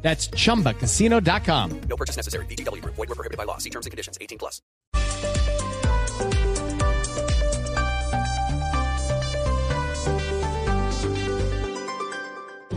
[0.00, 1.80] That's chumbacasino.com.
[1.88, 2.46] No purchase necessary.
[2.46, 2.82] BGW.
[2.84, 3.58] Void were prohibited by law.
[3.58, 4.16] See terms and conditions.
[4.20, 4.62] 18 plus.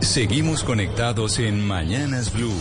[0.02, 2.52] Seguimos conectados en Mañanas Blue.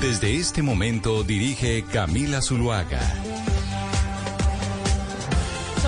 [0.00, 3.00] Desde este momento dirige Camila Zuluaga.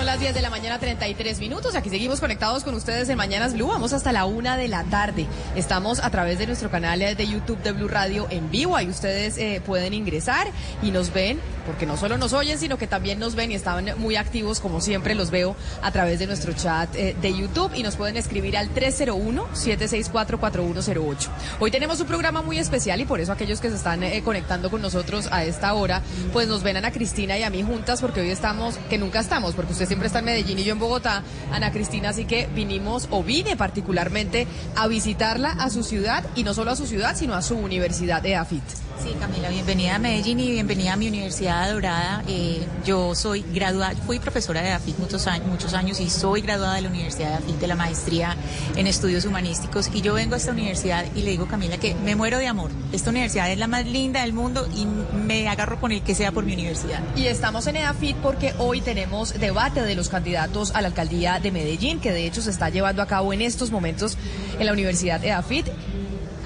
[0.07, 1.75] Las 10 de la mañana, 33 minutos.
[1.75, 3.67] Aquí seguimos conectados con ustedes en Mañanas Blue.
[3.67, 5.27] Vamos hasta la una de la tarde.
[5.57, 8.77] Estamos a través de nuestro canal de YouTube de Blue Radio en vivo.
[8.77, 10.47] Ahí ustedes eh, pueden ingresar
[10.81, 13.99] y nos ven, porque no solo nos oyen, sino que también nos ven y están
[13.99, 17.73] muy activos, como siempre los veo a través de nuestro chat eh, de YouTube.
[17.75, 21.17] Y nos pueden escribir al 301-764-4108.
[21.59, 24.71] Hoy tenemos un programa muy especial y por eso aquellos que se están eh, conectando
[24.71, 26.01] con nosotros a esta hora,
[26.33, 29.57] pues nos ven a Cristina y a mí juntas, porque hoy estamos, que nunca estamos,
[29.57, 33.09] porque usted siempre está en Medellín y yo en Bogotá, Ana Cristina, así que vinimos
[33.11, 37.33] o vine particularmente a visitarla a su ciudad y no solo a su ciudad, sino
[37.33, 38.63] a su universidad de AFIT.
[38.99, 42.25] Sí, Camila, bienvenida a Medellín y bienvenida a mi Universidad Dorada.
[42.29, 46.77] Eh, yo soy graduada, fui profesora de AFIT muchos años, muchos años y soy graduada
[46.77, 48.37] de la Universidad de AFIT de la maestría
[48.75, 49.91] en estudios humanísticos.
[49.93, 52.71] Y yo vengo a esta universidad y le digo, Camila, que me muero de amor.
[52.93, 56.33] Esta universidad es la más linda del mundo y me agarro con el que sea
[56.33, 57.01] por mi universidad.
[57.17, 61.53] Y estamos en EAFIT porque hoy tenemos debate de los candidatos a la alcaldía de
[61.53, 64.17] Medellín, que de hecho se está llevando a cabo en estos momentos
[64.59, 65.67] en la Universidad EAFIT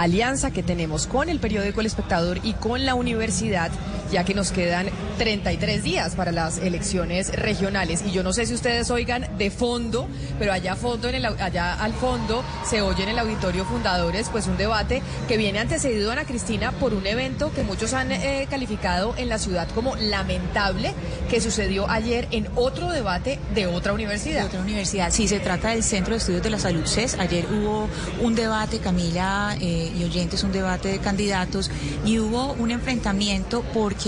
[0.01, 3.71] alianza que tenemos con el periódico El Espectador y con la universidad,
[4.11, 8.03] ya que nos quedan 33 días para las elecciones regionales.
[8.07, 10.09] Y yo no sé si ustedes oigan de fondo,
[10.39, 14.47] pero allá, fondo en el, allá al fondo se oye en el auditorio Fundadores pues
[14.47, 19.15] un debate que viene antecedido, Ana Cristina, por un evento que muchos han eh, calificado
[19.17, 20.95] en la ciudad como lamentable,
[21.29, 24.41] que sucedió ayer en otro debate de otra universidad.
[24.41, 27.17] De otra universidad, sí, se trata del Centro de Estudios de la Salud CES.
[27.19, 27.89] Ayer hubo
[28.23, 29.57] un debate, Camila...
[29.61, 31.71] Eh, y oyentes un debate de candidatos
[32.05, 34.00] y hubo un enfrentamiento porque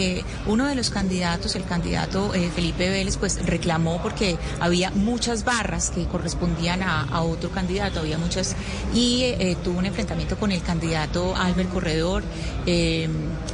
[0.47, 5.91] uno de los candidatos, el candidato eh, Felipe Vélez, pues reclamó porque había muchas barras
[5.91, 8.55] que correspondían a, a otro candidato, había muchas,
[8.95, 12.23] y eh, tuvo un enfrentamiento con el candidato Albert Corredor.
[12.67, 13.09] Eh,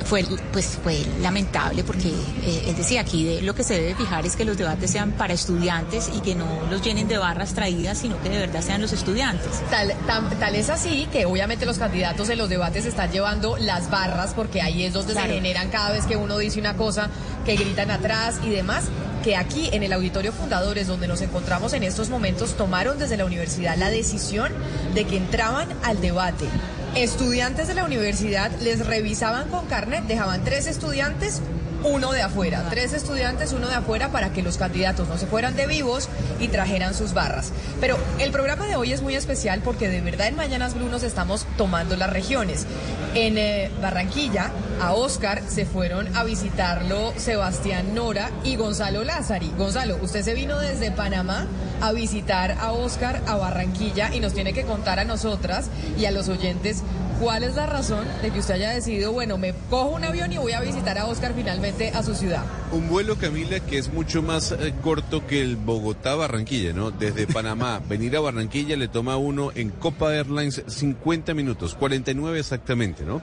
[0.04, 4.36] fue, pues fue lamentable porque él decía aquí de, lo que se debe fijar es
[4.36, 8.20] que los debates sean para estudiantes y que no los llenen de barras traídas, sino
[8.22, 9.50] que de verdad sean los estudiantes.
[9.70, 13.90] Tal, tal, tal es así que obviamente los candidatos en los debates están llevando las
[13.90, 15.28] barras porque ahí es donde Claro.
[15.28, 17.08] se generan cada vez que uno dice una cosa
[17.46, 18.84] que gritan atrás y demás
[19.24, 23.24] que aquí en el auditorio fundadores donde nos encontramos en estos momentos tomaron desde la
[23.24, 24.52] universidad la decisión
[24.94, 26.46] de que entraban al debate.
[26.94, 31.40] Estudiantes de la universidad les revisaban con carnet, dejaban tres estudiantes,
[31.84, 35.56] uno de afuera, tres estudiantes, uno de afuera para que los candidatos no se fueran
[35.56, 36.08] de vivos
[36.40, 37.52] y trajeran sus barras.
[37.80, 41.02] Pero el programa de hoy es muy especial porque de verdad en Mañanas Blue nos
[41.02, 42.66] estamos tomando las regiones.
[43.14, 44.50] En eh, Barranquilla,
[44.80, 49.50] a Oscar se fueron a visitarlo Sebastián Nora y Gonzalo Lázari.
[49.56, 51.46] Gonzalo, usted se vino desde Panamá
[51.80, 55.68] a visitar a Oscar a Barranquilla y nos tiene que contar a nosotras
[55.98, 56.82] y a los oyentes
[57.20, 60.38] cuál es la razón de que usted haya decidido, bueno, me cojo un avión y
[60.38, 62.44] voy a visitar a Oscar finalmente a su ciudad.
[62.72, 66.90] Un vuelo, Camila, que es mucho más eh, corto que el Bogotá-Barranquilla, ¿no?
[66.90, 73.04] Desde Panamá, venir a Barranquilla le toma uno en Copa Airlines 50 minutos, 49 exactamente,
[73.04, 73.22] ¿no?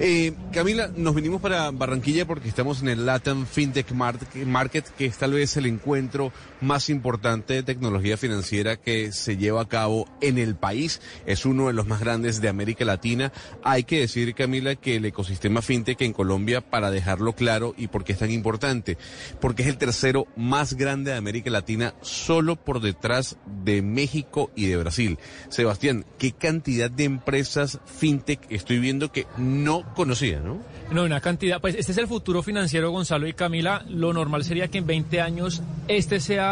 [0.00, 5.06] Eh, Camila, nos venimos para Barranquilla porque estamos en el Latam FinTech Mar- Market, que
[5.06, 10.08] es tal vez el encuentro más importante de tecnología financiera que se lleva a cabo
[10.20, 11.00] en el país.
[11.26, 13.32] Es uno de los más grandes de América Latina.
[13.62, 18.04] Hay que decir, Camila, que el ecosistema FinTech en Colombia, para dejarlo claro y por
[18.04, 18.96] qué es tan importante,
[19.40, 24.66] porque es el tercero más grande de América Latina, solo por detrás de México y
[24.66, 25.18] de Brasil.
[25.48, 30.60] Sebastián, ¿qué cantidad de empresas FinTech estoy viendo que no conocía, no?
[30.90, 31.60] No, una cantidad.
[31.60, 33.84] Pues este es el futuro financiero, Gonzalo y Camila.
[33.88, 36.45] Lo normal sería que en 20 años este sea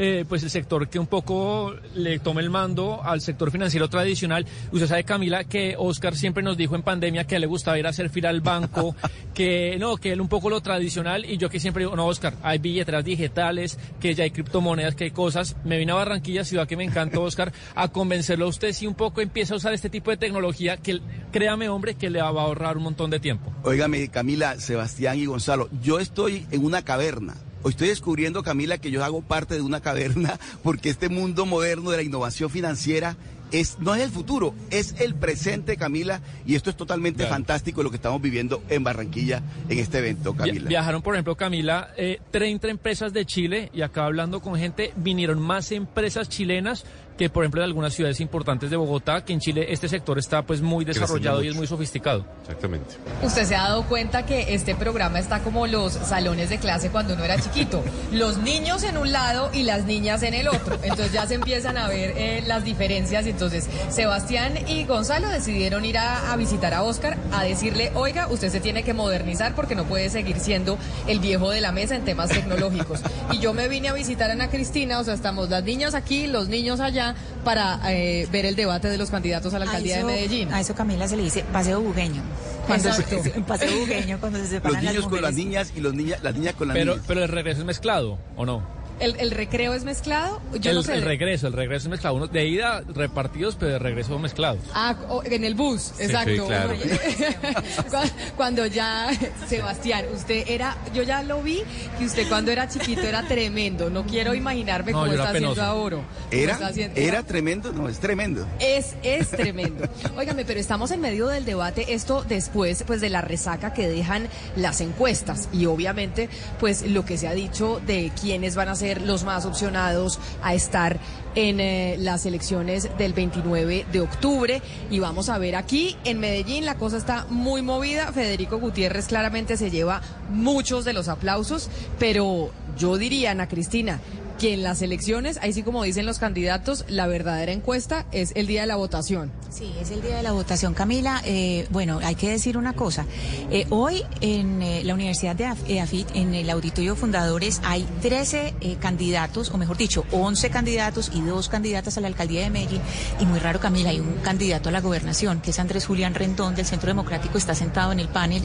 [0.00, 4.46] eh, pues el sector que un poco le tome el mando al sector financiero tradicional.
[4.70, 7.78] Usted sabe, Camila, que Oscar siempre nos dijo en pandemia que a él le gustaba
[7.80, 8.94] ir a hacer fila al banco,
[9.34, 12.34] que no, que él un poco lo tradicional y yo que siempre digo, no, Oscar,
[12.44, 15.56] hay billeteras digitales, que ya hay criptomonedas, que hay cosas.
[15.64, 18.94] Me vine a Barranquilla, ciudad que me encanta, Oscar, a convencerlo a usted si un
[18.94, 21.00] poco empieza a usar este tipo de tecnología que,
[21.32, 23.52] créame, hombre, que le va a ahorrar un montón de tiempo.
[23.64, 27.34] Óigame, Camila, Sebastián y Gonzalo, yo estoy en una caverna.
[27.62, 31.90] Hoy estoy descubriendo, Camila, que yo hago parte de una caverna porque este mundo moderno
[31.90, 33.16] de la innovación financiera
[33.50, 37.30] es, no es el futuro, es el presente, Camila, y esto es totalmente Claro.
[37.34, 40.68] fantástico lo que estamos viviendo en Barranquilla en este evento, Camila.
[40.68, 45.40] Viajaron, por ejemplo, Camila, eh, 30 empresas de Chile y acá hablando con gente, vinieron
[45.40, 46.84] más empresas chilenas
[47.18, 50.42] que, por ejemplo, de algunas ciudades importantes de Bogotá, que en Chile este sector está
[50.42, 52.24] pues muy desarrollado y es muy sofisticado.
[52.42, 52.94] Exactamente.
[53.22, 57.14] Usted se ha dado cuenta que este programa está como los salones de clase cuando
[57.14, 57.82] uno era chiquito.
[58.12, 60.78] Los niños en un lado y las niñas en el otro.
[60.82, 63.26] Entonces ya se empiezan a ver eh, las diferencias.
[63.26, 68.50] Entonces Sebastián y Gonzalo decidieron ir a, a visitar a Oscar a decirle, oiga, usted
[68.50, 72.04] se tiene que modernizar porque no puede seguir siendo el viejo de la mesa en
[72.04, 73.00] temas tecnológicos.
[73.32, 76.26] Y yo me vine a visitar a Ana Cristina, o sea, estamos las niñas aquí,
[76.26, 77.07] los niños allá,
[77.44, 80.52] para eh, ver el debate de los candidatos a la alcaldía a eso, de Medellín.
[80.52, 82.22] A eso Camila se le dice paseo bugueño.
[82.66, 83.44] Cuando se- Exacto.
[83.46, 86.34] paseo bugueño cuando se separan Los niños las con las niñas y los niñas, las
[86.34, 87.04] niñas con las Pero, niñas.
[87.08, 88.77] pero el regreso es mezclado, ¿o no?
[89.00, 90.40] ¿El, el recreo es mezclado?
[90.60, 90.94] Yo el, no sé.
[90.94, 92.16] el regreso, el regreso es mezclado.
[92.16, 94.60] Uno de ida repartidos, pero de regreso mezclados.
[94.74, 96.30] Ah, en el bus, exacto.
[96.30, 96.74] sí, claro.
[97.90, 99.08] Cu- cuando ya,
[99.48, 101.62] Sebastián, usted era, yo ya lo vi,
[101.98, 103.90] que usted cuando era chiquito era tremendo.
[103.90, 105.96] No quiero imaginarme No, cómo está haciendo ahora.
[105.96, 106.52] cómo ¿Era?
[106.54, 107.72] está haciendo- ¿Era tremendo?
[107.72, 108.46] No, es tremendo.
[108.58, 109.86] es, es tremendo.
[110.16, 114.28] Óigame, pero estamos en medio del debate, esto después pues de la resaca que dejan
[114.56, 116.28] las encuestas y obviamente
[116.60, 120.54] pues lo que se ha dicho de quiénes van a ser los más opcionados a
[120.54, 120.98] estar
[121.34, 124.62] en eh, las elecciones del 29 de octubre.
[124.90, 129.56] Y vamos a ver aquí en Medellín la cosa está muy movida, Federico Gutiérrez claramente
[129.56, 130.00] se lleva
[130.30, 131.68] muchos de los aplausos,
[131.98, 134.00] pero yo diría Ana Cristina
[134.38, 138.46] que en las elecciones, ahí sí como dicen los candidatos, la verdadera encuesta es el
[138.46, 139.32] día de la votación.
[139.50, 141.20] Sí, es el día de la votación, Camila.
[141.24, 143.04] Eh, bueno, hay que decir una cosa.
[143.50, 147.84] Eh, hoy en eh, la Universidad de Af- eh, AFIT, en el Auditorio Fundadores, hay
[148.02, 152.50] 13 eh, candidatos, o mejor dicho, 11 candidatos y dos candidatas a la alcaldía de
[152.50, 152.80] Medellín.
[153.20, 156.54] Y muy raro, Camila, hay un candidato a la gobernación, que es Andrés Julián Rendón
[156.54, 158.42] del Centro Democrático, está sentado en el panel.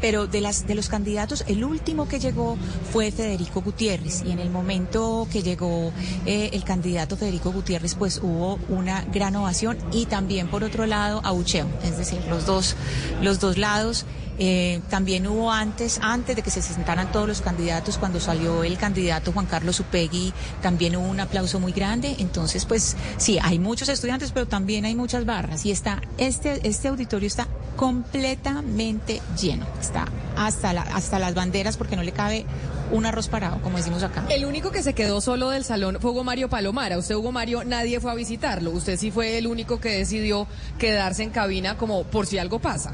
[0.00, 2.56] Pero de, las, de los candidatos, el último que llegó
[2.92, 4.22] fue Federico Gutiérrez.
[4.26, 4.87] Y en el momento
[5.30, 5.92] que llegó
[6.24, 11.20] eh, el candidato Federico Gutiérrez, pues hubo una gran ovación y también por otro lado
[11.24, 12.74] abucheo, es decir, los dos,
[13.20, 14.06] los dos lados.
[14.38, 18.78] Eh, también hubo antes, antes de que se sentaran todos los candidatos, cuando salió el
[18.78, 20.32] candidato Juan Carlos Upegui,
[20.62, 22.16] también hubo un aplauso muy grande.
[22.18, 25.66] Entonces, pues sí, hay muchos estudiantes, pero también hay muchas barras.
[25.66, 29.66] Y está, este, este auditorio está completamente lleno.
[29.80, 30.06] Está
[30.36, 32.44] hasta, la, hasta las banderas porque no le cabe
[32.90, 34.24] un arroz parado, como decimos acá.
[34.30, 36.92] El único que se quedó solo del salón fue Hugo Mario Palomar.
[36.92, 38.70] A usted, Hugo Mario, nadie fue a visitarlo.
[38.70, 40.46] Usted sí fue el único que decidió
[40.78, 42.92] quedarse en cabina como por si algo pasa.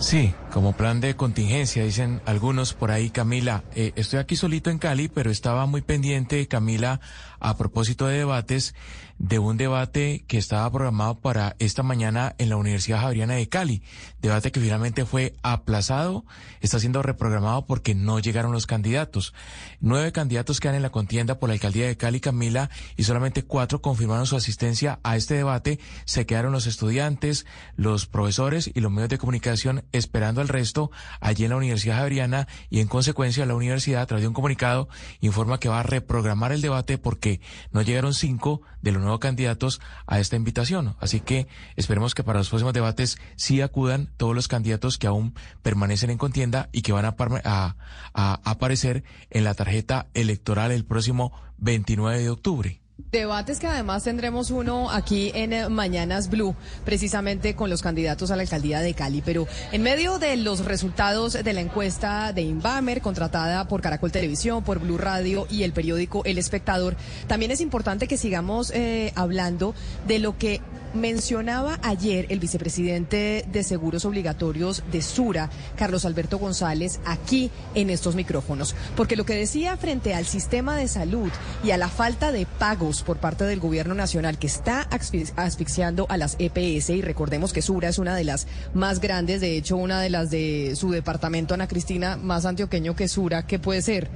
[0.00, 3.64] Sí, como plan de contingencia, dicen algunos por ahí, Camila.
[3.74, 7.00] Eh, estoy aquí solito en Cali, pero estaba muy pendiente, Camila,
[7.38, 8.74] a propósito de debates,
[9.20, 13.82] de un debate que estaba programado para esta mañana en la Universidad Javeriana de Cali.
[14.22, 16.24] Debate que finalmente fue aplazado,
[16.62, 19.34] está siendo reprogramado porque no llegaron los candidatos.
[19.78, 23.82] Nueve candidatos quedan en la contienda por la alcaldía de Cali, Camila, y solamente cuatro
[23.82, 25.78] confirmaron su asistencia a este debate.
[26.06, 27.44] Se quedaron los estudiantes,
[27.76, 30.90] los profesores y los medios de comunicación esperando al resto
[31.20, 34.88] allí en la Universidad Javeriana y en consecuencia la universidad a través de un comunicado
[35.20, 39.80] informa que va a reprogramar el debate porque no llegaron cinco de los nuevos candidatos
[40.06, 40.94] a esta invitación.
[41.00, 45.34] Así que esperemos que para los próximos debates sí acudan todos los candidatos que aún
[45.62, 47.14] permanecen en contienda y que van a,
[47.44, 47.76] a-
[48.14, 52.80] a aparecer en la tarjeta electoral el próximo 29 de octubre.
[53.10, 56.54] Debates que además tendremos uno aquí en eh, Mañanas Blue,
[56.84, 59.22] precisamente con los candidatos a la alcaldía de Cali.
[59.24, 64.62] Pero en medio de los resultados de la encuesta de Inbamer, contratada por Caracol Televisión,
[64.64, 69.74] por Blue Radio y el periódico El Espectador, también es importante que sigamos eh, hablando
[70.06, 70.60] de lo que
[70.94, 78.14] mencionaba ayer el vicepresidente de Seguros Obligatorios de Sura, Carlos Alberto González, aquí en estos
[78.14, 78.74] micrófonos.
[78.96, 81.30] Porque lo que decía frente al sistema de salud
[81.64, 86.06] y a la falta de pagos por parte del gobierno nacional que está asfix- asfixiando
[86.08, 89.76] a las EPS, y recordemos que Sura es una de las más grandes, de hecho
[89.76, 94.08] una de las de su departamento, Ana Cristina, más antioqueño que Sura, ¿qué puede ser?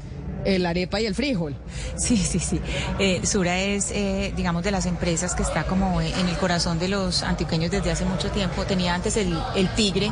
[0.44, 1.54] El arepa y el frijol.
[1.96, 2.60] Sí, sí, sí.
[2.98, 6.88] Eh, Sura es, eh, digamos, de las empresas que está como en el corazón de
[6.88, 8.64] los antioqueños desde hace mucho tiempo.
[8.64, 10.10] Tenía antes el, el tigre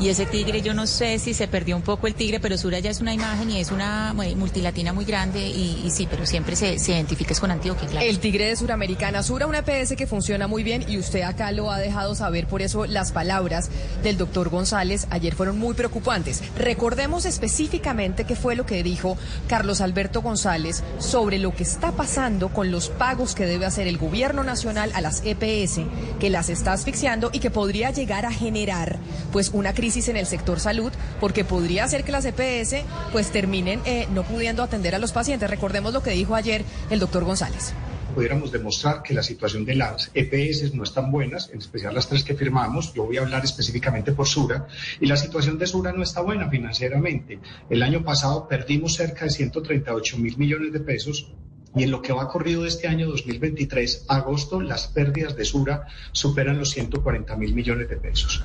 [0.00, 2.78] y ese tigre, yo no sé si se perdió un poco el tigre, pero Sura
[2.78, 6.24] ya es una imagen y es una eh, multilatina muy grande y, y sí, pero
[6.24, 8.06] siempre se, se identifica con Antioquia, claro.
[8.06, 9.22] El tigre de Suramericana.
[9.22, 12.62] Sura, una EPS que funciona muy bien y usted acá lo ha dejado saber, por
[12.62, 13.70] eso las palabras
[14.02, 16.42] del doctor González ayer fueron muy preocupantes.
[16.56, 22.48] Recordemos específicamente qué fue lo que dijo Carlos Alberto González sobre lo que está pasando
[22.48, 25.82] con los pagos que debe hacer el gobierno nacional a las EPS,
[26.18, 28.98] que las está asfixiando y que podría llegar a generar
[29.32, 33.82] pues una crisis en el sector salud, porque podría ser que las EPS pues terminen
[33.84, 35.50] eh, no pudiendo atender a los pacientes.
[35.50, 37.74] Recordemos lo que dijo ayer el doctor González
[38.14, 42.08] pudiéramos demostrar que la situación de las EPS no es tan buena, en especial las
[42.08, 44.66] tres que firmamos, yo voy a hablar específicamente por Sura,
[45.00, 47.38] y la situación de Sura no está buena financieramente.
[47.68, 51.32] El año pasado perdimos cerca de 138 mil millones de pesos
[51.76, 55.86] y en lo que va corrido de este año 2023, agosto, las pérdidas de Sura
[56.10, 58.42] superan los 140 mil millones de pesos.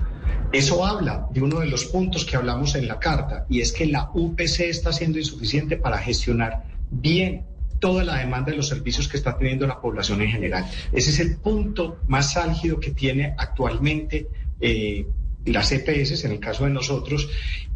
[0.51, 3.87] Eso habla de uno de los puntos que hablamos en la carta, y es que
[3.87, 7.45] la UPC está siendo insuficiente para gestionar bien
[7.85, 10.65] toda la demanda de los servicios que está teniendo la población en general.
[10.91, 14.27] Ese es el punto más álgido que tiene actualmente
[14.59, 15.05] eh,
[15.45, 17.29] las EPS, en el caso de nosotros,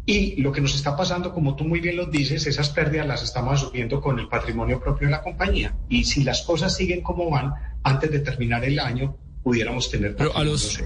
[0.04, 3.22] y lo que nos está pasando, como tú muy bien lo dices, esas pérdidas las
[3.22, 5.76] estamos asumiendo con el patrimonio propio de la compañía.
[5.88, 10.16] Y si las cosas siguen como van, antes de terminar el año, pudiéramos tener...
[10.16, 10.82] Pero a los...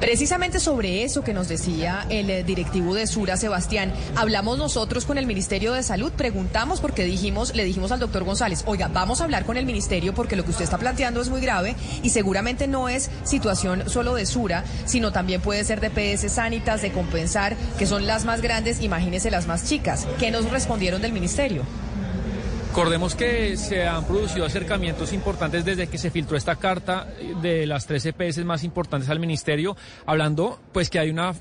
[0.00, 5.18] Precisamente sobre eso que nos decía el eh, directivo de Sura, Sebastián, hablamos nosotros con
[5.18, 9.24] el Ministerio de Salud, preguntamos porque dijimos, le dijimos al doctor González, oiga, vamos a
[9.24, 12.66] hablar con el Ministerio porque lo que usted está planteando es muy grave y seguramente
[12.66, 17.56] no es situación solo de Sura, sino también puede ser de PS Sanitas, de compensar,
[17.78, 20.06] que son las más grandes, imagínese las más chicas.
[20.18, 21.62] ¿Qué nos respondieron del Ministerio?
[22.76, 27.08] Recordemos que se han producido acercamientos importantes desde que se filtró esta carta
[27.40, 31.32] de las tres EPS más importantes al ministerio, hablando pues que hay una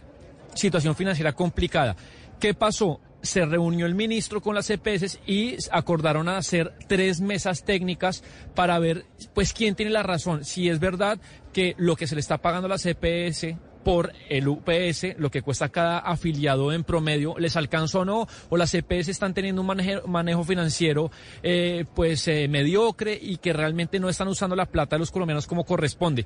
[0.53, 1.97] situación financiera complicada.
[2.39, 3.01] ¿Qué pasó?
[3.21, 8.23] se reunió el ministro con las EPS y acordaron hacer tres mesas técnicas
[8.53, 11.19] para ver pues quién tiene la razón, si es verdad
[11.51, 15.43] que lo que se le está pagando a las EPS por el UPS, lo que
[15.43, 19.67] cuesta cada afiliado en promedio, les alcanza o no, o las EPS están teniendo un
[20.07, 21.11] manejo, financiero
[21.43, 25.45] eh, pues eh, mediocre y que realmente no están usando la plata de los colombianos
[25.45, 26.25] como corresponde.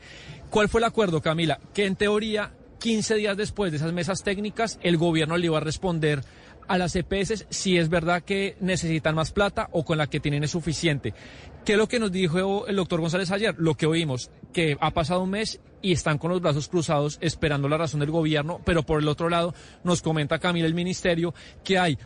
[0.50, 1.60] ¿Cuál fue el acuerdo, Camila?
[1.74, 5.62] Que en teoría 15 días después de esas mesas técnicas, el gobierno le iba a
[5.62, 6.22] responder
[6.70, 10.46] a las EPS si es verdad que necesitan más plata o con la que tienen
[10.46, 11.14] es suficiente.
[11.66, 13.56] ¿Qué es lo que nos dijo el doctor González ayer?
[13.58, 17.68] Lo que oímos, que ha pasado un mes y están con los brazos cruzados esperando
[17.68, 21.34] la razón del gobierno, pero por el otro lado nos comenta Camila el ministerio
[21.64, 21.98] que hay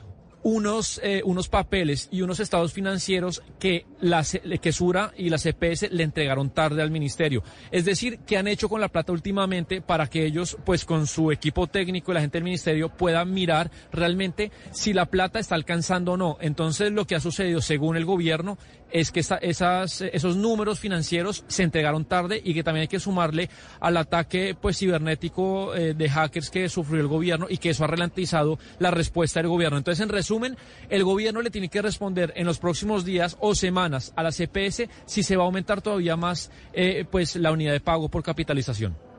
[0.44, 4.24] unos, eh, unos papeles y unos estados financieros que la
[4.62, 7.44] que Sura y la CPS le entregaron tarde al ministerio.
[7.72, 11.32] Es decir, que han hecho con la plata últimamente para que ellos, pues con su
[11.32, 16.13] equipo técnico y la gente del ministerio, puedan mirar realmente si la plata está alcanzando
[16.13, 16.38] o no.
[16.42, 18.58] Entonces, lo que ha sucedido, según el gobierno,
[18.94, 23.50] es que esas, esos números financieros se entregaron tarde y que también hay que sumarle
[23.80, 27.88] al ataque pues cibernético eh, de hackers que sufrió el gobierno y que eso ha
[27.88, 29.80] ralentizado la respuesta del gobierno.
[29.80, 30.56] Entonces, en resumen,
[30.90, 34.88] el gobierno le tiene que responder en los próximos días o semanas a la CPS
[35.06, 39.12] si se va a aumentar todavía más eh, pues la unidad de pago por capitalización.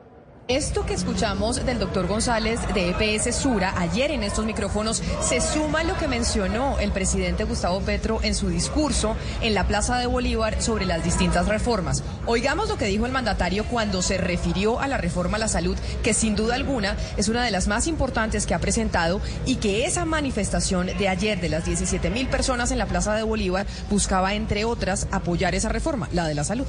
[0.47, 5.79] Esto que escuchamos del doctor González de EPS Sura ayer en estos micrófonos se suma
[5.79, 10.05] a lo que mencionó el presidente Gustavo Petro en su discurso en la Plaza de
[10.05, 12.03] Bolívar sobre las distintas reformas.
[12.27, 15.79] Oigamos lo que dijo el mandatario cuando se refirió a la reforma a la salud,
[16.03, 19.85] que sin duda alguna es una de las más importantes que ha presentado y que
[19.85, 24.35] esa manifestación de ayer de las 17 mil personas en la Plaza de Bolívar buscaba,
[24.35, 26.67] entre otras, apoyar esa reforma, la de la salud.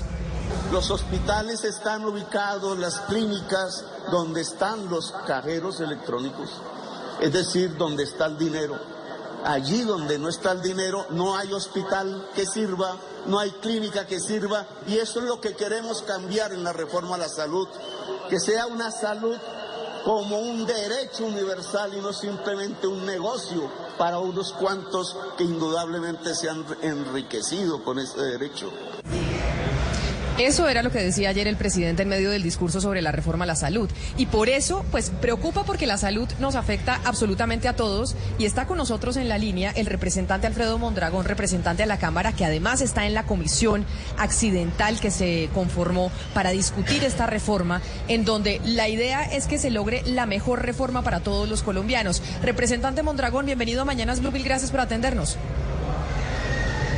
[0.73, 6.51] Los hospitales están ubicados, las clínicas, donde están los cajeros electrónicos,
[7.21, 8.79] es decir, donde está el dinero.
[9.45, 12.97] Allí donde no está el dinero, no hay hospital que sirva,
[13.27, 17.15] no hay clínica que sirva, y eso es lo que queremos cambiar en la reforma
[17.15, 17.69] a la salud,
[18.29, 19.37] que sea una salud
[20.05, 26.49] como un derecho universal y no simplemente un negocio para unos cuantos que indudablemente se
[26.49, 28.71] han enriquecido con ese derecho.
[30.39, 33.45] Eso era lo que decía ayer el presidente en medio del discurso sobre la reforma
[33.45, 33.89] a la salud.
[34.19, 38.15] Y por eso, pues preocupa porque la salud nos afecta absolutamente a todos.
[38.39, 42.33] Y está con nosotros en la línea el representante Alfredo Mondragón, representante de la Cámara,
[42.33, 43.87] que además está en la comisión
[44.19, 49.71] accidental que se conformó para discutir esta reforma, en donde la idea es que se
[49.71, 52.23] logre la mejor reforma para todos los colombianos.
[52.43, 55.39] Representante Mondragón, bienvenido a Mañanas gracias por atendernos.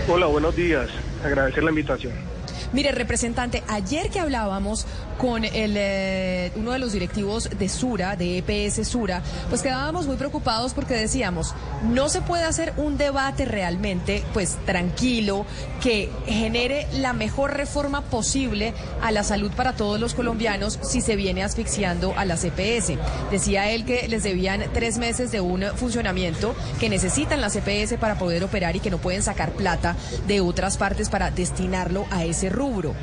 [0.08, 0.88] Hola, buenos días.
[1.24, 2.37] Agradecer la invitación.
[2.72, 4.86] Mire, representante, ayer que hablábamos
[5.18, 10.16] con el, eh, uno de los directivos de Sura, de EPS Sura, pues quedábamos muy
[10.16, 15.44] preocupados porque decíamos, no se puede hacer un debate realmente, pues tranquilo,
[15.82, 21.16] que genere la mejor reforma posible a la salud para todos los colombianos si se
[21.16, 22.92] viene asfixiando a las EPS.
[23.30, 28.18] Decía él que les debían tres meses de un funcionamiento que necesitan las EPS para
[28.18, 29.96] poder operar y que no pueden sacar plata
[30.28, 32.94] de otras partes para destinarlo a ese rubro.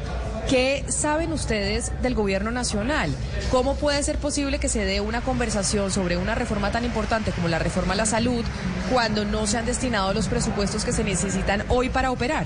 [0.50, 3.10] ¿Qué saben ustedes del gobierno nacional?
[3.50, 7.48] ¿Cómo puede ser posible que se dé una conversación sobre una reforma tan importante como
[7.48, 8.46] la reforma a la salud
[8.92, 12.46] cuando no se han destinado los presupuestos que se necesitan hoy para operar?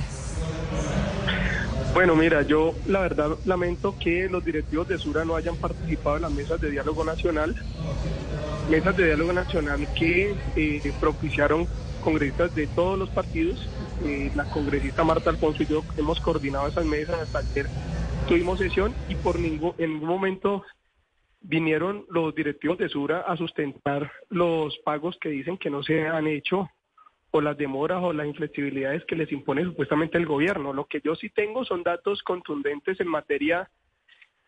[1.93, 6.21] Bueno, mira, yo la verdad lamento que los directivos de Sura no hayan participado en
[6.21, 7.53] las mesas de diálogo nacional,
[8.69, 11.67] mesas de diálogo nacional que eh, propiciaron
[12.01, 13.67] congresistas de todos los partidos.
[14.03, 17.65] Eh, la congresista Marta Alfonso y yo hemos coordinado esas mesas hasta ayer.
[18.27, 20.63] Tuvimos sesión y por ningún, en ningún momento
[21.41, 26.27] vinieron los directivos de Sura a sustentar los pagos que dicen que no se han
[26.27, 26.69] hecho
[27.31, 30.73] o las demoras o las inflexibilidades que les impone supuestamente el gobierno.
[30.73, 33.69] Lo que yo sí tengo son datos contundentes en materia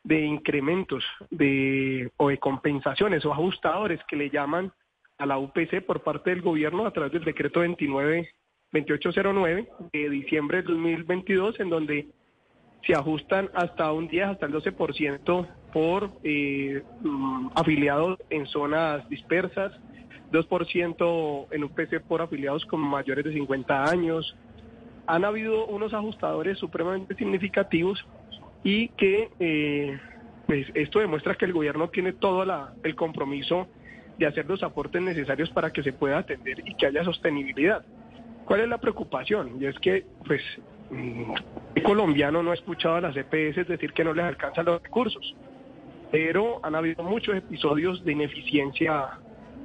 [0.04, 4.72] de incrementos de, o de compensaciones o ajustadores que le llaman
[5.18, 8.30] a la UPC por parte del gobierno a través del decreto 29
[8.72, 12.08] 2809 de diciembre de 2022 en donde
[12.86, 19.74] se ajustan hasta un 10 hasta el 12% por eh, mm, afiliados en zonas dispersas,
[20.32, 24.36] 2% en UPC por afiliados con mayores de 50 años.
[25.06, 28.06] Han habido unos ajustadores supremamente significativos
[28.64, 30.00] y que eh,
[30.48, 33.68] pues esto demuestra que el gobierno tiene todo la, el compromiso
[34.18, 37.84] de hacer los aportes necesarios para que se pueda atender y que haya sostenibilidad.
[38.46, 39.58] ¿Cuál es la preocupación?
[39.60, 40.42] Y es que, pues,
[40.90, 41.34] mm,
[41.76, 45.36] el colombiano no ha escuchado a las EPS decir que no les alcanzan los recursos,
[46.12, 49.20] pero han habido muchos episodios de ineficiencia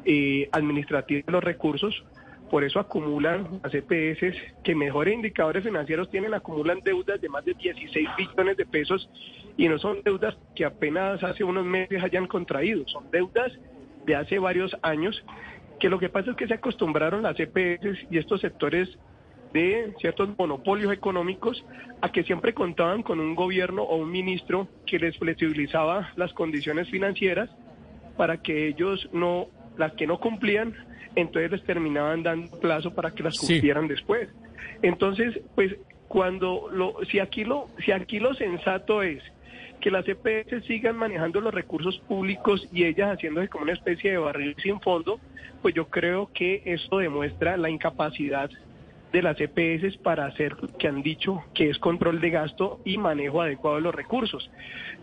[0.05, 2.05] eh, administrativa de los recursos,
[2.51, 7.55] por eso acumulan las EPS que mejores indicadores financieros tienen, acumulan deudas de más de
[7.55, 9.09] 16 billones de pesos
[9.57, 13.53] y no son deudas que apenas hace unos meses hayan contraído, son deudas
[14.05, 15.25] de hace varios años,
[15.79, 18.89] que lo que pasa es que se acostumbraron las EPS y estos sectores
[19.53, 21.65] de ciertos monopolios económicos
[22.01, 26.91] a que siempre contaban con un gobierno o un ministro que les flexibilizaba las condiciones
[26.91, 27.51] financieras
[28.17, 29.47] para que ellos no,
[29.77, 30.75] las que no cumplían,
[31.15, 34.29] entonces les terminaban dando plazo para que las cumplieran después.
[34.83, 35.77] Entonces, pues
[36.09, 39.23] cuando lo, si aquí lo, si aquí lo sensato es
[39.81, 44.19] que las EPS sigan manejando los recursos públicos y ellas haciéndose como una especie de
[44.19, 45.21] barril sin fondo,
[45.63, 48.51] pues yo creo que eso demuestra la incapacidad
[49.17, 53.41] de las EPS para hacer que han dicho que es control de gasto y manejo
[53.41, 54.51] adecuado de los recursos.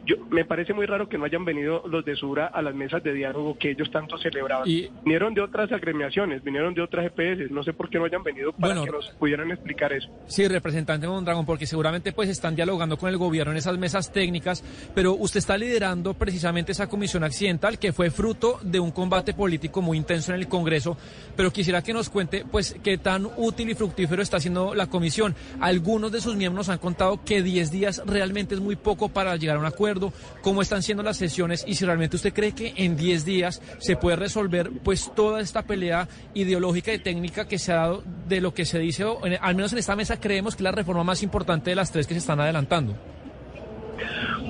[0.06, 3.02] Yo, me parece muy raro que no hayan venido los de Sura a las mesas
[3.02, 4.66] de diálogo que ellos tanto celebraban.
[5.04, 8.52] Vinieron de otras agremiaciones, vinieron de otras EPS, no sé por qué no hayan venido
[8.52, 10.10] para que nos pudieran explicar eso.
[10.28, 14.64] Sí, representante Mondragón, porque seguramente pues están dialogando con el gobierno en esas mesas técnicas,
[14.94, 19.82] pero usted está liderando precisamente esa comisión accidental que fue fruto de un combate político
[19.82, 20.98] muy intenso en el Congreso,
[21.36, 25.36] pero quisiera que nos cuente pues qué tan útil y fructífero está haciendo la comisión.
[25.60, 29.58] Algunos de sus miembros han contado que 10 días realmente es muy poco para llegar
[29.58, 32.98] a un acuerdo cómo están siendo las sesiones y si realmente usted cree que en
[32.98, 37.76] 10 días se puede resolver pues toda esta pelea ideológica y técnica que se ha
[37.76, 39.06] dado de lo que se dice,
[39.42, 42.08] al menos en esta mesa creemos que es la reforma más importante de las tres
[42.08, 42.96] que se están adelantando.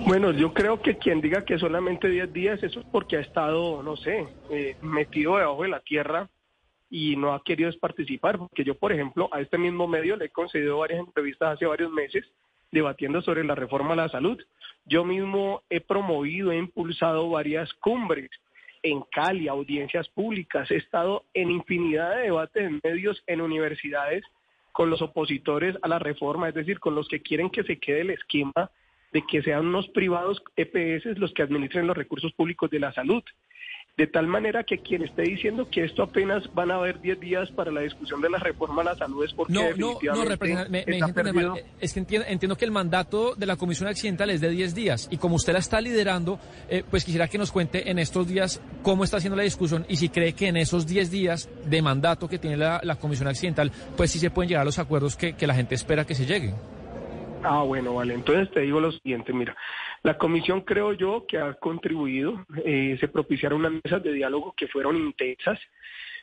[0.06, 3.82] Bueno, yo creo que quien diga que solamente 10 días, eso es porque ha estado,
[3.84, 6.30] no sé, eh, metido debajo de la tierra
[6.96, 10.30] y no ha querido participar, porque yo, por ejemplo, a este mismo medio le he
[10.30, 12.24] concedido varias entrevistas hace varios meses
[12.72, 14.40] debatiendo sobre la reforma a la salud.
[14.86, 18.30] Yo mismo he promovido, he impulsado varias cumbres
[18.84, 24.24] en Cali, audiencias públicas, he estado en infinidad de debates en medios, en universidades,
[24.72, 28.02] con los opositores a la reforma, es decir, con los que quieren que se quede
[28.02, 28.70] el esquema
[29.12, 33.24] de que sean unos privados EPS los que administren los recursos públicos de la salud.
[33.96, 37.52] De tal manera que quien esté diciendo que esto apenas van a haber 10 días
[37.52, 40.84] para la discusión de la reforma a la salud es porque no, definitivamente no, me,
[41.54, 45.08] me Es que entiendo, que el mandato de la Comisión Accidental es de 10 días
[45.12, 48.64] y como usted la está liderando, eh, pues quisiera que nos cuente en estos días
[48.82, 52.28] cómo está haciendo la discusión y si cree que en esos 10 días de mandato
[52.28, 55.46] que tiene la, Comisión Accidental, pues sí se pueden llegar a los acuerdos que, que
[55.46, 56.56] la gente espera que se lleguen.
[57.44, 58.14] Ah, bueno, vale.
[58.14, 59.56] Entonces te digo lo siguiente, mira,
[60.04, 64.68] la comisión creo yo que ha contribuido, eh, se propiciaron unas mesas de diálogo que
[64.68, 65.58] fueron intensas.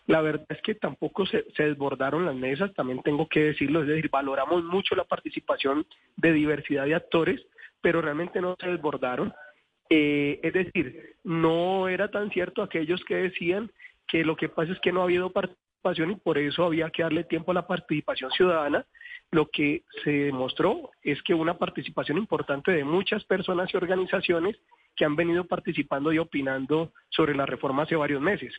[0.07, 4.11] La verdad es que tampoco se, desbordaron las mesas, también tengo que decirlo, es decir,
[4.11, 7.41] valoramos mucho la participación de diversidad de actores,
[7.81, 9.33] pero realmente no se desbordaron.
[9.89, 13.71] Eh, es decir, no era tan cierto aquellos que decían
[14.07, 17.03] que lo que pasa es que no ha habido participación y por eso había que
[17.03, 18.85] darle tiempo a la participación ciudadana.
[19.33, 24.57] Lo que se demostró es que una participación importante de muchas personas y organizaciones
[24.97, 28.53] que han venido participando y opinando sobre la reforma hace varios meses.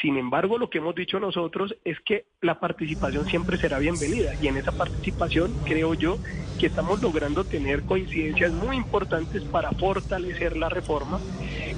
[0.00, 4.46] Sin embargo, lo que hemos dicho nosotros es que la participación siempre será bienvenida y
[4.46, 6.20] en esa participación creo yo
[6.56, 11.20] que estamos logrando tener coincidencias muy importantes para fortalecer la reforma.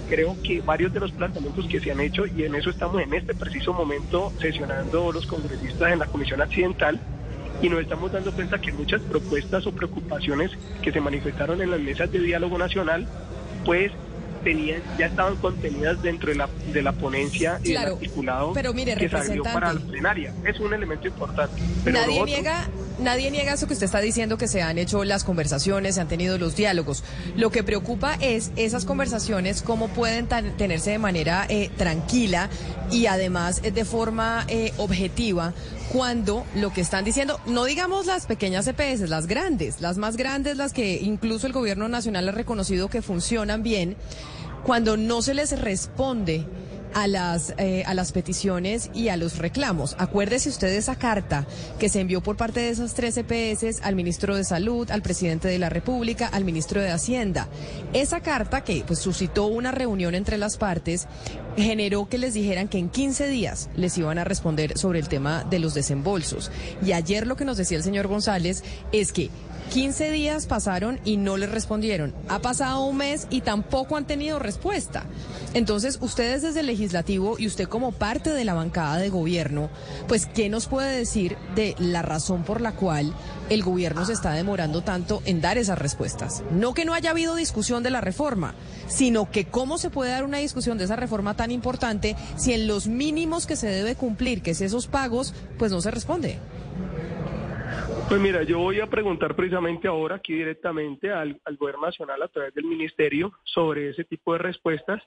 [0.07, 3.15] Creo que varios de los planteamientos que se han hecho y en eso estamos en
[3.15, 7.01] este preciso momento sesionando los congresistas en la Comisión Accidental
[7.63, 10.51] y nos estamos dando cuenta que muchas propuestas o preocupaciones
[10.83, 13.09] que se manifestaron en las mesas de diálogo nacional
[13.65, 13.93] pues
[14.43, 18.95] tenían, ya estaban contenidas dentro de la, de la ponencia y del articulado pero mire,
[18.97, 20.33] que salió para la plenaria.
[20.45, 21.61] Es un elemento importante.
[21.85, 25.05] Pero Nadie otro- niega, nadie niega eso que usted está diciendo que se han hecho
[25.05, 27.05] las conversaciones, se han tenido los diálogos.
[27.37, 32.49] Lo que preocupa es esas conversaciones cómo pueden tan- tenerse de manera eh, tranquila
[32.91, 35.53] y además eh, de forma eh, objetiva
[35.93, 40.57] cuando lo que están diciendo, no digamos las pequeñas EPS, las grandes, las más grandes,
[40.57, 43.97] las que incluso el gobierno nacional ha reconocido que funcionan bien,
[44.65, 46.47] cuando no se les responde
[46.95, 49.97] a las, eh, a las peticiones y a los reclamos.
[49.99, 51.47] Acuérdese usted de esa carta
[51.79, 55.49] que se envió por parte de esas tres EPS al ministro de Salud, al presidente
[55.49, 57.49] de la República, al ministro de Hacienda.
[57.93, 61.07] Esa carta que pues, suscitó una reunión entre las partes
[61.57, 65.45] generó que les dijeran que en 15 días les iban a responder sobre el tema
[65.45, 66.51] de los desembolsos.
[66.85, 69.31] Y ayer lo que nos decía el señor González es que
[69.71, 72.13] 15 días pasaron y no les respondieron.
[72.29, 75.05] Ha pasado un mes y tampoco han tenido respuesta.
[75.55, 79.71] Entonces, ustedes desde el legislativo y usted como parte de la bancada de gobierno,
[80.09, 83.15] pues, ¿qué nos puede decir de la razón por la cual
[83.51, 86.43] el gobierno se está demorando tanto en dar esas respuestas?
[86.51, 88.55] No que no haya habido discusión de la reforma,
[88.87, 92.67] sino que cómo se puede dar una discusión de esa reforma tan importante si en
[92.67, 96.39] los mínimos que se debe cumplir, que es esos pagos, pues no se responde.
[98.09, 102.29] Pues mira, yo voy a preguntar precisamente ahora aquí directamente al, al gobierno nacional a
[102.29, 105.01] través del ministerio sobre ese tipo de respuestas,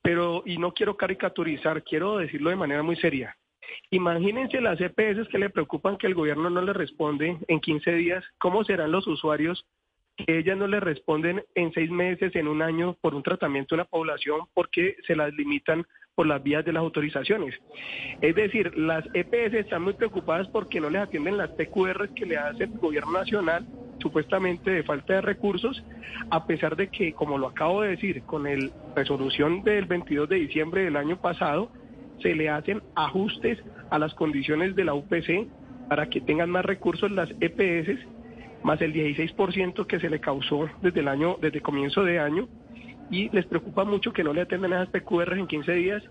[0.00, 3.36] pero y no quiero caricaturizar, quiero decirlo de manera muy seria.
[3.92, 8.24] Imagínense las EPS que le preocupan que el gobierno no le responde en 15 días,
[8.38, 9.66] ¿cómo serán los usuarios
[10.16, 13.76] que ellas no le responden en seis meses, en un año, por un tratamiento a
[13.76, 17.54] una población porque se las limitan por las vías de las autorizaciones.
[18.20, 22.38] Es decir, las EPS están muy preocupadas porque no les atienden las PQR que le
[22.38, 23.66] hace el gobierno nacional,
[24.00, 25.82] supuestamente de falta de recursos,
[26.30, 30.36] a pesar de que, como lo acabo de decir, con la resolución del 22 de
[30.36, 31.70] diciembre del año pasado,
[32.20, 33.58] se le hacen ajustes
[33.92, 35.46] a las condiciones de la UPC
[35.88, 37.98] para que tengan más recursos las EPS,
[38.62, 42.48] más el 16% que se le causó desde el año, desde comienzo de año,
[43.10, 46.02] y les preocupa mucho que no le atiendan esas PQR en 15 días.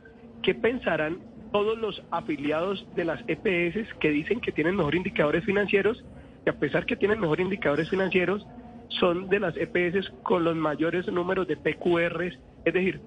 [0.43, 1.17] ¿Qué pensarán
[1.51, 6.05] todos los afiliados de las EPS que dicen que tienen mejores indicadores financieros
[6.45, 8.45] y a pesar que tienen mejores indicadores financieros,
[8.89, 13.01] son de las EPS con los mayores números de PQRs, es decir,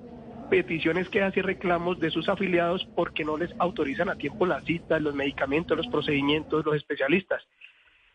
[0.48, 5.00] peticiones, quejas y reclamos de sus afiliados porque no les autorizan a tiempo las citas,
[5.02, 7.46] los medicamentos, los procedimientos, los especialistas.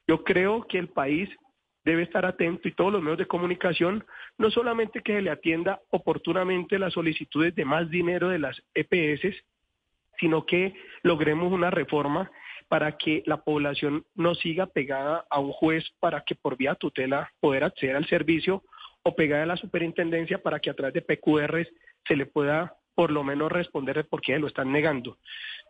[0.07, 1.29] Yo creo que el país
[1.85, 4.05] debe estar atento y todos los medios de comunicación,
[4.37, 9.35] no solamente que se le atienda oportunamente las solicitudes de más dinero de las EPS,
[10.19, 12.29] sino que logremos una reforma
[12.67, 17.31] para que la población no siga pegada a un juez para que por vía tutela
[17.39, 18.63] poder acceder al servicio
[19.09, 21.67] o pegada a la superintendencia para que a través de PQRs
[22.07, 25.17] se le pueda por lo menos responder de por qué lo están negando.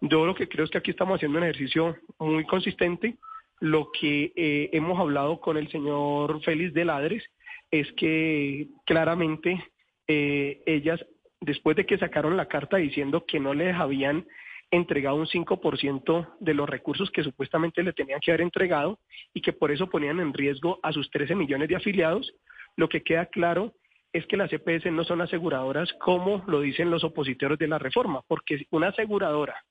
[0.02, 3.17] Yo lo que creo es que aquí estamos haciendo un ejercicio muy consistente.
[3.60, 7.23] Lo que eh, hemos hablado con el señor Félix de Ladres
[7.69, 9.63] es que claramente
[10.08, 11.06] eh, ellas,
[11.39, 14.25] después de que sacaron la carta diciendo que no les habían
[14.71, 18.99] entregado un 5% de los recursos que supuestamente le tenían que haber entregado
[19.34, 22.34] y que por eso ponían en riesgo a sus 13 millones de afiliados,
[22.79, 23.73] lo que queda claro
[24.13, 28.21] es que las EPS no son aseguradoras como lo dicen los opositores de la reforma,
[28.25, 29.65] porque una aseguradora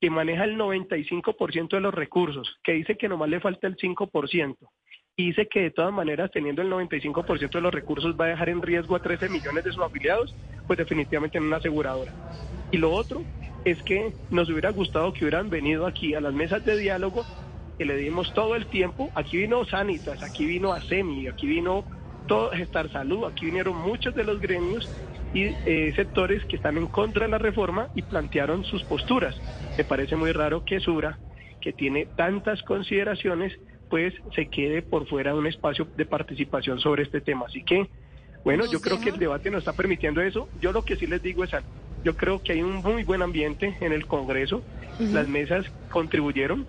[0.00, 4.56] que maneja el 95% de los recursos, que dice que nomás le falta el 5%,
[5.16, 8.48] y dice que de todas maneras teniendo el 95% de los recursos va a dejar
[8.48, 10.34] en riesgo a 13 millones de sus afiliados,
[10.66, 12.12] pues definitivamente no una aseguradora.
[12.72, 13.22] Y lo otro
[13.64, 17.24] es que nos hubiera gustado que hubieran venido aquí a las mesas de diálogo,
[17.78, 21.84] que le dimos todo el tiempo, aquí vino Sanitas, aquí vino ASEMI, aquí vino
[22.26, 24.88] todo Gestar Salud, aquí vinieron muchos de los gremios
[25.32, 29.40] y eh, sectores que están en contra de la reforma y plantearon sus posturas.
[29.76, 31.18] Me parece muy raro que Sura,
[31.60, 37.02] que tiene tantas consideraciones, pues se quede por fuera de un espacio de participación sobre
[37.02, 37.46] este tema.
[37.46, 37.88] Así que,
[38.44, 40.48] bueno, yo creo que el debate nos está permitiendo eso.
[40.60, 41.68] Yo lo que sí les digo es algo.
[42.02, 44.62] Yo creo que hay un muy buen ambiente en el Congreso.
[44.98, 46.66] Las mesas contribuyeron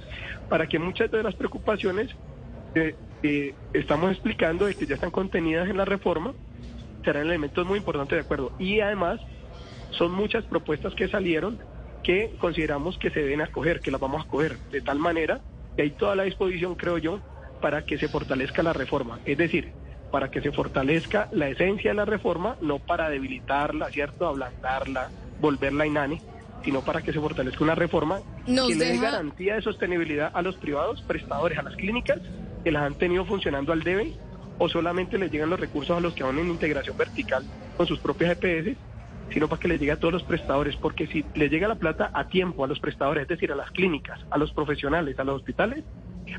[0.49, 2.09] para que muchas de las preocupaciones
[2.73, 6.34] que eh, estamos explicando de que ya están contenidas en la reforma
[7.03, 8.51] serán elementos muy importantes de acuerdo.
[8.60, 9.19] Y además
[9.91, 11.60] son muchas propuestas que salieron
[12.03, 15.41] que consideramos que se deben acoger, que las vamos a acoger de tal manera
[15.75, 17.19] que hay toda la disposición, creo yo,
[17.62, 19.19] para que se fortalezca la reforma.
[19.25, 19.71] Es decir,
[20.12, 24.27] para que se fortalezca la esencia de la reforma, no para debilitarla, ¿cierto?
[24.27, 26.21] Ablandarla, volverla inane,
[26.63, 30.41] sino para que se fortalezca una reforma Nos que le dé garantía de sostenibilidad a
[30.41, 32.19] los privados prestadores, a las clínicas
[32.63, 34.13] que las han tenido funcionando al debe
[34.58, 38.00] o solamente les llegan los recursos a los que van en integración vertical con sus
[38.00, 38.78] propias EPS,
[39.30, 42.12] sino para que les llegue a todos los prestadores, porque si les llega la plata
[42.13, 45.38] a tiempo a los prestadores, es decir, a las clínicas, a los profesionales, a los
[45.38, 45.86] hospitales,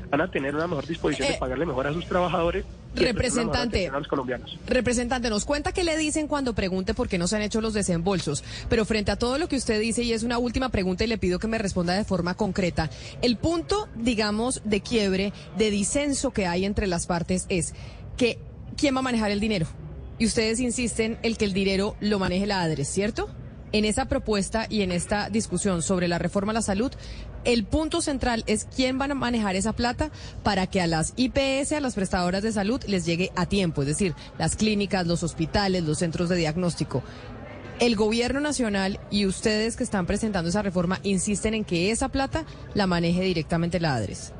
[0.09, 2.65] van a tener una mejor disposición Eh, de pagarle mejor a sus trabajadores.
[2.95, 3.87] y representante.
[3.87, 4.57] a los colombianos.
[4.67, 7.73] Representante, nos cuenta qué le dicen cuando pregunte por qué no se han hecho los
[7.73, 8.43] desembolsos.
[8.69, 11.17] Pero frente a todo lo que usted dice, y es una última pregunta y le
[11.17, 12.89] pido que me responda de forma concreta,
[13.21, 17.73] el punto, digamos, de quiebre, de disenso que hay entre las partes es
[18.15, 18.37] que
[18.77, 19.65] ¿quién va a manejar el dinero?
[20.19, 23.27] Y ustedes insisten en que el dinero lo maneje la ADRES, ¿cierto?
[23.71, 26.91] En esa propuesta y en esta discusión sobre la reforma a la salud,
[27.45, 30.11] el punto central es quién van a manejar esa plata
[30.43, 33.87] para que a las IPS, a las prestadoras de salud, les llegue a tiempo, es
[33.87, 37.03] decir, las clínicas, los hospitales, los centros de diagnóstico.
[37.79, 42.45] El gobierno nacional y ustedes que están presentando esa reforma insisten en que esa plata
[42.75, 44.33] la maneje directamente la ADRES.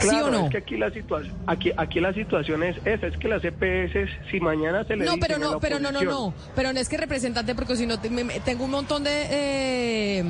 [0.00, 0.44] ¿Sí Claro, o no?
[0.44, 4.08] es que aquí la situación, aquí, aquí la situación es esa, es que las EPS,
[4.30, 6.34] si mañana se le No, pero no, pero no, no, no.
[6.54, 10.24] Pero no es que representante, porque si no, tengo un montón de, eh,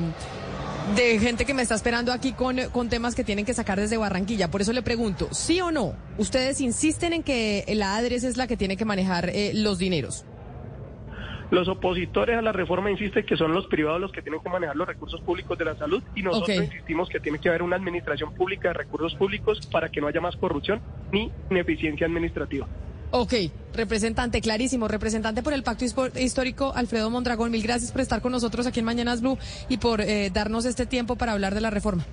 [0.95, 3.97] de gente que me está esperando aquí con, con temas que tienen que sacar desde
[3.97, 4.49] Barranquilla.
[4.49, 5.95] Por eso le pregunto, ¿sí o no?
[6.17, 10.25] Ustedes insisten en que la ADRES es la que tiene que manejar eh, los dineros.
[11.51, 14.75] Los opositores a la reforma insisten que son los privados los que tienen que manejar
[14.75, 18.33] los recursos públicos de la salud y nosotros insistimos que tiene que haber una administración
[18.35, 20.79] pública de recursos públicos para que no haya más corrupción
[21.11, 22.67] ni ineficiencia administrativa.
[23.11, 23.33] Ok,
[23.73, 24.87] representante, clarísimo.
[24.87, 28.85] Representante por el Pacto Histórico, Alfredo Mondragón, mil gracias por estar con nosotros aquí en
[28.85, 32.05] Mañanas Blue y por eh, darnos este tiempo para hablar de la reforma.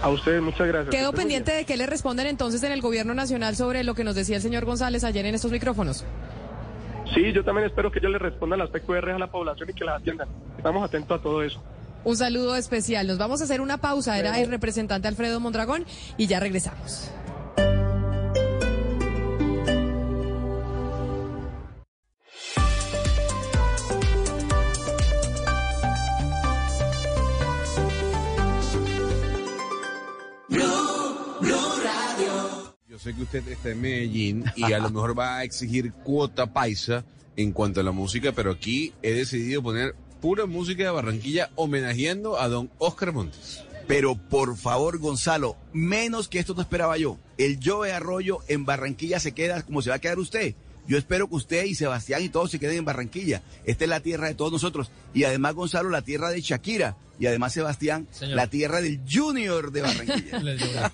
[0.00, 0.94] A ustedes muchas gracias.
[0.94, 4.14] Quedo pendiente de que le respondan entonces en el gobierno nacional sobre lo que nos
[4.14, 6.04] decía el señor González ayer en estos micrófonos.
[7.14, 9.84] Sí, yo también espero que ellos le respondan las PQR a la población y que
[9.84, 10.28] las atiendan.
[10.56, 11.60] Estamos atentos a todo eso.
[12.04, 13.06] Un saludo especial.
[13.06, 14.18] Nos vamos a hacer una pausa.
[14.18, 15.84] Era el representante Alfredo Mondragón
[16.16, 17.10] y ya regresamos.
[33.14, 37.04] Que usted está en Medellín y a lo mejor va a exigir cuota paisa
[37.36, 42.40] en cuanto a la música, pero aquí he decidido poner pura música de Barranquilla homenajeando
[42.40, 43.62] a don Oscar Montes.
[43.86, 47.16] Pero por favor, Gonzalo, menos que esto no esperaba yo.
[47.38, 50.54] El Joe Arroyo en Barranquilla se queda como se va a quedar usted.
[50.86, 53.42] Yo espero que usted y Sebastián y todos se queden en Barranquilla.
[53.64, 54.90] Esta es la tierra de todos nosotros.
[55.14, 56.96] Y además, Gonzalo, la tierra de Shakira.
[57.20, 58.36] Y además, Sebastián, Señor.
[58.36, 60.38] la tierra del Junior de Barranquilla.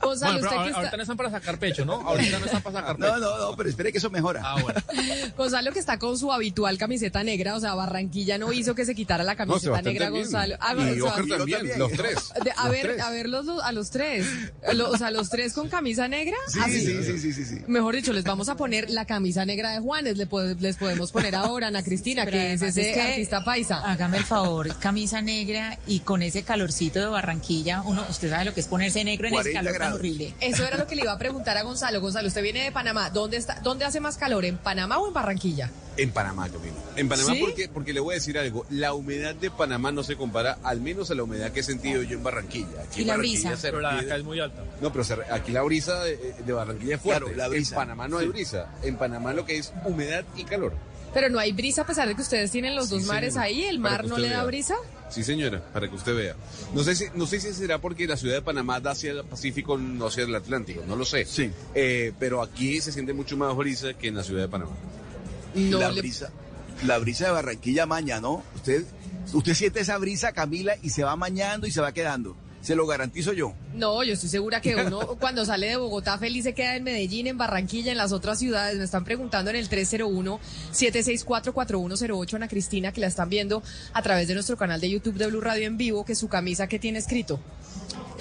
[0.00, 1.94] Gonzalo, Bueno, ahor- está- ahorita no están para sacar pecho, ¿no?
[2.00, 3.18] Ahorita no están para sacar No, pecho.
[3.20, 4.40] no, no, pero espere que eso mejora.
[4.44, 4.80] Ah, bueno.
[5.36, 8.94] Gonzalo que está con su habitual camiseta negra, o sea, Barranquilla no hizo que se
[8.94, 10.24] quitara la camiseta negra, también.
[10.24, 10.56] Gonzalo.
[10.60, 11.78] Ah, y Oscar también, también.
[11.78, 12.32] los tres.
[12.42, 13.00] De- a los ver, tres.
[13.02, 14.26] a ver los, a los tres.
[14.74, 16.36] Lo- o sea, los tres con camisa negra.
[16.48, 16.80] Sí, así.
[16.80, 17.58] sí, sí, sí, sí, sí.
[17.68, 21.12] Mejor dicho, les vamos a poner la camisa negra de Juanes, le po- les podemos
[21.12, 23.80] poner ahora a Ana Cristina, que es ese es que- artista paisa.
[23.84, 28.54] Hágame el favor, camisa negra y con ese calorcito de Barranquilla, uno, usted sabe lo
[28.54, 30.34] que es ponerse negro en ese 40 calor tan horrible.
[30.40, 32.00] Eso era lo que le iba a preguntar a Gonzalo.
[32.00, 33.10] Gonzalo, usted viene de Panamá.
[33.10, 33.60] ¿Dónde está?
[33.60, 34.44] ¿Dónde hace más calor?
[34.44, 35.70] ¿En Panamá o en Barranquilla?
[35.98, 36.74] En Panamá, Camilo.
[36.96, 37.40] En Panamá, ¿Sí?
[37.40, 38.64] porque, porque le voy a decir algo.
[38.70, 42.02] La humedad de Panamá no se compara, al menos a la humedad que he sentido
[42.02, 42.80] yo en Barranquilla.
[42.86, 43.60] Aquí Y en la Barranquilla brisa.
[43.60, 44.62] se Pero la de acá es muy alta.
[44.80, 47.24] No, pero se re- aquí la brisa de, de Barranquilla es fuerte.
[47.24, 47.74] Claro, la brisa.
[47.74, 48.68] En Panamá no hay brisa.
[48.82, 50.72] En Panamá lo que es humedad y calor.
[51.12, 53.48] Pero no hay brisa a pesar de que ustedes tienen los Sí, dos mares señora.
[53.48, 53.64] ahí.
[53.64, 54.44] ¿El mar no le da vea.
[54.44, 54.74] brisa?
[55.12, 56.34] Sí, señora, para que usted vea.
[56.74, 59.24] No sé si, no sé si será porque la ciudad de Panamá da hacia el
[59.24, 61.24] Pacífico, no hacia el Atlántico, no lo sé.
[61.26, 61.50] Sí.
[61.74, 64.72] Eh, pero aquí se siente mucho más brisa que en la ciudad de Panamá.
[65.54, 66.30] No la le- brisa,
[66.86, 68.42] la brisa de Barranquilla maña, ¿no?
[68.56, 68.84] Usted,
[69.34, 72.34] usted siente esa brisa, Camila, y se va mañando y se va quedando.
[72.62, 73.54] Se lo garantizo yo.
[73.74, 77.26] No, yo estoy segura que uno cuando sale de Bogotá feliz se queda en Medellín,
[77.26, 78.78] en Barranquilla, en las otras ciudades.
[78.78, 84.34] Me están preguntando en el 301-764-4108 Ana Cristina, que la están viendo a través de
[84.34, 87.40] nuestro canal de YouTube de Blue Radio en vivo, que su camisa que tiene escrito.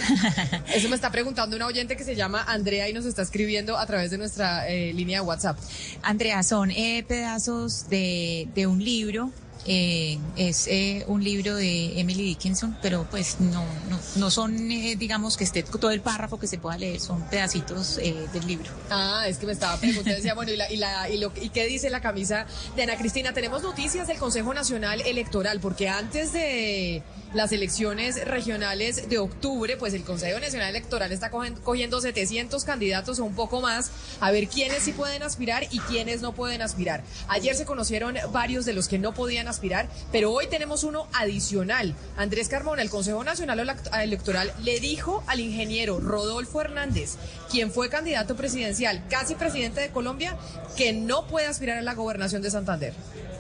[0.74, 3.86] Eso me está preguntando una oyente que se llama Andrea y nos está escribiendo a
[3.86, 5.60] través de nuestra eh, línea de WhatsApp.
[6.02, 9.30] Andrea, son eh, pedazos de, de un libro
[9.66, 14.96] eh, es eh, un libro de Emily Dickinson, pero pues no, no, no son, eh,
[14.96, 18.72] digamos, que esté todo el párrafo que se pueda leer, son pedacitos eh, del libro.
[18.90, 21.50] Ah, es que me estaba preguntando, decía, bueno, ¿y, la, y, la, y, lo, ¿y
[21.50, 22.46] qué dice la camisa
[22.76, 23.34] de Ana Cristina?
[23.34, 29.94] Tenemos noticias del Consejo Nacional Electoral, porque antes de las elecciones regionales de octubre, pues
[29.94, 34.84] el Consejo Nacional Electoral está cogiendo 700 candidatos o un poco más a ver quiénes
[34.84, 37.04] sí pueden aspirar y quiénes no pueden aspirar.
[37.28, 41.96] Ayer se conocieron varios de los que no podían aspirar, pero hoy tenemos uno adicional.
[42.18, 43.60] Andrés Carmona, el Consejo Nacional
[43.94, 47.16] Electoral, le dijo al ingeniero Rodolfo Hernández,
[47.50, 50.38] quien fue candidato presidencial, casi presidente de Colombia,
[50.76, 52.94] que no puede aspirar a la gobernación de Santander.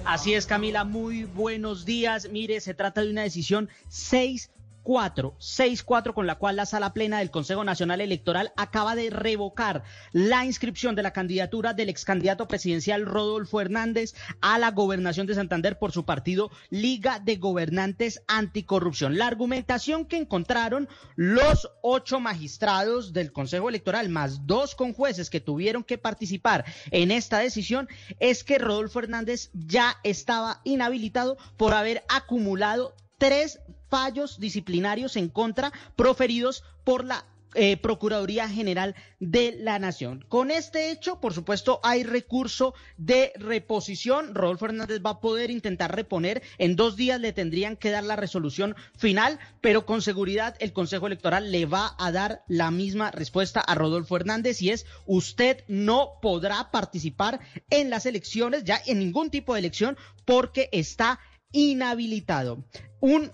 [0.03, 2.27] Así es, Camila, muy buenos días.
[2.31, 4.51] Mire, se trata de una decisión 6
[4.83, 9.83] 4, 6-4 con la cual la sala plena del Consejo Nacional Electoral acaba de revocar
[10.11, 15.35] la inscripción de la candidatura del ex candidato presidencial Rodolfo Hernández a la gobernación de
[15.35, 19.17] Santander por su partido Liga de Gobernantes Anticorrupción.
[19.17, 25.39] La argumentación que encontraron los ocho magistrados del Consejo Electoral, más dos con jueces que
[25.39, 27.87] tuvieron que participar en esta decisión,
[28.19, 35.71] es que Rodolfo Hernández ya estaba inhabilitado por haber acumulado tres fallos disciplinarios en contra
[35.95, 40.25] proferidos por la eh, Procuraduría General de la Nación.
[40.27, 44.33] Con este hecho, por supuesto, hay recurso de reposición.
[44.33, 46.41] Rodolfo Hernández va a poder intentar reponer.
[46.57, 51.05] En dos días le tendrían que dar la resolución final, pero con seguridad el Consejo
[51.05, 56.13] Electoral le va a dar la misma respuesta a Rodolfo Hernández y es usted no
[56.23, 61.19] podrá participar en las elecciones, ya en ningún tipo de elección, porque está
[61.51, 62.63] inhabilitado.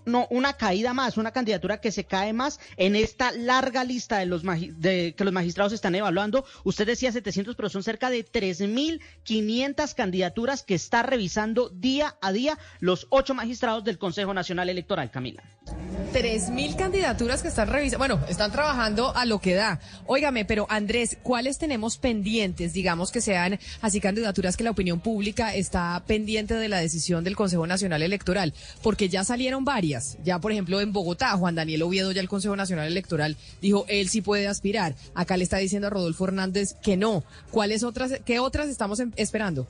[0.05, 4.25] No, una caída más, una candidatura que se cae más en esta larga lista de
[4.25, 6.45] los que los magistrados están evaluando.
[6.63, 12.57] Usted decía 700, pero son cerca de 3.500 candidaturas que está revisando día a día
[12.79, 15.43] los ocho magistrados del Consejo Nacional Electoral, Camila.
[16.13, 19.81] 3.000 candidaturas que están revisando, bueno, están trabajando a lo que da.
[20.05, 22.71] Óigame, pero Andrés, ¿cuáles tenemos pendientes?
[22.71, 27.35] Digamos que sean así candidaturas que la opinión pública está pendiente de la decisión del
[27.35, 30.17] Consejo Nacional Electoral, porque ya salieron varias.
[30.23, 34.09] Ya, por ejemplo, en Bogotá, Juan Daniel Oviedo, ya el Consejo Nacional Electoral dijo, él
[34.09, 34.95] sí puede aspirar.
[35.13, 37.23] Acá le está diciendo a Rodolfo Hernández que no.
[37.51, 39.67] ¿Cuáles otras, qué otras estamos em, esperando?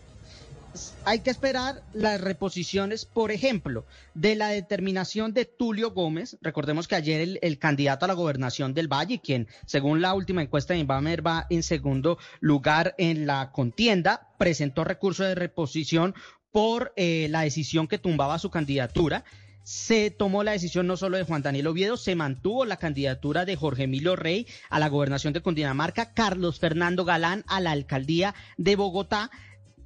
[1.06, 6.38] hay que esperar las reposiciones, por ejemplo, de la determinación de Tulio Gómez.
[6.42, 10.74] Recordemos que ayer el, candidato a la gobernación del Valle, quien según la última encuesta
[10.74, 16.14] de Inbamer va en segundo lugar en la contienda, presentó recurso de reposición
[16.52, 19.24] por eh, la decisión que tumbaba su candidatura
[19.68, 23.58] se tomó la decisión no solo de Juan Daniel Oviedo, se mantuvo la candidatura de
[23.58, 28.78] Jorge Emilio Rey a la gobernación de Cundinamarca, Carlos Fernando Galán a la alcaldía de
[28.78, 29.30] Bogotá.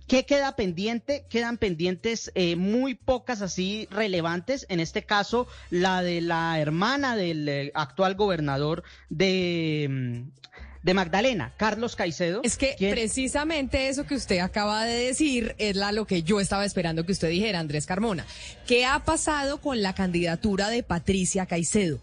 [0.06, 1.26] ¿Qué queda pendiente?
[1.32, 7.50] Quedan pendientes eh, muy pocas así relevantes, en este caso la de la hermana del
[7.50, 10.42] eh, actual gobernador de, mm,
[10.84, 12.42] de Magdalena, Carlos Caicedo.
[12.44, 16.66] Es que precisamente eso que usted acaba de decir es la, lo que yo estaba
[16.66, 18.26] esperando que usted dijera, Andrés Carmona.
[18.66, 22.00] ¿Qué ha pasado con la candidatura de Patricia Caicedo?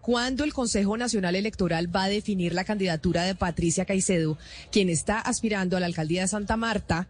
[0.00, 4.38] ¿Cuándo el Consejo Nacional Electoral va a definir la candidatura de Patricia Caicedo,
[4.72, 7.08] quien está aspirando a la alcaldía de Santa Marta?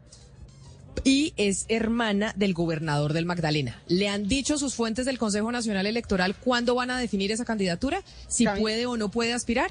[1.04, 3.80] y es hermana del gobernador del Magdalena.
[3.86, 8.02] ¿Le han dicho sus fuentes del Consejo Nacional Electoral cuándo van a definir esa candidatura?
[8.28, 9.70] ¿Si puede o no puede aspirar?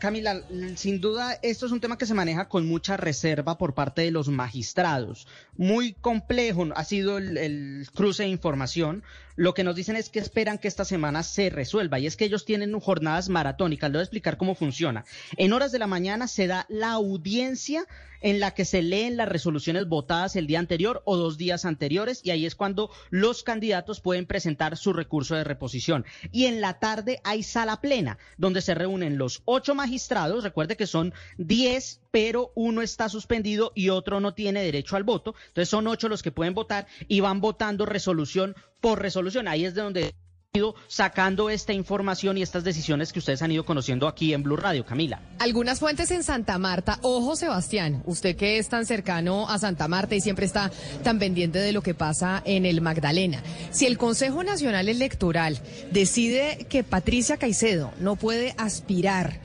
[0.00, 0.42] Camila,
[0.76, 4.10] sin duda esto es un tema que se maneja con mucha reserva por parte de
[4.10, 5.28] los magistrados.
[5.56, 9.04] Muy complejo ha sido el, cruce de información.
[9.40, 12.26] Lo que nos dicen es que esperan que esta semana se resuelva y es que
[12.26, 13.88] ellos tienen jornadas maratónicas.
[13.88, 15.06] Le voy a explicar cómo funciona.
[15.38, 17.86] En horas de la mañana se da la audiencia
[18.20, 22.20] en la que se leen las resoluciones votadas el día anterior o dos días anteriores
[22.22, 26.04] y ahí es cuando los candidatos pueden presentar su recurso de reposición.
[26.32, 30.86] Y en la tarde hay sala plena donde se reúnen los ocho magistrados, recuerde que
[30.86, 35.34] son diez, pero uno está suspendido y otro no tiene derecho al voto.
[35.48, 39.48] Entonces son ocho los que pueden votar y van votando resolución por resolución.
[39.48, 40.14] Ahí es de donde
[40.52, 44.56] ido sacando esta información y estas decisiones que ustedes han ido conociendo aquí en Blue
[44.56, 45.22] Radio, Camila.
[45.38, 46.98] Algunas fuentes en Santa Marta.
[47.02, 50.72] Ojo, Sebastián, usted que es tan cercano a Santa Marta y siempre está
[51.04, 53.44] tan pendiente de lo que pasa en el Magdalena.
[53.70, 55.60] Si el Consejo Nacional Electoral
[55.92, 59.38] decide que Patricia Caicedo no puede aspirar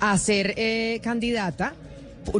[0.00, 1.74] a ser eh, candidata,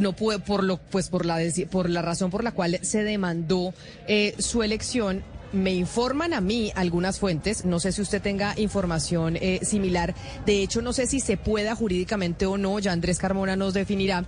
[0.01, 1.39] no puede, por lo, pues por la,
[1.71, 3.73] por la razón por la cual se demandó
[4.09, 9.35] eh, su elección, me informan a mí algunas fuentes, no sé si usted tenga información
[9.35, 13.55] eh, similar, de hecho no sé si se pueda jurídicamente o no, ya Andrés Carmona
[13.55, 14.25] nos definirá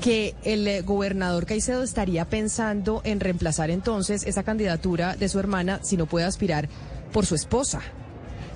[0.00, 5.80] que el eh, gobernador Caicedo estaría pensando en reemplazar entonces esa candidatura de su hermana
[5.82, 6.68] si no puede aspirar
[7.12, 7.80] por su esposa.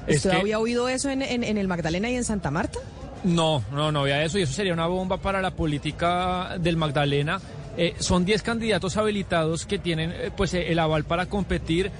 [0.08, 2.78] ¿Usted había oído eso en, en el Magdalena y en Santa Marta?
[3.24, 7.40] No, no, no había eso y eso sería una bomba para la política del Magdalena.
[7.76, 11.90] Eh, son 10 candidatos habilitados que tienen eh, pues eh, el aval para competir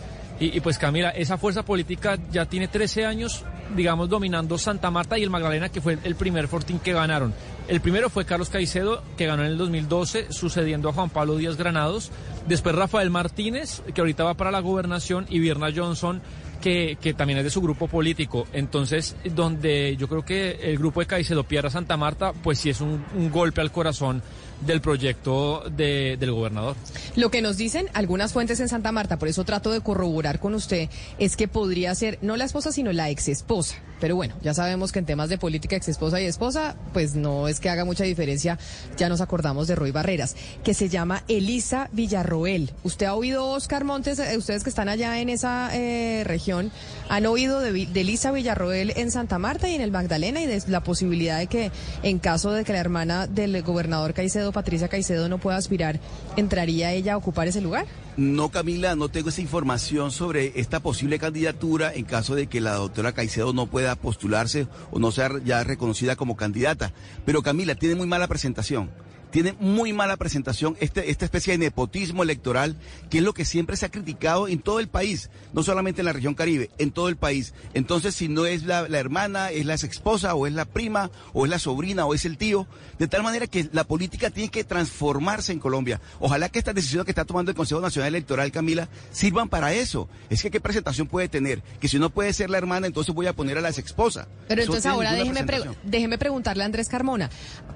[0.41, 3.45] y, pues Camila, esa fuerza política ya tiene 13 años,
[3.77, 7.33] digamos, dominando Santa Marta y el Magdalena, que fue el primer fortín que ganaron.
[7.69, 11.57] El primero fue Carlos Caicedo, que ganó en el 2012, sucediendo a Juan Pablo Díaz
[11.57, 12.11] Granados.
[12.49, 16.21] Después Rafael Martínez, que ahorita va para la gobernación, y Vierna Johnson,
[16.61, 18.49] que, que, también es de su grupo político.
[18.53, 22.81] Entonces, donde yo creo que el grupo de Caicedo pierda Santa Marta, pues sí es
[22.81, 24.21] un golpe al corazón
[24.67, 26.77] del proyecto de, del gobernador.
[27.17, 30.55] Lo que nos dicen algunas fuentes en Santa Marta, por eso trato de corroborar con
[30.55, 30.89] usted,
[31.19, 33.77] es que podría ser no la esposa, sino la ex esposa.
[34.05, 37.49] Pero bueno, ya sabemos que en temas de política ex esposa y esposa, pues no
[37.49, 38.59] es que haga mucha diferencia.
[38.99, 42.71] Ya nos acordamos de Roy Barreras, que se llama Elisa Villarroel.
[42.83, 46.71] ¿Usted ha oído, Oscar Montes, eh, ustedes que están allá en esa eh, región,
[47.09, 50.63] han oído de, de Elisa Villarroel en Santa Marta y en el Magdalena y de
[50.67, 55.31] la posibilidad de que en caso de que la hermana del gobernador Caicedo Patricia Caicedo
[55.31, 55.99] no pueda aspirar,
[56.37, 57.87] ¿entraría ella a ocupar ese lugar?
[58.17, 62.75] No, Camila, no tengo esa información sobre esta posible candidatura en caso de que la
[62.75, 66.93] doctora Caicedo no pueda postularse o no sea ya reconocida como candidata.
[67.25, 68.91] Pero Camila, tiene muy mala presentación
[69.35, 72.77] tiene muy mala presentación este, esta especie de nepotismo electoral,
[73.11, 76.05] que es lo que siempre se ha criticado en todo el país, no solamente en
[76.05, 77.53] la región Caribe, en todo el país.
[77.75, 81.47] Entonces, si no es la, hermana, es la ex esposa, o es la prima, o
[81.47, 82.69] es la sobrina, o es el tío,
[83.01, 86.01] de tal manera que la política tiene que transformarse en Colombia.
[86.21, 90.09] Ojalá que estas decisiones que está tomando el Consejo Nacional Electoral, Camila, sirvan para eso.
[90.31, 93.27] Es que qué presentación puede tener, que si no puede ser la hermana, entonces voy
[93.27, 94.29] a poner a la ex esposa.
[94.47, 95.45] Pero entonces ahora déjeme,
[95.83, 97.31] déjeme preguntarle a Andrés Carmona,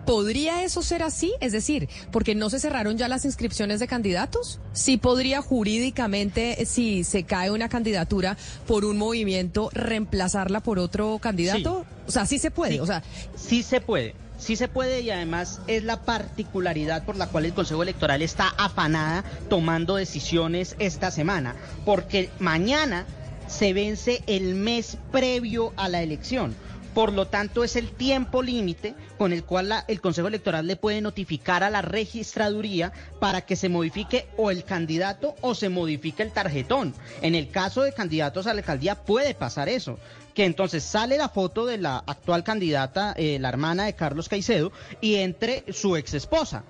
[0.09, 1.35] ¿podría eso ser así?
[1.39, 4.59] Es decir, porque no se cerraron ya las inscripciones de candidatos.
[4.73, 11.85] Sí podría jurídicamente, si se cae una candidatura por un movimiento, reemplazarla por otro candidato.
[12.07, 12.81] O sea, sí se puede.
[12.81, 13.03] O sea,
[13.37, 14.15] sí se puede.
[14.39, 18.49] Sí se puede y además es la particularidad por la cual el Consejo Electoral está
[18.49, 21.55] afanada tomando decisiones esta semana,
[21.85, 23.05] porque mañana
[23.47, 26.55] se vence el mes previo a la elección.
[26.95, 31.01] Por lo tanto, es el tiempo límite con el cual el Consejo Electoral le puede
[31.01, 36.33] notificar a la registraduría para que se modifique o el candidato o se modifique el
[36.33, 36.95] tarjetón.
[37.23, 39.99] En el caso de candidatos a la alcaldía puede pasar eso
[40.35, 44.71] que entonces sale la foto de la actual candidata, eh, la hermana de Carlos Caicedo,
[45.01, 46.63] y entre su ex esposa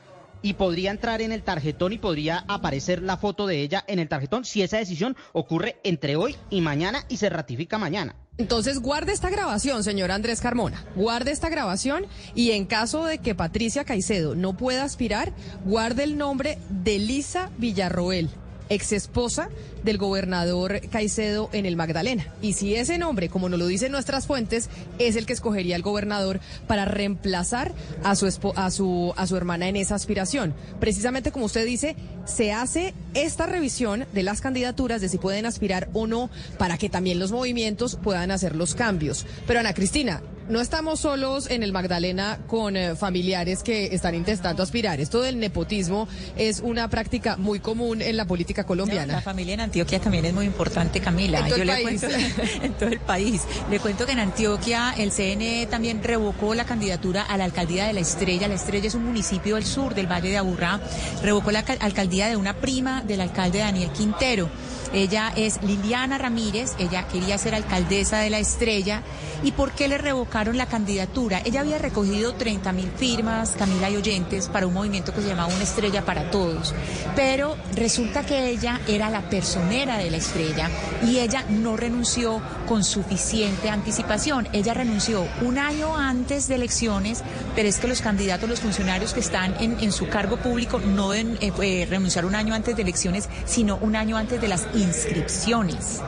[0.42, 4.08] y podría entrar en el tarjetón y podría aparecer la foto de ella en el
[4.08, 8.14] tarjetón si esa decisión ocurre entre hoy y mañana y se ratifica mañana.
[8.38, 10.84] Entonces guarde esta grabación, señor Andrés Carmona.
[10.94, 15.32] Guarde esta grabación y en caso de que Patricia Caicedo no pueda aspirar,
[15.64, 18.30] guarde el nombre de Lisa Villarroel
[18.68, 19.48] ex esposa
[19.84, 22.26] del gobernador Caicedo en el Magdalena.
[22.42, 25.82] Y si ese nombre, como nos lo dicen nuestras fuentes, es el que escogería el
[25.82, 30.54] gobernador para reemplazar a su, a su, a su hermana en esa aspiración.
[30.80, 31.96] Precisamente como usted dice,
[32.28, 36.88] se hace esta revisión de las candidaturas de si pueden aspirar o no para que
[36.88, 39.26] también los movimientos puedan hacer los cambios.
[39.46, 44.62] Pero Ana Cristina, no estamos solos en el Magdalena con eh, familiares que están intentando
[44.62, 44.98] aspirar.
[44.98, 49.14] Esto del nepotismo es una práctica muy común en la política colombiana.
[49.14, 51.40] la familia en Antioquia también es muy importante, Camila.
[51.40, 52.02] En todo el país.
[52.62, 53.42] en todo el país.
[53.70, 57.92] Le cuento que en Antioquia el CNE también revocó la candidatura a la alcaldía de
[57.92, 58.48] La Estrella.
[58.48, 60.80] La Estrella es un municipio del sur del Valle de Aburrá.
[61.22, 64.48] Revocó la alcaldía de una prima del alcalde Daniel Quintero.
[64.92, 69.02] Ella es Liliana Ramírez, ella quería ser alcaldesa de La Estrella.
[69.42, 71.40] ¿Y por qué le revocaron la candidatura?
[71.44, 75.52] Ella había recogido 30 mil firmas, Camila y oyentes, para un movimiento que se llamaba
[75.54, 76.74] Una Estrella para Todos.
[77.14, 80.70] Pero resulta que ella era la personera de La Estrella
[81.06, 84.48] y ella no renunció con suficiente anticipación.
[84.52, 87.22] Ella renunció un año antes de elecciones,
[87.54, 91.38] pero es que los candidatos, los funcionarios que están en, su cargo público no deben
[91.40, 96.02] eh, eh, renunciar un año antes de elecciones, sino un año antes de las inscripciones.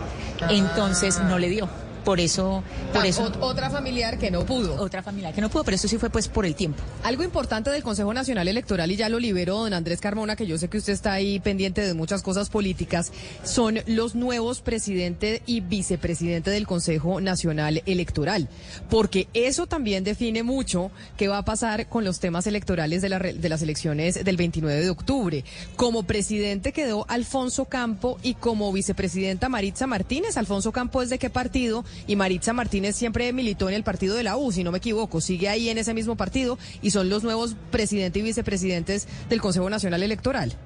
[0.48, 1.68] Entonces no le dio.
[2.04, 3.30] Por eso, por Ah, eso.
[3.30, 4.74] ot- otra familiar que no pudo.
[4.80, 6.82] Otra familiar que no pudo, pero eso sí fue pues por el tiempo.
[7.04, 10.58] Algo importante del Consejo Nacional Electoral, y ya lo liberó don Andrés Carmona, que yo
[10.58, 13.12] sé que usted está ahí pendiente de muchas cosas políticas,
[13.44, 18.48] son los nuevos presidente y vicepresidente del Consejo Nacional Electoral.
[18.88, 23.18] Porque eso también define mucho qué va a pasar con los temas electorales de, la
[23.18, 25.44] de las elecciones del 29 de octubre.
[25.76, 30.36] Como presidente quedó Alfonso Campo y como vicepresidenta Maritza Martínez.
[30.36, 34.22] Alfonso Campo es de qué partido y Maritza Martínez siempre militó en el partido de
[34.22, 37.22] la U, si no me equivoco, sigue ahí en ese mismo partido y son los
[37.22, 40.56] nuevos presidente y vicepresidentes del Consejo Nacional Electoral.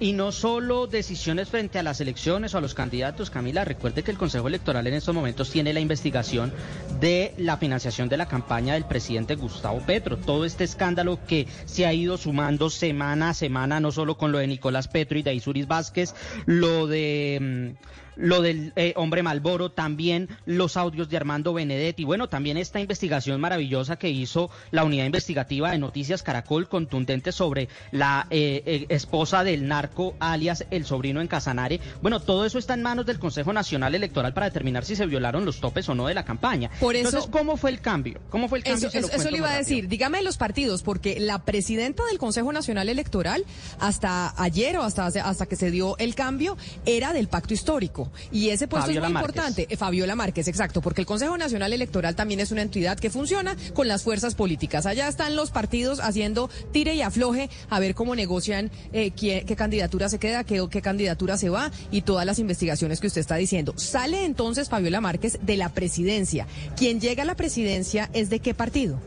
[0.00, 4.12] Y no solo decisiones frente a las elecciones o a los candidatos, Camila, recuerde que
[4.12, 6.52] el Consejo Electoral en estos momentos tiene la investigación
[7.00, 10.16] de la financiación de la campaña del presidente Gustavo Petro.
[10.16, 14.38] Todo este escándalo que se ha ido sumando semana a semana, no solo con lo
[14.38, 16.14] de Nicolás Petro y de Isuris Vázquez,
[16.46, 17.74] lo de...
[18.18, 23.40] lo del eh, hombre Malboro, también los audios de Armando Benedetti, bueno, también esta investigación
[23.40, 29.44] maravillosa que hizo la unidad investigativa de Noticias Caracol, contundente sobre la eh, eh, esposa
[29.44, 31.80] del narco, alias el sobrino en Casanare.
[32.02, 35.44] Bueno, todo eso está en manos del Consejo Nacional Electoral para determinar si se violaron
[35.44, 36.70] los topes o no de la campaña.
[36.80, 38.18] Por eso- Entonces, ¿cómo fue el cambio?
[38.30, 38.88] ¿Cómo fue el cambio?
[38.88, 39.68] Eso, eso- eso le iba a rápido.
[39.68, 39.88] decir.
[39.88, 43.44] Dígame los partidos, porque la presidenta del Consejo Nacional Electoral,
[43.78, 48.07] hasta ayer o hasta, hasta que se dio el cambio, era del pacto histórico.
[48.32, 49.66] Y ese puesto Fabiola es muy importante.
[49.68, 53.56] Eh, Fabiola Márquez, exacto, porque el Consejo Nacional Electoral también es una entidad que funciona
[53.74, 54.86] con las fuerzas políticas.
[54.86, 59.56] Allá están los partidos haciendo tire y afloje a ver cómo negocian eh, qué, qué
[59.56, 63.36] candidatura se queda, qué, qué candidatura se va y todas las investigaciones que usted está
[63.36, 63.74] diciendo.
[63.76, 66.46] Sale entonces Fabiola Márquez de la presidencia.
[66.76, 68.98] Quien llega a la presidencia es de qué partido?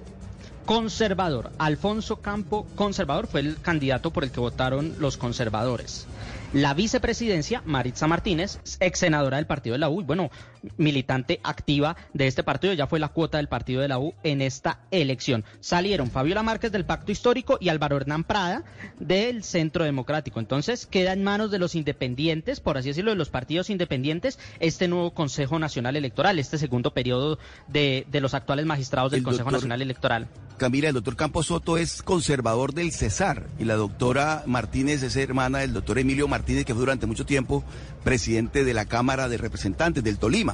[0.66, 1.52] Conservador.
[1.58, 6.06] Alfonso Campo, conservador, fue el candidato por el que votaron los conservadores.
[6.54, 10.30] La vicepresidencia, Maritza Martínez, ex senadora del partido de la U, bueno,
[10.78, 14.41] militante activa de este partido, ya fue la cuota del partido de la U en
[14.41, 15.43] esta elección.
[15.59, 18.64] Salieron Fabiola Márquez del Pacto Histórico y Álvaro Hernán Prada
[18.99, 20.39] del Centro Democrático.
[20.39, 24.88] Entonces queda en manos de los independientes, por así decirlo, de los partidos independientes, este
[24.88, 29.45] nuevo Consejo Nacional Electoral, este segundo periodo de, de los actuales magistrados del El Consejo
[29.49, 30.28] doctor- Nacional Electoral.
[30.57, 35.57] Camila, el doctor Campos Soto es conservador del Cesar y la doctora Martínez es hermana
[35.59, 37.64] del doctor Emilio Martínez, que fue durante mucho tiempo
[38.03, 40.51] presidente de la Cámara de Representantes del Tolima.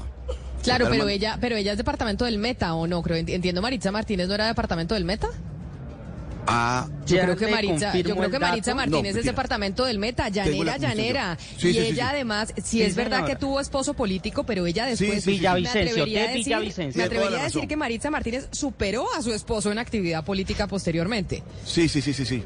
[0.64, 3.18] Claro, pero ella, pero ella es departamento del Meta o no, creo.
[3.18, 5.28] Enti- Entiendo Maritza Martínez no era departamento del Meta.
[6.50, 8.74] Ah, Yo creo que Maritza, yo creo que Maritza.
[8.74, 11.38] Martínez No, es departamento del Meta, llanera, llanera.
[11.58, 12.10] Sí, y sí, ella sí.
[12.16, 13.34] además, si Sí, es verdad señora.
[13.34, 16.98] que tuvo esposo político, pero ella después sí, Villavicencio, me atrevería de a decir, Villavicencio.
[17.00, 21.44] me atrevería a decir que Maritza Martínez superó a su esposo en actividad política posteriormente.
[21.66, 22.44] sí, sí, sí, sí, sí.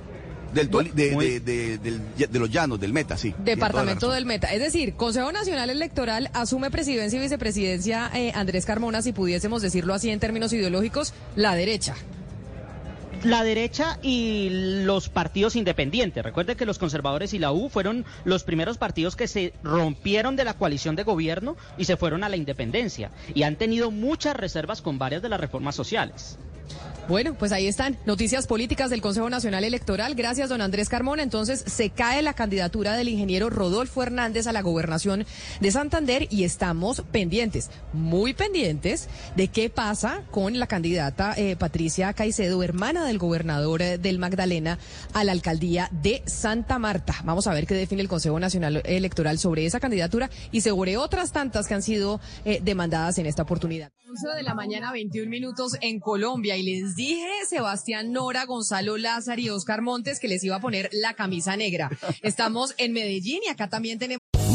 [0.53, 3.33] Del Toli- de, Muy- de, de- del- de los llanos, del Meta, sí.
[3.39, 4.53] Departamento del Meta.
[4.53, 9.93] Es decir, Consejo Nacional Electoral asume presidencia y vicepresidencia eh, Andrés Carmona, si pudiésemos decirlo
[9.93, 11.95] así en términos ideológicos, la derecha.
[13.23, 14.49] La derecha y
[14.83, 16.23] los partidos independientes.
[16.23, 20.43] Recuerde que los conservadores y la U fueron los primeros partidos que se rompieron de
[20.43, 23.11] la coalición de gobierno y se fueron a la independencia.
[23.35, 26.39] Y han tenido muchas reservas con varias de las reformas sociales.
[27.07, 30.15] Bueno, pues ahí están noticias políticas del Consejo Nacional Electoral.
[30.15, 31.23] Gracias, don Andrés Carmona.
[31.23, 35.25] Entonces se cae la candidatura del ingeniero Rodolfo Hernández a la gobernación
[35.59, 42.13] de Santander y estamos pendientes, muy pendientes, de qué pasa con la candidata eh, Patricia
[42.13, 44.77] Caicedo, hermana del gobernador eh, del Magdalena,
[45.13, 47.15] a la alcaldía de Santa Marta.
[47.25, 51.31] Vamos a ver qué define el Consejo Nacional Electoral sobre esa candidatura y sobre otras
[51.31, 53.91] tantas que han sido eh, demandadas en esta oportunidad.
[54.11, 56.57] 11 de la mañana, 21 minutos en Colombia.
[56.57, 60.89] Y les dije, Sebastián Nora, Gonzalo Lázaro y Oscar Montes, que les iba a poner
[60.91, 61.89] la camisa negra.
[62.21, 64.30] Estamos en Medellín y acá también tenemos.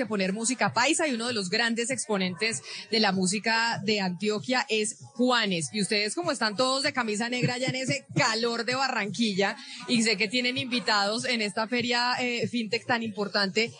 [0.00, 4.64] Que poner música paisa y uno de los grandes exponentes de la música de Antioquia
[4.70, 5.68] es Juanes.
[5.74, 9.56] Y ustedes como están todos de camisa negra ya en ese calor de Barranquilla
[9.88, 13.72] y sé que tienen invitados en esta feria eh, fintech tan importante.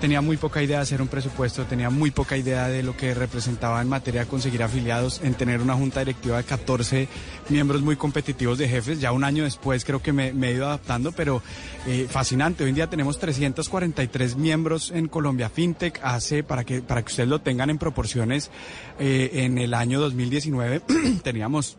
[0.00, 3.14] Tenía muy poca idea de hacer un presupuesto, tenía muy poca idea de lo que
[3.14, 7.08] representaba en materia de conseguir afiliados, en tener una junta directiva de 14
[7.48, 9.00] miembros muy competitivos de jefes.
[9.00, 11.42] Ya un año después creo que me, me he ido adaptando, pero
[11.86, 12.64] eh, fascinante.
[12.64, 16.00] Hoy en día tenemos 343 miembros en Colombia FinTech.
[16.02, 18.50] Hace, para que, para que ustedes lo tengan en proporciones,
[18.98, 20.80] eh, en el año 2019
[21.22, 21.78] teníamos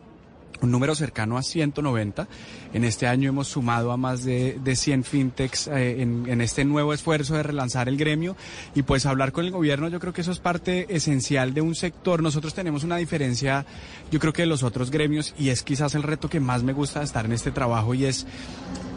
[0.60, 2.28] un número cercano a 190.
[2.72, 6.64] En este año hemos sumado a más de, de 100 fintechs eh, en, en, este
[6.64, 8.36] nuevo esfuerzo de relanzar el gremio
[8.74, 11.74] y pues hablar con el gobierno, yo creo que eso es parte esencial de un
[11.74, 12.22] sector.
[12.22, 13.66] Nosotros tenemos una diferencia,
[14.10, 16.72] yo creo que de los otros gremios y es quizás el reto que más me
[16.72, 18.26] gusta estar en este trabajo y es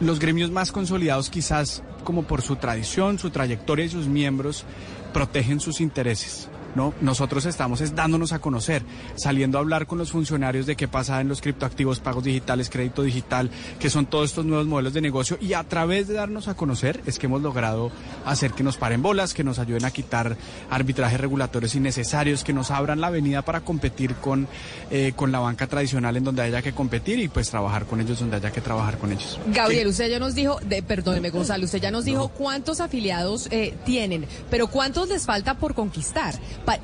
[0.00, 4.64] los gremios más consolidados quizás como por su tradición, su trayectoria y sus miembros
[5.12, 6.48] protegen sus intereses.
[6.74, 6.94] ¿No?
[7.00, 8.82] Nosotros estamos es dándonos a conocer,
[9.16, 13.02] saliendo a hablar con los funcionarios de qué pasa en los criptoactivos, pagos digitales, crédito
[13.02, 16.54] digital, que son todos estos nuevos modelos de negocio y a través de darnos a
[16.54, 17.90] conocer es que hemos logrado
[18.24, 20.36] hacer que nos paren bolas, que nos ayuden a quitar
[20.70, 24.48] arbitrajes regulatorios innecesarios, que nos abran la avenida para competir con,
[24.90, 28.20] eh, con la banca tradicional en donde haya que competir y pues trabajar con ellos
[28.20, 29.38] donde haya que trabajar con ellos.
[29.46, 33.74] Gabriel, usted ya nos dijo, de, perdóneme Gonzalo, usted ya nos dijo cuántos afiliados eh,
[33.84, 36.34] tienen, pero cuántos les falta por conquistar.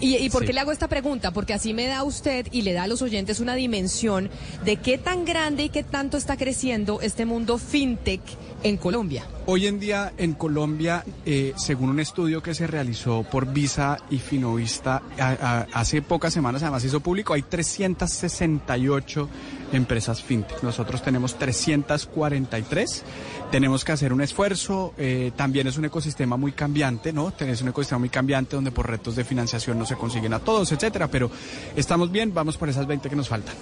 [0.01, 0.53] ¿Y, y por qué Sí.
[0.55, 1.31] le hago esta pregunta?
[1.33, 4.31] Porque así me da a usted y le da a los oyentes una dimensión
[4.65, 8.21] de qué tan grande y qué tanto está creciendo este mundo fintech
[8.65, 9.25] en Colombia.
[9.47, 14.19] Hoy en día en Colombia, eh, según un estudio que se realizó por Visa y
[14.19, 19.29] Finovista a- a- hace pocas semanas, además hizo público, hay 368
[19.73, 20.63] empresas fintech.
[20.63, 23.05] Nosotros tenemos 343.
[23.51, 24.93] Tenemos que hacer un esfuerzo.
[24.99, 27.33] eh, también es un ecosistema muy cambiante, ¿no?
[27.39, 30.71] Es un ecosistema muy cambiante donde por retos de financiación no se consiguen a todos,
[30.73, 31.09] etcétera.
[31.09, 31.31] Pero
[31.75, 33.55] estamos bien, vamos por esas 20 que nos faltan.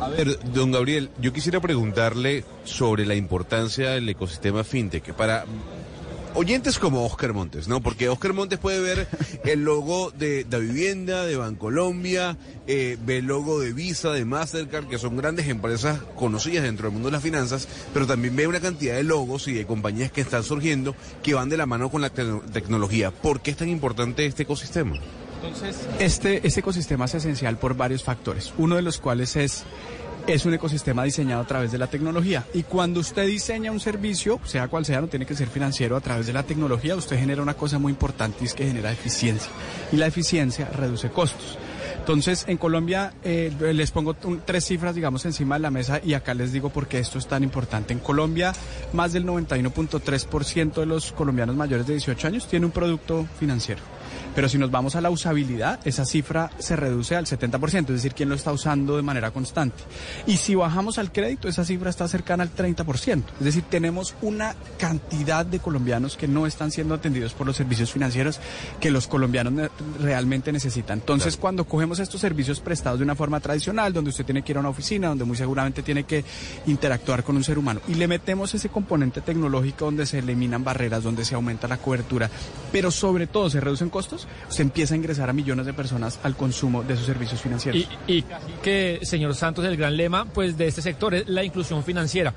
[0.00, 5.44] A ver, don Gabriel, yo quisiera preguntarle sobre la importancia del ecosistema fintech para
[6.34, 7.80] oyentes como Oscar Montes, ¿no?
[7.80, 9.06] Porque Oscar Montes puede ver
[9.44, 14.86] el logo de la vivienda, de Bancolombia, eh, ve el logo de Visa, de Mastercard,
[14.88, 18.60] que son grandes empresas conocidas dentro del mundo de las finanzas, pero también ve una
[18.60, 22.00] cantidad de logos y de compañías que están surgiendo que van de la mano con
[22.02, 23.10] la tec- tecnología.
[23.10, 24.96] ¿Por qué es tan importante este ecosistema?
[25.42, 29.64] Entonces, este, este ecosistema es esencial por varios factores, uno de los cuales es
[30.26, 32.44] es un ecosistema diseñado a través de la tecnología.
[32.54, 36.00] Y cuando usted diseña un servicio, sea cual sea, no tiene que ser financiero, a
[36.00, 39.50] través de la tecnología, usted genera una cosa muy importante y es que genera eficiencia.
[39.92, 41.58] Y la eficiencia reduce costos.
[41.98, 46.34] Entonces, en Colombia eh, les pongo tres cifras, digamos, encima de la mesa y acá
[46.34, 47.94] les digo por qué esto es tan importante.
[47.94, 48.52] En Colombia,
[48.92, 53.93] más del 91.3% de los colombianos mayores de 18 años tiene un producto financiero.
[54.34, 58.14] Pero si nos vamos a la usabilidad, esa cifra se reduce al 70%, es decir,
[58.14, 59.82] quién lo está usando de manera constante.
[60.26, 63.22] Y si bajamos al crédito, esa cifra está cercana al 30%.
[63.38, 67.92] Es decir, tenemos una cantidad de colombianos que no están siendo atendidos por los servicios
[67.92, 68.40] financieros
[68.80, 69.70] que los colombianos
[70.00, 70.98] realmente necesitan.
[70.98, 74.56] Entonces, cuando cogemos estos servicios prestados de una forma tradicional, donde usted tiene que ir
[74.56, 76.24] a una oficina, donde muy seguramente tiene que
[76.66, 81.02] interactuar con un ser humano, y le metemos ese componente tecnológico donde se eliminan barreras,
[81.02, 82.30] donde se aumenta la cobertura,
[82.72, 86.36] pero sobre todo se reducen costos, usted empieza a ingresar a millones de personas al
[86.36, 87.86] consumo de sus servicios financieros.
[88.06, 88.24] Y, y
[88.62, 92.34] que, señor Santos, el gran lema pues de este sector es la inclusión financiera.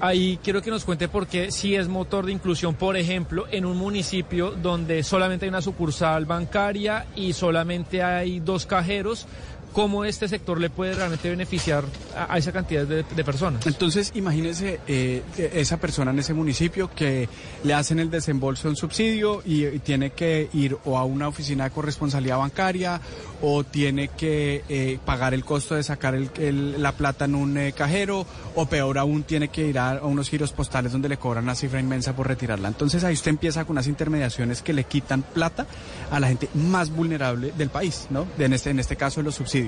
[0.00, 3.64] Ahí quiero que nos cuente por qué si es motor de inclusión, por ejemplo, en
[3.64, 9.26] un municipio donde solamente hay una sucursal bancaria y solamente hay dos cajeros,
[9.74, 11.84] ¿cómo este sector le puede realmente beneficiar
[12.16, 13.66] a, esa cantidad de, personas?
[13.66, 17.28] Entonces, imagínese eh, esa persona en ese municipio que
[17.64, 21.64] le hacen el desembolso de un subsidio y, tiene que ir o a una oficina
[21.64, 23.00] de corresponsabilidad bancaria
[23.42, 27.58] o tiene que eh, pagar el costo de sacar el- el- la plata en un
[27.58, 31.44] eh, cajero o peor aún tiene que ir a, unos giros postales donde le cobran
[31.44, 32.68] una cifra inmensa por retirarla.
[32.68, 35.66] Entonces ahí usted empieza con unas intermediaciones que le quitan plata
[36.10, 38.26] a la gente más vulnerable del país, ¿no?
[38.38, 39.63] En este, en este caso los subsidios.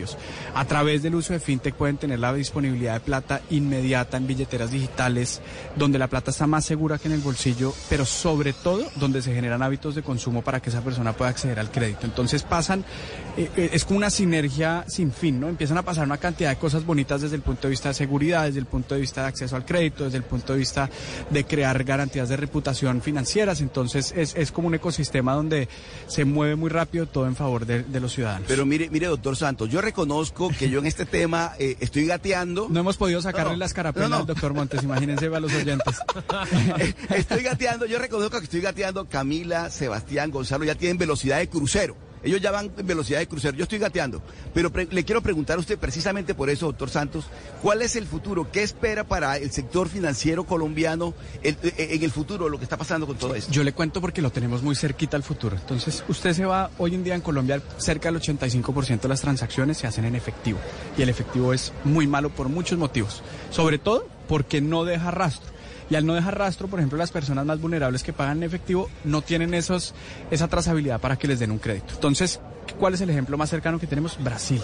[0.54, 4.70] A través del uso de fintech pueden tener la disponibilidad de plata inmediata en billeteras
[4.70, 5.40] digitales,
[5.76, 9.34] donde la plata está más segura que en el bolsillo, pero sobre todo donde se
[9.34, 12.06] generan hábitos de consumo para que esa persona pueda acceder al crédito.
[12.06, 12.84] Entonces pasan,
[13.36, 15.48] eh, eh, es como una sinergia sin fin, ¿no?
[15.48, 18.44] Empiezan a pasar una cantidad de cosas bonitas desde el punto de vista de seguridad,
[18.44, 20.90] desde el punto de vista de acceso al crédito, desde el punto de vista
[21.30, 23.60] de crear garantías de reputación financieras.
[23.60, 25.68] Entonces es, es como un ecosistema donde
[26.06, 28.46] se mueve muy rápido todo en favor de, de los ciudadanos.
[28.48, 32.66] Pero mire, mire, doctor Santos, yo reconozco que yo en este tema eh, estoy gateando.
[32.68, 34.20] No hemos podido sacarle No, las carapelas No, no.
[34.22, 35.94] al doctor Montes, imagínense a los oyentes.
[37.10, 39.06] estoy gateando, yo reconozco que estoy gateando.
[39.08, 41.96] Camila, Sebastián, Gonzalo ya tienen velocidad de crucero.
[42.26, 43.56] Ellos ya van en velocidad de crucero.
[43.56, 44.20] Yo estoy gateando.
[44.52, 47.26] Pero le quiero preguntar a usted precisamente por eso, doctor Santos,
[47.62, 48.50] ¿cuál es el futuro?
[48.50, 52.76] ¿Qué espera para el sector financiero colombiano el- eh, en el futuro, lo que está
[52.76, 53.50] pasando con todo esto?
[53.52, 55.56] Yo le cuento porque lo tenemos muy cerquita al futuro.
[55.56, 59.78] Entonces, usted se va, hoy en día en Colombia, cerca del 85% de las transacciones
[59.78, 60.58] se hacen en efectivo.
[60.98, 63.22] Y el efectivo es muy malo por muchos motivos.
[63.50, 65.55] Sobre todo porque no deja rastro.
[65.88, 68.88] Y al no dejar rastro, por ejemplo, las personas más vulnerables que pagan en efectivo
[69.04, 71.94] no tienen esa trazabilidad para que les den un crédito.
[71.94, 72.40] Entonces,
[72.78, 74.22] ¿cuál es el ejemplo más cercano que tenemos?
[74.22, 74.60] Brasil.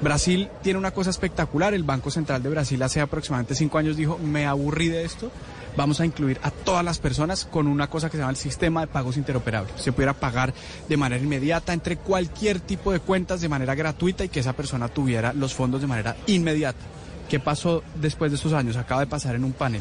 [0.00, 1.74] Brasil tiene una cosa espectacular.
[1.74, 5.30] El Banco Central de Brasil hace aproximadamente cinco años dijo, me aburrí de esto,
[5.76, 8.80] vamos a incluir a todas las personas con una cosa que se llama el sistema
[8.80, 9.74] de pagos interoperables.
[9.80, 10.52] Se pudiera pagar
[10.88, 14.88] de manera inmediata entre cualquier tipo de cuentas de manera gratuita y que esa persona
[14.88, 16.80] tuviera los fondos de manera inmediata.
[17.28, 18.76] ¿Qué pasó después de esos años?
[18.76, 19.80] Acaba de pasar en un panel.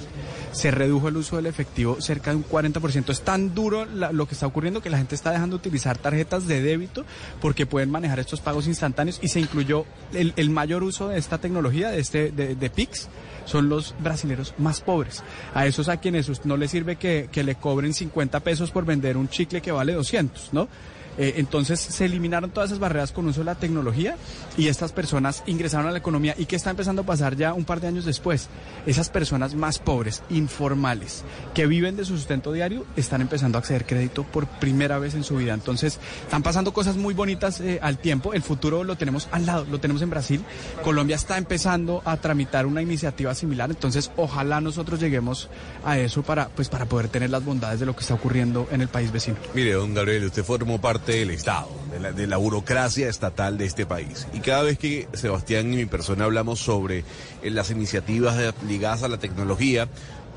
[0.54, 3.12] Se redujo el uso del efectivo cerca de un 40%.
[3.12, 5.98] Es tan duro la- lo que está ocurriendo que la gente está dejando de utilizar
[5.98, 7.06] tarjetas de débito
[7.42, 11.90] porque pueden manejar estos pagos instantáneos y se incluyó el, mayor uso de esta tecnología,
[11.90, 13.10] de, este, de, PIX,
[13.46, 15.22] son los brasileros más pobres.
[15.54, 19.18] A esos a quienes no les sirve que, que le cobren 50 pesos por vender
[19.18, 20.70] un chicle que vale 200, ¿no?
[21.18, 24.18] Eh, entonces se eliminaron todas esas barreras con uso de la tecnología
[24.58, 26.36] y estas personas ingresaron a la economía.
[26.38, 28.50] ¿Y qué está empezando a pasar ya un par de años después?
[28.86, 33.86] Esas personas más pobres, informales, que viven de su sustento diario, están empezando a acceder
[33.86, 35.54] crédito por primera vez en su vida.
[35.54, 38.34] Entonces están pasando cosas muy bonitas eh, al tiempo.
[38.34, 40.44] El futuro lo tenemos al lado, lo tenemos en Brasil.
[40.84, 43.70] Colombia está empezando a tramitar una iniciativa similar.
[43.70, 45.50] Entonces ojalá nosotros lleguemos
[45.86, 48.82] a eso para, pues, para poder tener las bondades de lo que está ocurriendo en
[48.82, 49.38] el país vecino.
[49.54, 53.66] Mire, don Gabriel, usted formó parte del Estado, de la, de la burocracia estatal de
[53.66, 54.28] este país.
[54.34, 57.00] Y cada vez que Sebastián y mi persona hablamos sobre
[57.42, 59.88] eh, las iniciativas ligadas a la tecnología,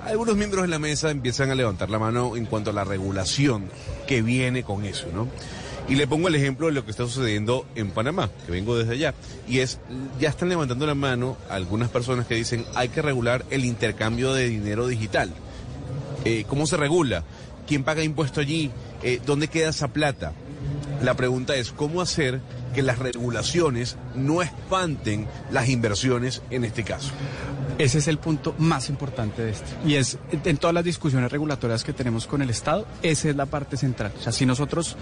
[0.04, 3.68] algunos miembros de la mesa empiezan a levantar la mano en cuanto a la regulación
[4.06, 5.28] que viene con eso, ¿no?
[5.88, 8.92] Y le pongo el ejemplo de lo que está sucediendo en Panamá, que vengo desde
[8.92, 9.14] allá.
[9.48, 9.78] Y es,
[10.18, 14.48] ya están levantando la mano algunas personas que dicen hay que regular el intercambio de
[14.48, 15.32] dinero digital.
[16.24, 17.22] Eh, ¿Cómo se regula?
[17.68, 18.70] ¿Quién paga impuesto allí?
[19.02, 20.32] Eh, ¿Dónde queda esa plata?
[21.02, 22.40] La pregunta es cómo hacer
[22.76, 27.10] que las regulaciones no espanten las inversiones en este caso.
[27.78, 29.66] Ese es el punto más importante de esto.
[29.84, 33.46] Y es, en todas las discusiones regulatorias que tenemos con el Estado, esa es la
[33.46, 34.12] parte central.
[34.18, 34.96] O sea, si nosotros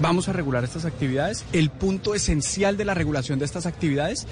[0.00, 4.26] vamos a regular estas actividades, el punto esencial de la regulación de estas actividades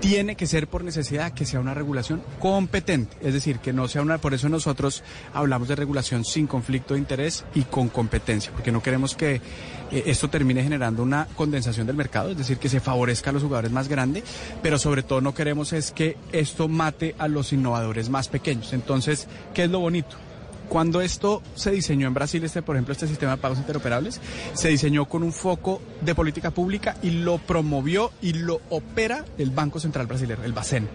[0.00, 3.16] tiene que ser por necesidad que sea una regulación competente.
[3.22, 7.00] Es decir, que no sea una, por eso nosotros hablamos de regulación sin conflicto de
[7.00, 9.40] interés y con competencia, porque no queremos que
[9.92, 13.88] eh, esto termine generando una condensación del mercado, que se favorezca a los jugadores más
[13.88, 14.24] grandes,
[14.62, 18.72] pero sobre todo no queremos es que esto mate a los innovadores más pequeños.
[18.72, 20.16] Entonces, ¿qué es lo bonito?
[20.68, 24.20] Cuando esto se diseñó en Brasil, este, por ejemplo, este sistema de pagos interoperables,
[24.54, 29.50] se diseñó con un foco de política pública y lo promovió y lo opera el
[29.50, 30.88] Banco Central Brasileño, el BACEN.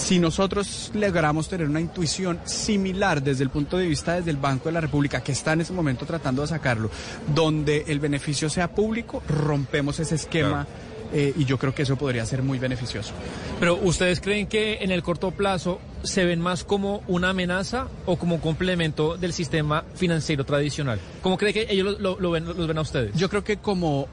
[0.00, 4.68] Si nosotros logramos tener una intuición similar desde el punto de vista desde el Banco
[4.68, 6.90] de la República, que está en ese momento tratando de sacarlo,
[7.34, 10.66] donde el beneficio sea público, rompemos ese esquema
[11.12, 13.12] eh, y yo creo que eso podría ser muy beneficioso.
[13.60, 18.16] Pero ¿ustedes creen que en el corto plazo se ven más como una amenaza o
[18.16, 20.98] como un complemento del sistema financiero tradicional?
[21.22, 23.14] ¿Cómo cree que ellos lo, lo- lo ven, los ven a ustedes?
[23.16, 24.08] Yo creo que como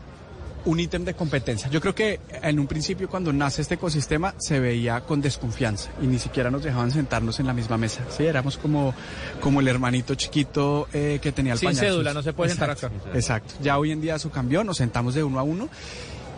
[0.67, 1.69] un ítem de competencia.
[1.69, 6.07] Yo creo que en un principio cuando nace este ecosistema se veía con desconfianza y
[6.07, 8.01] ni siquiera nos dejaban sentarnos en la misma mesa.
[8.09, 8.93] Sí, éramos como,
[9.39, 12.71] como el hermanito chiquito eh, que tenía el Sin pañal cédula, no se puede sentar
[12.71, 13.17] Exacto, acá.
[13.17, 13.53] Exacto.
[13.61, 15.69] Ya hoy en día eso cambió, nos sentamos de uno a uno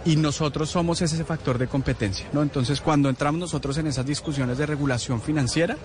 [0.05, 2.41] y nosotros somos ese factor de competencia, ¿no?
[2.41, 5.75] Entonces, cuando entramos nosotros en esas discusiones de regulación financiera,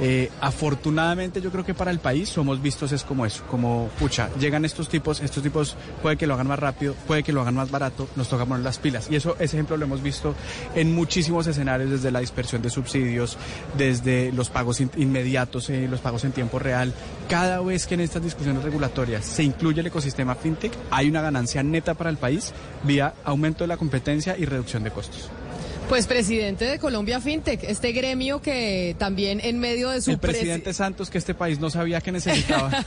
[0.00, 4.28] eh, afortunadamente yo creo que para el país somos vistos es como eso, como, pucha,
[4.38, 7.54] llegan estos tipos, estos tipos puede que lo hagan más rápido, puede que lo hagan
[7.54, 9.08] más barato, nos toca poner las pilas.
[9.10, 10.34] Y eso, ese ejemplo lo hemos visto
[10.74, 13.36] en muchísimos escenarios, desde la dispersión de subsidios,
[13.76, 16.92] desde los pagos in- inmediatos, eh, los pagos en tiempo real.
[17.28, 21.62] Cada vez que en estas discusiones regulatorias se incluye el ecosistema fintech, hay una ganancia
[21.62, 25.28] neta para el país vía aumento de la competencia y reducción de costos.
[25.88, 30.20] Pues presidente de Colombia FinTech, este gremio que también en medio de su El presi-
[30.20, 32.70] presidente Santos que este país no sabía que necesitaba.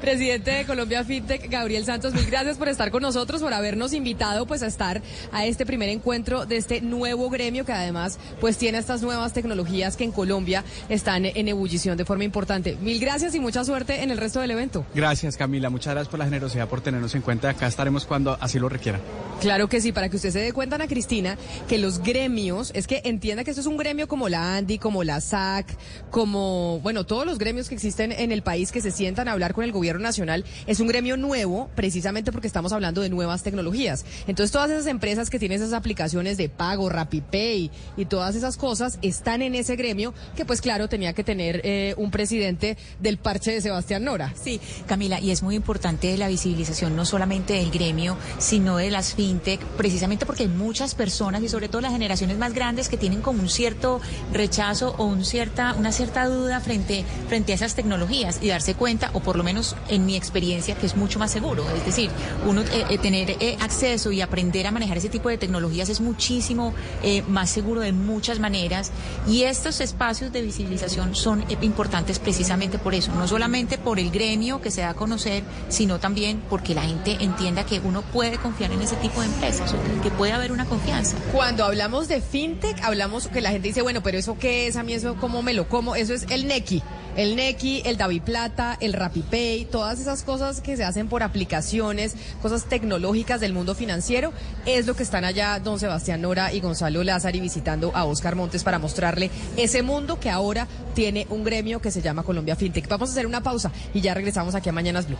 [0.00, 4.44] Presidente de Colombia FinTech, Gabriel Santos, mil gracias por estar con nosotros, por habernos invitado
[4.46, 5.00] pues a estar
[5.32, 9.96] a este primer encuentro de este nuevo gremio que además pues tiene estas nuevas tecnologías
[9.96, 12.76] que en Colombia están en ebullición de forma importante.
[12.82, 14.84] Mil gracias y mucha suerte en el resto del evento.
[14.94, 17.48] Gracias Camila, muchas gracias por la generosidad por tenernos en cuenta.
[17.50, 19.00] Acá estaremos cuando así lo requieran.
[19.40, 21.36] Claro que sí, para que usted se dé cuenta, Ana Cristina,
[21.68, 25.04] que los gremios, es que entienda que esto es un gremio como la ANDI, como
[25.04, 25.66] la SAC,
[26.10, 29.52] como, bueno, todos los gremios que existen en el país que se sientan a hablar
[29.52, 34.06] con el gobierno nacional, es un gremio nuevo, precisamente porque estamos hablando de nuevas tecnologías.
[34.26, 38.98] Entonces, todas esas empresas que tienen esas aplicaciones de pago, RappiPay y todas esas cosas
[39.02, 43.52] están en ese gremio que, pues claro, tenía que tener eh, un presidente del parche
[43.52, 44.32] de Sebastián Nora.
[44.42, 49.14] Sí, Camila, y es muy importante la visibilización no solamente del gremio, sino de las
[49.14, 53.20] fintech, precisamente porque hay muchas personas y sobre todo las generaciones más grandes que tienen
[53.20, 54.00] como un cierto
[54.32, 59.10] rechazo o un cierta, una cierta duda frente, frente a esas tecnologías y darse cuenta,
[59.12, 61.64] o por lo menos en mi experiencia, que es mucho más seguro.
[61.76, 62.10] Es decir,
[62.46, 66.00] uno eh, eh, tener eh, acceso y aprender a manejar ese tipo de tecnologías es
[66.00, 68.90] muchísimo eh, más seguro de muchas maneras
[69.26, 74.10] y estos espacios de visibilización son eh, importantes precisamente por eso, no solamente por el
[74.10, 78.38] gremio que se da a conocer, sino también porque la gente entienda que uno puede
[78.38, 81.16] confiar en ese tipo de empresas, que puede haber una confianza.
[81.32, 84.82] Cuando hablamos de fintech, hablamos que la gente dice, bueno, pero eso qué es, a
[84.82, 86.82] mí eso cómo me lo como, eso es el Neki.
[87.16, 92.14] El Neki, el Davi Plata, el RappiPay, todas esas cosas que se hacen por aplicaciones,
[92.42, 94.34] cosas tecnológicas del mundo financiero,
[94.66, 98.64] es lo que están allá don Sebastián Nora y Gonzalo Lázari visitando a Oscar Montes
[98.64, 102.86] para mostrarle ese mundo que ahora tiene un gremio que se llama Colombia FinTech.
[102.88, 105.18] Vamos a hacer una pausa y ya regresamos aquí a Mañanas Blue.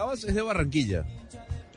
[0.00, 1.04] Cabas es de Barranquilla.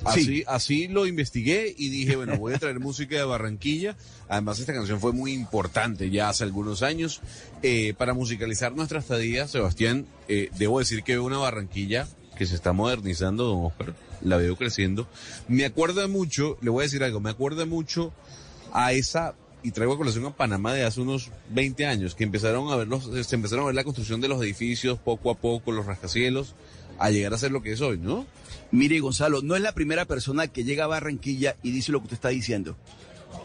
[0.05, 3.97] Así, así lo investigué y dije, bueno, voy a traer música de Barranquilla.
[4.29, 7.19] Además, esta canción fue muy importante ya hace algunos años.
[7.63, 12.07] Eh, para musicalizar nuestra estadía, Sebastián, eh, debo decir que veo una Barranquilla
[12.37, 13.93] que se está modernizando, don Oscar.
[14.21, 15.05] La veo creciendo.
[15.49, 18.13] Me acuerda mucho, le voy a decir algo, me acuerda mucho
[18.71, 22.71] a esa, y traigo a colación a Panamá de hace unos 20 años, que empezaron
[22.71, 25.73] a ver los, se empezaron a ver la construcción de los edificios poco a poco,
[25.73, 26.55] los rascacielos,
[26.99, 28.25] a llegar a ser lo que es hoy, ¿no?
[28.71, 32.05] Mire, Gonzalo, no es la primera persona que llega a Barranquilla y dice lo que
[32.05, 32.75] usted está diciendo.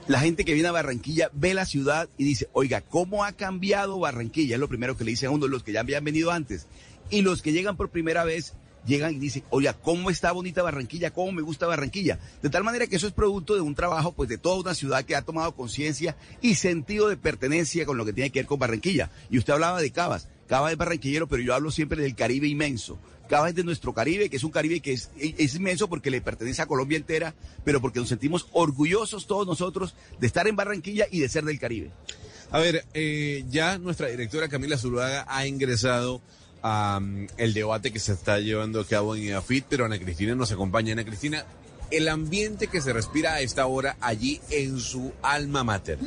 [0.06, 3.98] La gente que viene a Barranquilla ve la ciudad y dice, oiga, ¿cómo ha cambiado
[3.98, 4.54] Barranquilla?
[4.54, 6.66] Es lo primero que le dicen a uno, los que ya habían venido antes.
[7.10, 8.54] Y los que llegan por primera vez
[8.86, 11.10] llegan y dicen, oiga, ¿cómo está bonita Barranquilla?
[11.10, 12.18] ¿Cómo me gusta Barranquilla?
[12.42, 15.04] De tal manera que eso es producto de un trabajo, pues, de toda una ciudad
[15.04, 18.58] que ha tomado conciencia y sentido de pertenencia con lo que tiene que ver con
[18.58, 19.10] Barranquilla.
[19.30, 20.28] Y usted hablaba de Cabas.
[20.48, 22.98] Cabas es barranquillero, pero yo hablo siempre del Caribe inmenso.
[23.28, 26.20] Cabas es de nuestro Caribe, que es un Caribe que es, es inmenso porque le
[26.20, 31.06] pertenece a Colombia entera, pero porque nos sentimos orgullosos todos nosotros de estar en Barranquilla
[31.10, 31.90] y de ser del Caribe.
[32.50, 36.22] A ver, eh, ya nuestra directora Camila Zuluaga ha ingresado
[36.62, 40.34] a um, el debate que se está llevando a cabo en EAFIT, pero Ana Cristina
[40.34, 40.94] nos acompaña.
[40.94, 41.44] Ana Cristina,
[41.90, 45.98] el ambiente que se respira a esta hora allí en su alma mater,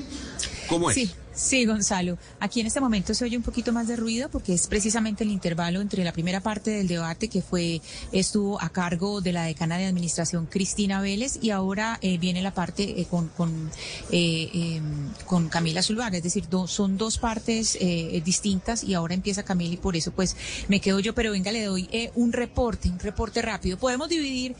[0.68, 0.96] ¿cómo es?
[0.96, 1.12] Sí.
[1.34, 2.18] Sí, Gonzalo.
[2.42, 5.32] Aquí en este momento se oye un poquito más de ruido porque es precisamente el
[5.32, 9.78] intervalo entre la primera parte del debate que fue estuvo a cargo de la decana
[9.78, 13.72] de administración Cristina Vélez y ahora eh, viene la parte eh, con con,
[14.12, 14.82] eh, eh,
[15.26, 16.18] con Camila Zuluaga.
[16.18, 17.78] Es decir, son dos partes
[18.26, 20.36] distintas y ahora empieza Camila y por eso pues
[20.68, 21.16] me quedo yo.
[21.16, 23.78] Pero venga, le doy un reporte, un reporte rápido.
[23.78, 24.56] Podemos dividir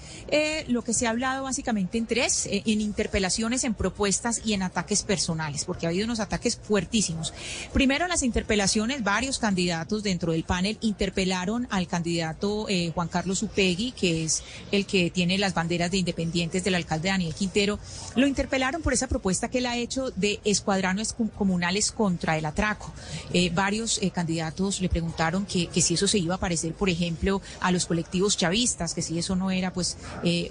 [0.68, 5.04] lo que se ha hablado básicamente en tres, en interpelaciones, en propuestas y en ataques
[5.04, 7.34] personales, porque ha habido unos ataques fuertísimos.
[7.74, 13.92] Primero, las interpelaciones, varios candidatos dentro del panel interpelaron al candidato eh, Juan Carlos Upegui,
[13.92, 14.42] que es
[14.72, 17.78] el que tiene las banderas de independientes del alcalde Daniel Quintero.
[18.16, 22.94] Lo interpelaron por esa propuesta que él ha hecho de escuadranos comunales contra el atraco.
[23.34, 26.90] Eh, varios eh, candidatos le preguntaron que, que, si eso se iba a parecer, por
[26.90, 29.98] ejemplo, a los colectivos chavistas, que si eso no era pues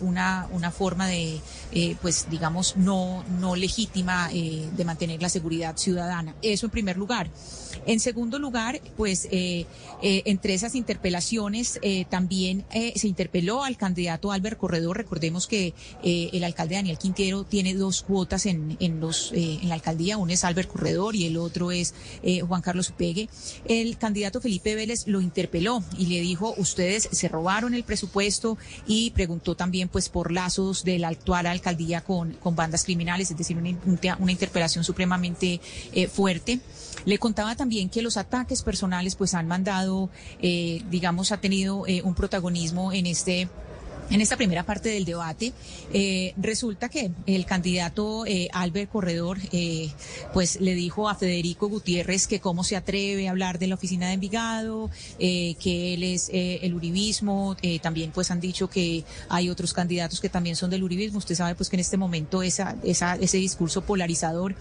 [0.03, 1.41] una, una forma de,
[2.01, 6.35] pues digamos, no, no legítima de mantener la seguridad ciudadana.
[6.43, 7.31] Eso en primer lugar.
[7.87, 9.67] En segundo lugar, pues eh,
[10.03, 12.65] eh, entre esas interpelaciones eh, también
[12.95, 14.97] se interpeló al candidato Albert Corredor.
[14.97, 20.19] Recordemos que el alcalde Daniel Quintero tiene dos cuotas en, en, los, en la alcaldía.
[20.19, 21.95] Uno es Albert Corredor y el otro es
[22.47, 23.29] Juan Carlos Upegue.
[23.65, 29.11] El candidato Felipe Vélez lo interpeló y le dijo, ustedes se robaron el presupuesto y
[29.11, 33.57] preguntó también pues por lazos de la actual alcaldía con, con bandas criminales, es decir,
[33.57, 35.61] una, una interpelación supremamente
[35.93, 36.61] eh, fuerte.
[37.05, 42.03] Le contaba también que los ataques personales pues han mandado, eh, digamos, ha tenido eh,
[42.03, 43.49] un protagonismo en este
[44.11, 45.53] En esta primera parte del debate,
[45.93, 49.89] eh, resulta que el candidato eh, Albert Corredor, eh,
[50.35, 54.09] pues le dijo a Federico Gutiérrez que cómo se atreve a hablar de la oficina
[54.09, 54.91] de Envigado,
[55.21, 59.73] eh, que él es eh, el uribismo, eh, también pues han dicho que hay otros
[59.73, 61.19] candidatos que también son del uribismo.
[61.19, 64.57] Usted sabe pues que en este momento esa, esa, ese discurso polarizador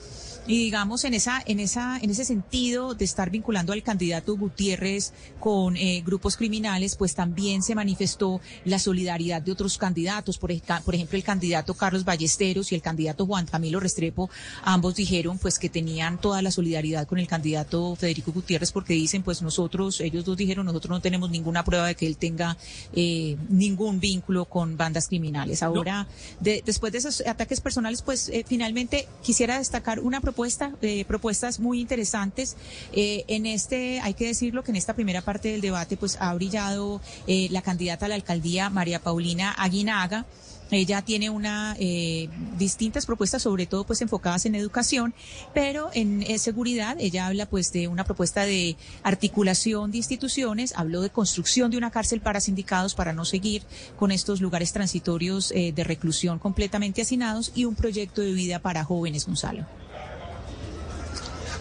[0.50, 5.14] y digamos en esa, en esa, en ese sentido de estar vinculando al candidato Gutiérrez
[5.40, 10.38] con eh, grupos criminales, pues también se manifestó la solidaridad de otros candidatos.
[10.40, 10.52] Por,
[10.84, 14.30] por ejemplo, el candidato Carlos Ballesteros y el candidato Juan Camilo Restrepo,
[14.64, 19.22] ambos dijeron pues que tenían toda la solidaridad con el candidato Federico Gutiérrez porque dicen
[19.22, 22.58] pues nosotros, ellos dos dijeron nosotros no tenemos ninguna prueba de que él tenga
[22.94, 25.62] eh, ningún vínculo con bandas criminales.
[25.62, 26.08] Ahora,
[26.40, 30.39] de- después de esos ataques personales, pues eh, finalmente quisiera destacar una propuesta,
[30.82, 32.56] eh, propuestas muy interesantes.
[32.94, 36.34] Eh, en este, hay que decirlo que en esta primera parte del debate, pues ha
[36.34, 40.26] brillado eh, la candidata a la alcaldía, María Paulina Aguinaga.
[40.72, 45.16] Ella tiene una eh, distintas propuestas, sobre todo pues enfocadas en educación,
[45.54, 51.10] pero en seguridad ella habla pues de una propuesta de articulación de instituciones, habló de
[51.10, 53.64] construcción de una cárcel para sindicados para no seguir
[53.98, 58.84] con estos lugares transitorios eh, de reclusión completamente hacinados y un proyecto de vida para
[58.84, 59.66] jóvenes, Gonzalo.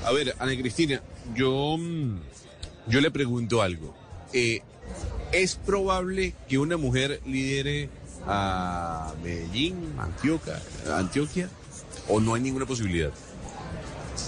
[0.05, 1.03] A ver, Ana Cristina,
[1.35, 2.19] yo, mm,
[2.87, 3.95] yo le pregunto algo.
[4.33, 4.63] Eh,
[5.33, 7.91] ¿Es probable que una mujer lidere
[8.27, 10.61] a Medellín, Antioquia,
[10.95, 11.51] Antioquia?
[12.09, 13.13] ¿O no hay ninguna posibilidad?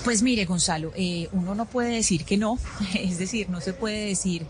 [0.05, 2.59] Pues mire, Gonzalo, eh, uno no puede decir que no,
[2.95, 4.47] es decir, no se puede decir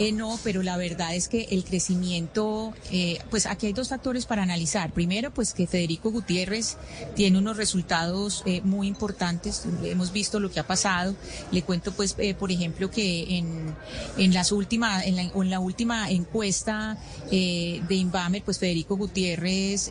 [0.00, 4.24] eh, no, pero la verdad es que el crecimiento, eh, pues aquí hay dos factores
[4.24, 4.92] para analizar.
[4.92, 6.78] Primero, pues que Federico Gutiérrez
[7.14, 11.14] tiene unos resultados eh, muy importantes, hemos visto lo que ha pasado.
[11.50, 13.74] Le cuento, pues, eh, por ejemplo, que en,
[14.16, 16.96] en las últimas, en la, en la última encuesta
[17.30, 19.90] eh, de Inbamer, pues Federico Gutiérrez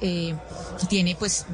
[0.90, 1.46] tiene, pues,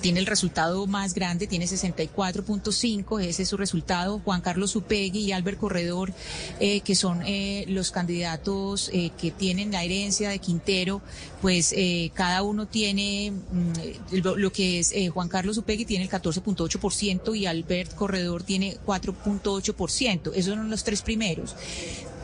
[0.00, 4.20] tiene el resultado más grande, tiene 64.5, ese es su resultado.
[4.24, 6.12] Juan Carlos Upegui y Albert Corredor,
[6.60, 11.02] eh, que son eh, los candidatos eh, que tienen la herencia de Quintero,
[11.40, 16.10] pues eh, cada uno tiene mm, lo, que es eh, Juan Carlos Upegui tiene el
[16.10, 20.32] 14.8% y Albert Corredor tiene 4.8%.
[20.34, 21.54] Esos son los tres primeros.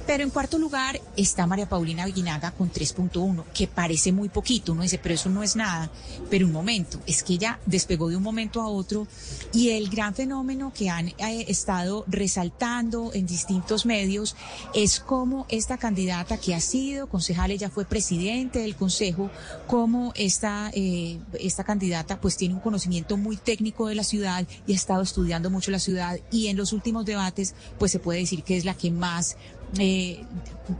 [0.06, 4.72] Pero en cuarto lugar está María Paulina Aguinaga con 3.1, que parece muy poquito.
[4.72, 5.90] Uno dice, pero eso no es nada.
[6.28, 9.06] Pero un momento, es que ella despegó de un momento a otro
[9.52, 14.34] y el gran fenómeno que han eh, estado resaltando en distintos medios
[14.74, 19.30] es cómo esta candidata que ha sido concejal, ella fue presidente del consejo,
[19.66, 24.72] cómo esta, eh, esta candidata pues tiene un conocimiento muy técnico de la ciudad y
[24.72, 28.42] ha estado estudiando mucho la ciudad y en los últimos debates pues se puede decir
[28.42, 29.36] que es la que más
[29.78, 30.24] eh,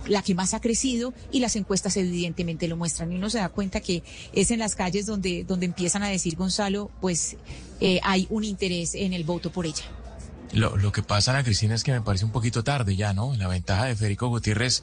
[0.07, 3.49] la que más ha crecido y las encuestas evidentemente lo muestran y uno se da
[3.49, 7.37] cuenta que es en las calles donde, donde empiezan a decir Gonzalo, pues
[7.81, 9.85] eh, hay un interés en el voto por ella.
[10.53, 13.35] Lo, lo que pasa, Ana Cristina, es que me parece un poquito tarde ya, ¿no?
[13.37, 14.83] La ventaja de Federico Gutiérrez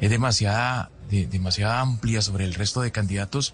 [0.00, 3.52] es demasiada, de- demasiada amplia sobre el resto de candidatos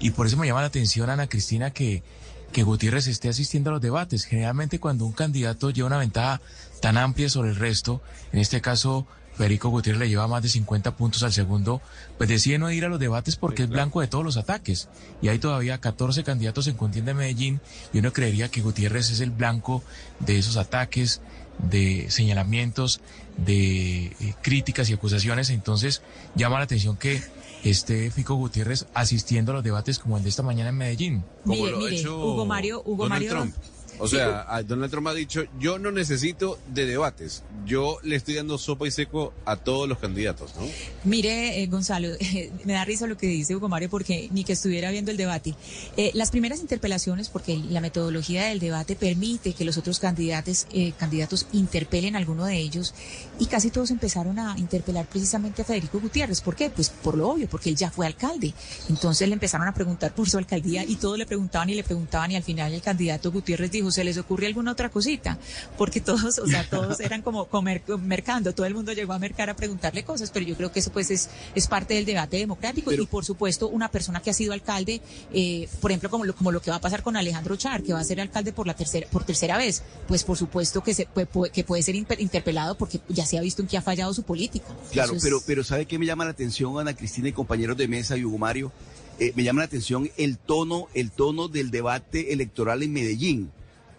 [0.00, 2.02] y por eso me llama la atención, Ana Cristina, que,
[2.52, 4.24] que Gutiérrez esté asistiendo a los debates.
[4.24, 6.40] Generalmente cuando un candidato lleva una ventaja
[6.80, 8.02] tan amplia sobre el resto,
[8.32, 9.06] en este caso
[9.36, 11.80] Federico Gutiérrez le lleva más de 50 puntos al segundo,
[12.16, 14.88] pues decide no ir a los debates porque es blanco de todos los ataques.
[15.22, 17.60] Y hay todavía 14 candidatos en contienda en Medellín
[17.92, 19.82] y uno creería que Gutiérrez es el blanco
[20.20, 21.20] de esos ataques,
[21.58, 23.00] de señalamientos,
[23.36, 25.50] de eh, críticas y acusaciones.
[25.50, 26.02] Entonces
[26.34, 27.22] llama la atención que
[27.64, 31.24] esté Fico Gutiérrez asistiendo a los debates como el de esta mañana en Medellín.
[31.44, 33.30] Como Mire, lo ha hecho Hugo Mario, Hugo Donald Mario.
[33.30, 33.54] Trump.
[33.98, 38.58] O sea, Donald Trump ha dicho, yo no necesito de debates, yo le estoy dando
[38.58, 40.62] sopa y seco a todos los candidatos, ¿no?
[41.04, 42.08] Mire, eh, Gonzalo,
[42.64, 45.54] me da risa lo que dice Hugo Mario porque ni que estuviera viendo el debate.
[45.96, 50.92] Eh, las primeras interpelaciones, porque la metodología del debate permite que los otros candidatos, eh,
[50.98, 52.94] candidatos interpelen a alguno de ellos
[53.38, 56.40] y casi todos empezaron a interpelar precisamente a Federico Gutiérrez.
[56.40, 56.70] ¿Por qué?
[56.70, 58.54] Pues por lo obvio, porque él ya fue alcalde.
[58.88, 62.30] Entonces le empezaron a preguntar por su alcaldía y todos le preguntaban y le preguntaban
[62.30, 65.38] y al final el candidato Gutiérrez dijo, ¿se les ocurre alguna otra cosita?
[65.78, 69.50] Porque todos, o sea, todos eran como comer, mercando, todo el mundo llegó a mercar
[69.50, 72.92] a preguntarle cosas, pero yo creo que eso pues es, es parte del debate democrático
[72.92, 75.00] y por supuesto una persona que ha sido alcalde,
[75.32, 77.92] eh, por ejemplo, como lo, como lo que va a pasar con Alejandro Char, que
[77.92, 81.06] va a ser alcalde por la tercera, por tercera vez, pues por supuesto que se
[81.06, 84.12] puede, puede- que puede ser interpelado porque ya se ha visto en que ha fallado
[84.14, 84.66] su política.
[84.92, 87.88] Claro, es- pero, pero ¿sabe qué me llama la atención, Ana Cristina y compañeros de
[87.88, 88.72] mesa y Hugo Mario?
[89.20, 93.50] Eh, me llama la atención el tono, el tono del debate electoral en Medellín.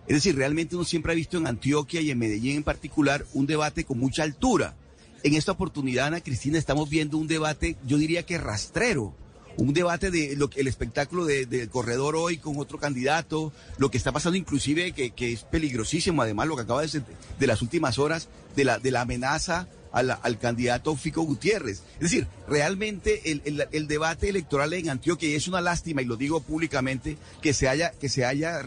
[0.08, 3.46] Es decir, realmente uno siempre ha visto en Antioquia y en Medellín en particular un
[3.48, 4.76] debate con mucha altura.
[5.24, 9.16] En esta oportunidad, Ana Cristina, estamos viendo un debate, yo diría que rastrero,
[9.58, 13.90] un debate de lo que el espectáculo de- del corredor hoy con otro candidato, lo
[13.90, 17.02] que está pasando inclusive que, es peligrosísimo, además lo que acaba de
[17.40, 21.82] de las últimas horas de la amenaza a la- al candidato Fico Gutiérrez.
[21.96, 26.42] Es decir, realmente el, el- debate electoral en Antioquia, es una lástima, y lo digo
[26.42, 28.62] públicamente, que se haya, que se haya,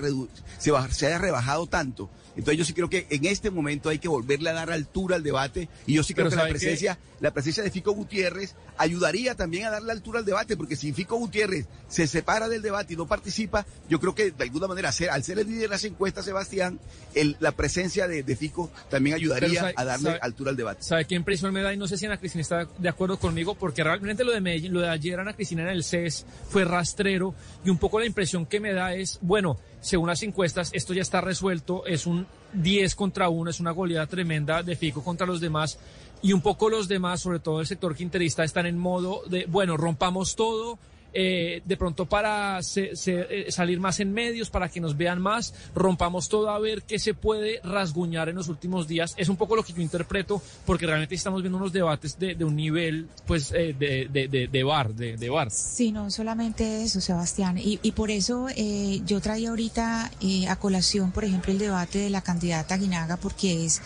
[0.58, 2.08] se, se haya rebajado tanto.
[2.38, 5.22] Entonces yo sí creo que en este momento hay que volverle a dar altura al
[5.22, 9.66] debate, y yo sí creo que la presencia, la presencia de Fico Gutiérrez ayudaría también
[9.66, 13.06] a darle altura al debate, porque si Fico Gutiérrez se separa del debate y no
[13.06, 16.24] participa, yo creo que de alguna manera, ser- al ser el líder de las encuestas,
[16.24, 16.78] Sebastián,
[17.14, 20.82] el- la presencia de, de Fico también ayudaría sabe- a darle sabe- altura al debate.
[20.84, 21.74] ¿Sabe qué impresión me da?
[21.74, 24.72] Y no sé si Ana Cristina está de acuerdo conmigo, porque realmente lo de Medellín,
[24.72, 27.34] lo de ayer Ana Cristina en el CES fue rastrero
[27.64, 31.02] y un poco la impresión que me da es, bueno, según las encuestas, esto ya
[31.02, 35.40] está resuelto, es un 10 contra 1, es una goleada tremenda de Fico contra los
[35.40, 35.78] demás
[36.22, 39.76] y un poco los demás, sobre todo el sector quinterista, están en modo de, bueno,
[39.76, 40.78] rompamos todo.
[41.12, 45.20] Eh, de pronto para se- se- eh, salir más en medios, para que nos vean
[45.20, 49.14] más, rompamos todo a ver qué se puede rasguñar en los últimos días.
[49.16, 52.56] Es un poco lo que yo interpreto, porque realmente estamos viendo unos debates de, un
[52.56, 55.50] nivel, pues, eh, de, de, de, bar, de, bar.
[55.50, 57.58] Sí, no solamente eso, Sebastián.
[57.58, 61.98] Y, y por eso eh, yo traía ahorita eh, a colación, por ejemplo, el debate
[61.98, 63.80] de la candidata Guinaga, porque es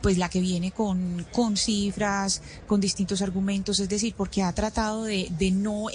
[0.00, 5.04] pues la que viene con, con cifras, con distintos argumentos, es decir, porque ha tratado
[5.04, 5.90] de, de no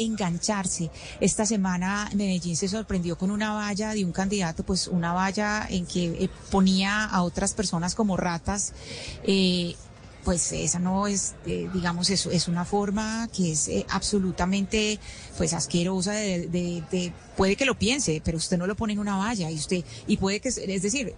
[1.19, 5.85] Esta semana Medellín se sorprendió con una valla de un candidato, pues una valla en
[5.85, 8.73] que eh, ponía a otras personas como ratas.
[9.23, 9.75] eh,
[10.23, 14.99] pues esa no es, eh, digamos, eso es una forma que es eh, absolutamente,
[15.37, 19.51] pues asquerosa de- puede que lo piense, pero usted no lo pone en una valla
[19.51, 21.13] y usted, y puede que, es decir,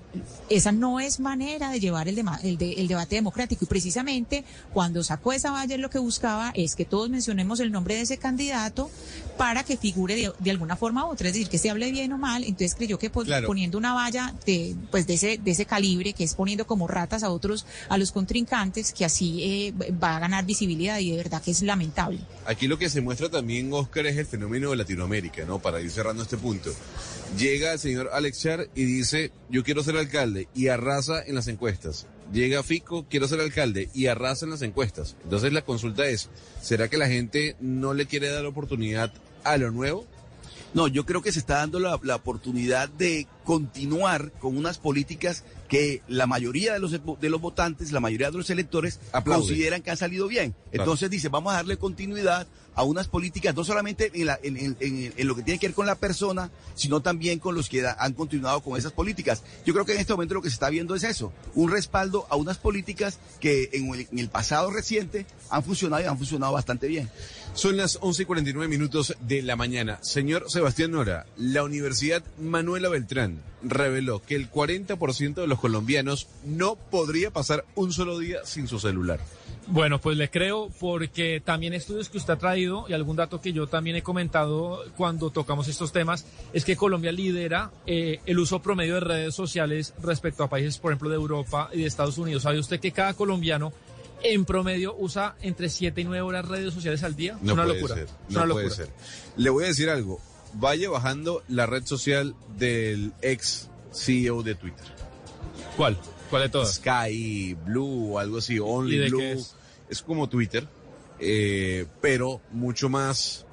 [0.49, 4.43] esa no es manera de llevar el, dema- el, de- el debate democrático y precisamente
[4.73, 8.17] cuando sacó esa valla lo que buscaba es que todos mencionemos el nombre de ese
[8.17, 8.89] candidato
[9.37, 12.11] para que figure de, de alguna forma u otra, es decir, que se hable bien
[12.13, 13.47] o mal, entonces creyó que pues, Claro.
[13.47, 17.23] poniendo una valla de, pues de ese, de ese calibre, que es poniendo como ratas
[17.23, 21.41] a otros, a los contrincantes, que así eh, va a ganar visibilidad y de verdad
[21.41, 22.19] que es lamentable.
[22.45, 25.59] Aquí lo que se muestra también, Oscar, es el fenómeno de Latinoamérica, ¿no?
[25.59, 26.71] Para ir cerrando este punto.
[27.37, 31.47] Llega el señor Alex Char y dice, yo quiero ser alcalde y arrasa en las
[31.49, 32.07] encuestas.
[32.31, 35.17] Llega Fico, quiero ser alcalde y arrasa en las encuestas.
[35.23, 36.29] Entonces la consulta es,
[36.61, 39.11] ¿será que la gente no le quiere dar oportunidad
[39.43, 40.07] a lo nuevo?
[40.73, 45.43] No, yo creo que se está dando la, la oportunidad de continuar con unas políticas
[45.67, 49.41] que la mayoría de los, de los votantes, la mayoría de los electores Aplaude.
[49.47, 50.51] consideran que han salido bien.
[50.51, 50.83] Claro.
[50.83, 52.47] Entonces dice, vamos a darle continuidad
[52.77, 55.95] a unas políticas, no solamente en, la- en- lo que tiene que ver con la
[55.95, 59.43] persona, sino también con los que han continuado con esas políticas.
[59.65, 62.25] Yo creo que en este momento lo que se está viendo es eso, un respaldo
[62.29, 66.87] a unas políticas que en el, el pasado reciente han funcionado y han funcionado bastante
[66.87, 67.09] bien.
[67.55, 69.97] Son las 11 y 49 minutos de la mañana.
[70.03, 76.75] Señor Sebastián Nora, la Universidad Manuela Beltrán reveló que el 40% de los colombianos no
[76.75, 79.19] podría pasar un solo día sin su celular.
[79.69, 83.51] Bueno, pues le creo porque también estudios que usted ha traído y algún dato que
[83.51, 88.61] yo también he comentado cuando tocamos estos temas es que Colombia lidera eh, el uso
[88.61, 92.43] promedio de redes sociales respecto a países, por ejemplo, de Europa y de Estados Unidos.
[92.43, 93.73] ¿Sabe usted que cada colombiano
[94.23, 97.37] en promedio usa entre 7 y 9 horas redes sociales al día?
[97.41, 97.95] No es una puede locura.
[97.95, 98.85] ser, no una puede locura.
[98.85, 98.93] ser.
[99.35, 100.21] Le voy a decir algo.
[100.53, 104.85] Vaya bajando la red social del ex CEO de Twitter.
[105.75, 105.97] ¿Cuál?
[106.29, 106.75] ¿Cuál de todas?
[106.75, 109.21] Sky, Blue, o algo así, Only ¿Y de Blue.
[109.21, 109.55] es?
[109.89, 110.67] Es como Twitter,
[111.19, 113.45] eh, pero mucho más,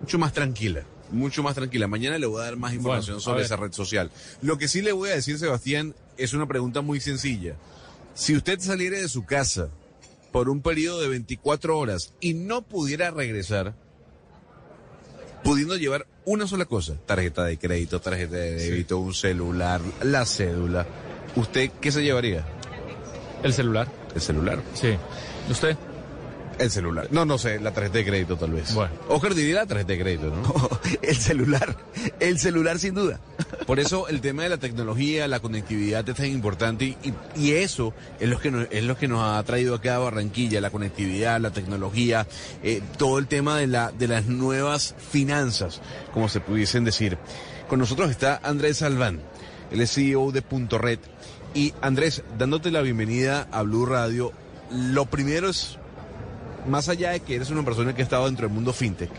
[0.00, 0.84] mucho más tranquila.
[1.10, 1.86] Mucho más tranquila.
[1.86, 4.10] Mañana le voy a dar más información Bueno, sobre esa red social.
[4.40, 7.56] Lo que sí le voy a decir, Sebastián, es una pregunta muy sencilla.
[8.14, 9.68] Si usted saliera de su casa
[10.32, 13.74] por un periodo de 24 horas y no pudiera regresar,
[15.44, 20.86] pudiendo llevar una sola cosa, tarjeta de crédito, tarjeta de débito, un celular, la cédula,
[21.36, 22.44] ¿usted qué se llevaría?
[23.42, 23.88] El celular.
[24.14, 24.62] El celular.
[24.74, 24.96] Sí.
[25.50, 25.76] ¿Usted?
[26.58, 27.08] El celular.
[27.10, 28.72] No, no sé, la tarjeta de crédito tal vez.
[28.74, 28.92] Bueno.
[29.08, 30.70] Oscar diría la tarjeta de crédito, ¿no?
[31.02, 31.76] el celular,
[32.20, 33.20] el celular sin duda.
[33.66, 36.96] Por eso el tema de la tecnología, la conectividad es tan importante y,
[37.36, 40.60] y eso es lo que nos, es lo que nos ha traído acá a Barranquilla,
[40.60, 42.26] la conectividad, la tecnología,
[42.62, 45.80] eh, todo el tema de la de las nuevas finanzas,
[46.12, 47.18] como se pudiesen decir.
[47.68, 49.20] Con nosotros está Andrés Salván,
[49.70, 51.00] él es CEO de Punto Red.
[51.54, 54.32] Y Andrés, dándote la bienvenida a Blue Radio,
[54.72, 55.78] lo primero es,
[56.66, 59.10] más allá de que eres una persona que ha estado dentro del mundo fintech,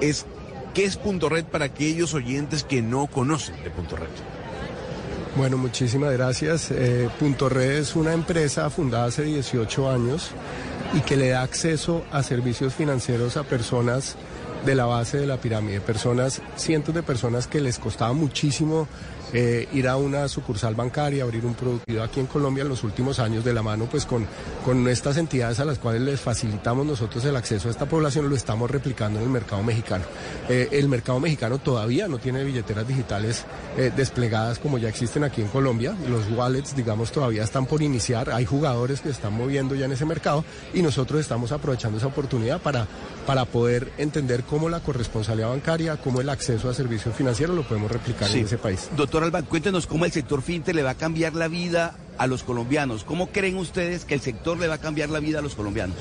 [0.00, 0.24] es
[0.72, 4.06] ¿qué es Punto Red para aquellos oyentes que no conocen de Punto Red?
[5.36, 6.70] Bueno, muchísimas gracias.
[6.70, 10.30] Eh, Punto Red es una empresa fundada hace 18 años
[10.94, 14.16] y que le da acceso a servicios financieros a personas
[14.64, 15.82] de la base de la pirámide.
[15.82, 18.88] Personas, cientos de personas que les costaba muchísimo
[19.32, 23.18] eh, ir a una sucursal bancaria, abrir un productivo aquí en Colombia en los últimos
[23.18, 24.26] años de la mano pues con,
[24.64, 28.36] con estas entidades a las cuales les facilitamos nosotros el acceso a esta población, lo
[28.36, 30.04] estamos replicando en el mercado mexicano.
[30.48, 33.44] Eh, el mercado mexicano todavía no tiene billeteras digitales
[33.76, 38.30] eh, desplegadas como ya existen aquí en Colombia, los wallets digamos todavía están por iniciar,
[38.30, 40.44] hay jugadores que están moviendo ya en ese mercado
[40.74, 42.86] y nosotros estamos aprovechando esa oportunidad para,
[43.26, 47.90] para poder entender cómo la corresponsabilidad bancaria, cómo el acceso a servicios financieros lo podemos
[47.90, 48.40] replicar Sí.
[48.40, 48.88] en ese país.
[48.96, 52.42] Doctor Alba, cuéntenos cómo el sector fintech le va a cambiar la vida a los
[52.42, 53.04] colombianos.
[53.04, 55.96] ¿Cómo creen ustedes que el sector le va a cambiar la vida a los colombianos?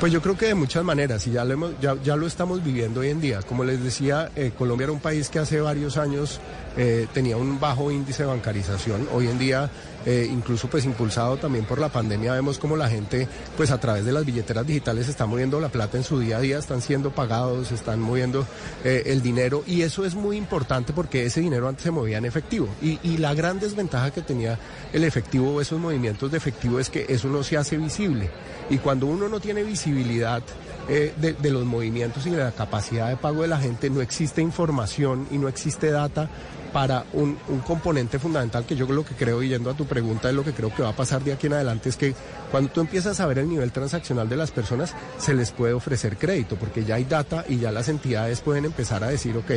[0.00, 3.00] Pues yo creo que de muchas maneras, y ya lo, hemos- ya lo estamos viviendo
[3.00, 3.40] hoy en día.
[3.42, 6.40] Como les decía, eh, Colombia era un país que hace varios años
[6.76, 9.08] eh, tenía un bajo índice de bancarización.
[9.12, 9.70] Hoy en día,
[10.04, 14.04] eh, incluso pues impulsado también por la pandemia, vemos como la gente pues a través
[14.04, 17.10] de las billeteras digitales está moviendo la plata en su día a día, están siendo
[17.10, 18.46] pagados, están moviendo
[18.84, 22.24] eh, el dinero y eso es muy importante porque ese dinero antes se movía en
[22.24, 22.68] efectivo.
[22.82, 24.58] Y, y la gran desventaja que tenía
[24.92, 28.30] el efectivo o esos movimientos de efectivo es que eso no se hace visible.
[28.70, 30.42] Y cuando uno no tiene visibilidad
[30.88, 34.00] eh, de, de los movimientos y de la capacidad de pago de la gente, no
[34.00, 36.28] existe información y no existe data
[36.74, 40.34] para un, un componente fundamental que yo lo que creo, yendo a tu pregunta, es
[40.34, 42.16] lo que creo que va a pasar de aquí en adelante, es que
[42.50, 46.16] cuando tú empiezas a ver el nivel transaccional de las personas, se les puede ofrecer
[46.16, 49.52] crédito, porque ya hay data y ya las entidades pueden empezar a decir, ok,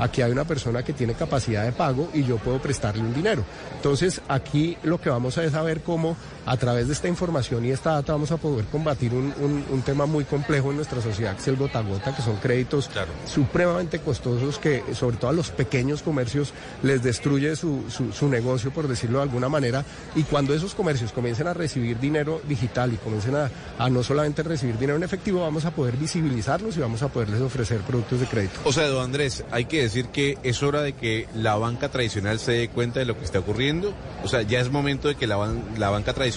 [0.00, 3.44] aquí hay una persona que tiene capacidad de pago y yo puedo prestarle un dinero.
[3.76, 6.16] Entonces, aquí lo que vamos a es a ver cómo
[6.46, 9.82] a través de esta información y esta data vamos a poder combatir un, un- un
[9.82, 12.88] tema muy complejo en nuestra sociedad, que es el gota a gota, que son créditos
[13.26, 16.52] supremamente costosos que sobre todo a los pequeños comercios
[16.82, 21.12] les destruye su, su- su negocio, por decirlo de alguna manera, y cuando esos comercios
[21.12, 25.40] comiencen a recibir dinero digital y comiencen a, a no solamente recibir dinero en efectivo,
[25.40, 28.60] vamos a poder visibilizarlos y vamos a poderles ofrecer productos de crédito.
[28.64, 32.38] O sea, don Andrés, hay que decir que es hora de que la banca tradicional
[32.38, 33.92] se dé cuenta de lo que está ocurriendo.
[34.24, 36.35] O sea, ya es momento de que la, ban- la banca tradicional,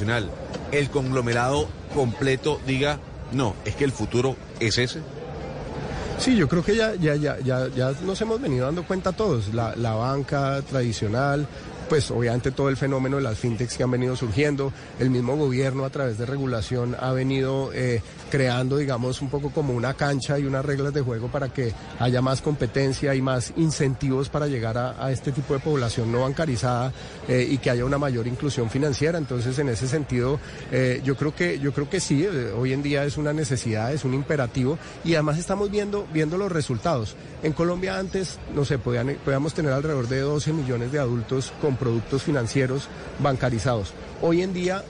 [0.71, 2.99] el conglomerado completo, diga,
[3.31, 5.01] no, es que el futuro es ese.
[6.17, 9.53] Sí, yo creo que ya, ya, ya, ya, ya nos hemos venido dando cuenta todos,
[9.53, 11.47] la, la banca tradicional,
[11.90, 15.86] pues obviamente todo el fenómeno de las fintechs que han venido surgiendo, el mismo gobierno
[15.86, 20.45] a través de regulación ha venido eh, creando, digamos, un poco como una cancha y
[20.45, 25.11] unas reglas de juego para que haya más competencia y más incentivos para llegar a,
[25.11, 26.94] este tipo de población no bancarizada
[27.28, 29.18] eh, y que haya una mayor inclusión financiera.
[29.18, 30.40] Entonces, en ese sentido,
[30.72, 34.06] eh, yo creo que yo creo que sí, hoy en día es una necesidad, es
[34.06, 37.16] un imperativo y además estamos viendo viendo los resultados.
[37.41, 41.78] En Colombia antes, no sé, podían, podíamos tener alrededor de 12 millones de adultos con
[41.80, 42.88] productos financieros
[43.19, 43.93] bancarizados.
[44.22, 44.84] Hoy en día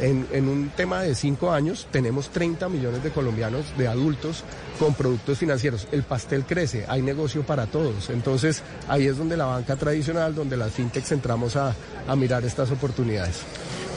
[0.00, 4.44] en, en un tema de cinco años tenemos 30 millones de colombianos, de adultos,
[4.78, 5.86] con productos financieros.
[5.92, 8.10] El pastel crece, hay negocio para todos.
[8.10, 11.74] Entonces ahí es donde la banca tradicional, donde las fintechs entramos a,
[12.08, 13.40] a mirar estas oportunidades.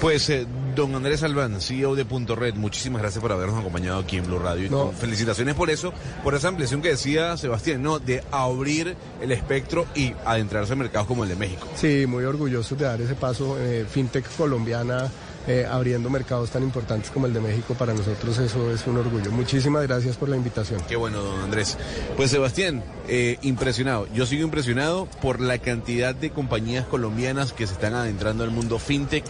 [0.01, 4.17] Pues, eh, don Andrés Albán, CEO de Punto Red, muchísimas gracias por habernos acompañado aquí
[4.17, 4.69] en Blue Radio.
[4.69, 4.91] No.
[4.91, 5.93] felicitaciones por eso,
[6.25, 7.99] por esa ampliación que decía Sebastián, ¿no?
[7.99, 11.69] De abrir el espectro y adentrarse en mercados como el de México.
[11.77, 13.55] Sí, muy orgullosos de dar ese paso.
[13.57, 15.09] eh, fintech colombiana
[15.47, 19.31] eh, abriendo mercados tan importantes como el de México, para nosotros eso es un orgullo.
[19.31, 20.81] Muchísimas gracias por la invitación.
[20.87, 21.77] Qué bueno, don Andrés.
[22.15, 24.07] Pues Sebastián, eh, impresionado.
[24.13, 28.79] Yo sigo impresionado por la cantidad de compañías colombianas que se están adentrando al mundo
[28.79, 29.25] fintech,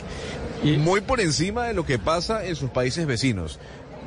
[0.78, 3.60] muy por encima de lo que pasa en sus países vecinos,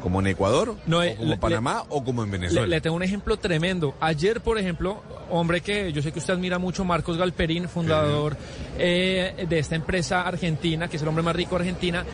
[0.03, 2.67] como en Ecuador, No, o eh, como le- Panamá o como en Venezuela.
[2.67, 3.95] le tengo un ejemplo tremendo.
[4.01, 8.37] Ayer, por ejemplo, hombre que yo sé que usted admira mucho, Marcos Galperín, fundador
[8.79, 12.05] eh, de esta empresa argentina, que es el hombre más rico de Argentina,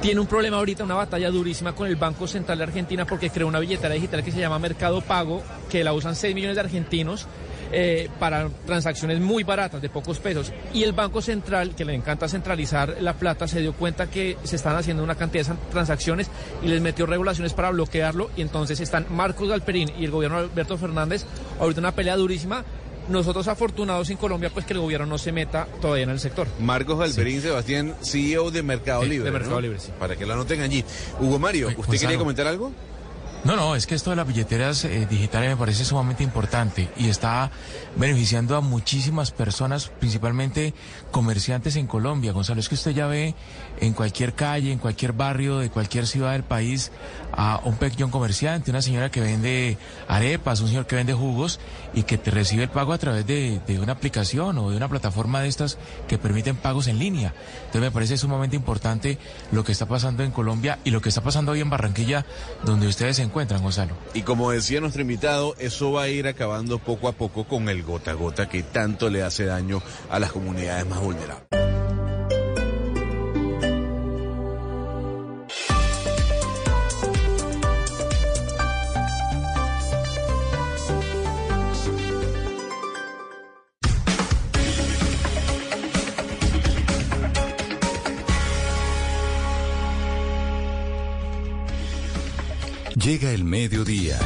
[0.00, 3.46] tiene un problema ahorita, una batalla durísima con el Banco Central de Argentina porque creó
[3.48, 7.26] una billetera digital que se llama Mercado Pago, que la usan 6 millones de argentinos.
[7.72, 10.52] Eh, para transacciones muy baratas, de pocos pesos.
[10.72, 14.56] Y el Banco Central, que le encanta centralizar la plata, se dio cuenta que se
[14.56, 16.28] están haciendo una cantidad de transacciones
[16.62, 18.30] y les metió regulaciones para bloquearlo.
[18.36, 21.24] Y entonces están Marcos Galperín y el gobierno de Alberto Fernández,
[21.60, 22.64] ahorita una pelea durísima.
[23.08, 26.46] Nosotros afortunados en Colombia, pues que el gobierno no se meta todavía en el sector.
[26.60, 29.24] Marcos Galperín, Sebastián, CEO de Mercado Sí, Libre.
[29.24, 29.60] de Mercado ¿no?
[29.62, 29.90] Libre, sí.
[29.98, 30.84] Para que lo anoten allí.
[31.18, 31.98] Hugo Mario, ¿usted Gonzalo.
[32.00, 32.70] quería comentar algo?
[33.42, 37.08] No, no, es que esto de las billeteras eh, digitales me parece sumamente importante y
[37.08, 37.50] está
[37.96, 40.74] beneficiando a muchísimas personas, principalmente
[41.10, 42.32] comerciantes en Colombia.
[42.32, 43.34] Gonzalo, es que usted ya ve
[43.80, 46.92] en cualquier calle, en cualquier barrio de cualquier ciudad del país
[47.32, 51.60] a un pequeño comerciante, una señora que vende arepas, un señor que vende jugos
[51.94, 54.88] y que te recibe el pago a través de, de una aplicación o de una
[54.88, 57.34] plataforma de estas que permiten pagos en línea.
[57.60, 59.18] Entonces me parece sumamente importante
[59.52, 62.24] lo que está pasando en Colombia y lo que está pasando hoy en Barranquilla,
[62.64, 63.94] donde ustedes se encuentran, Gonzalo.
[64.14, 67.79] Y como decía nuestro invitado, eso va a ir acabando poco a poco con el
[67.82, 71.60] gota a gota que tanto le hace daño a las comunidades más vulnerables.
[93.10, 94.18] Llega el mediodía.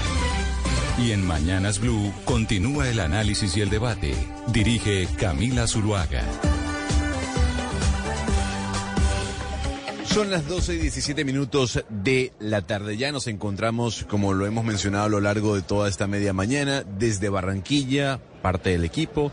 [1.04, 4.14] Y en Mañanas Blue continúa el análisis y el debate.
[4.46, 6.22] Dirige Camila Zuluaga.
[10.06, 12.96] Son las 12 y 17 minutos de la tarde.
[12.96, 16.84] Ya nos encontramos, como lo hemos mencionado a lo largo de toda esta media mañana,
[16.98, 19.30] desde Barranquilla, parte del equipo,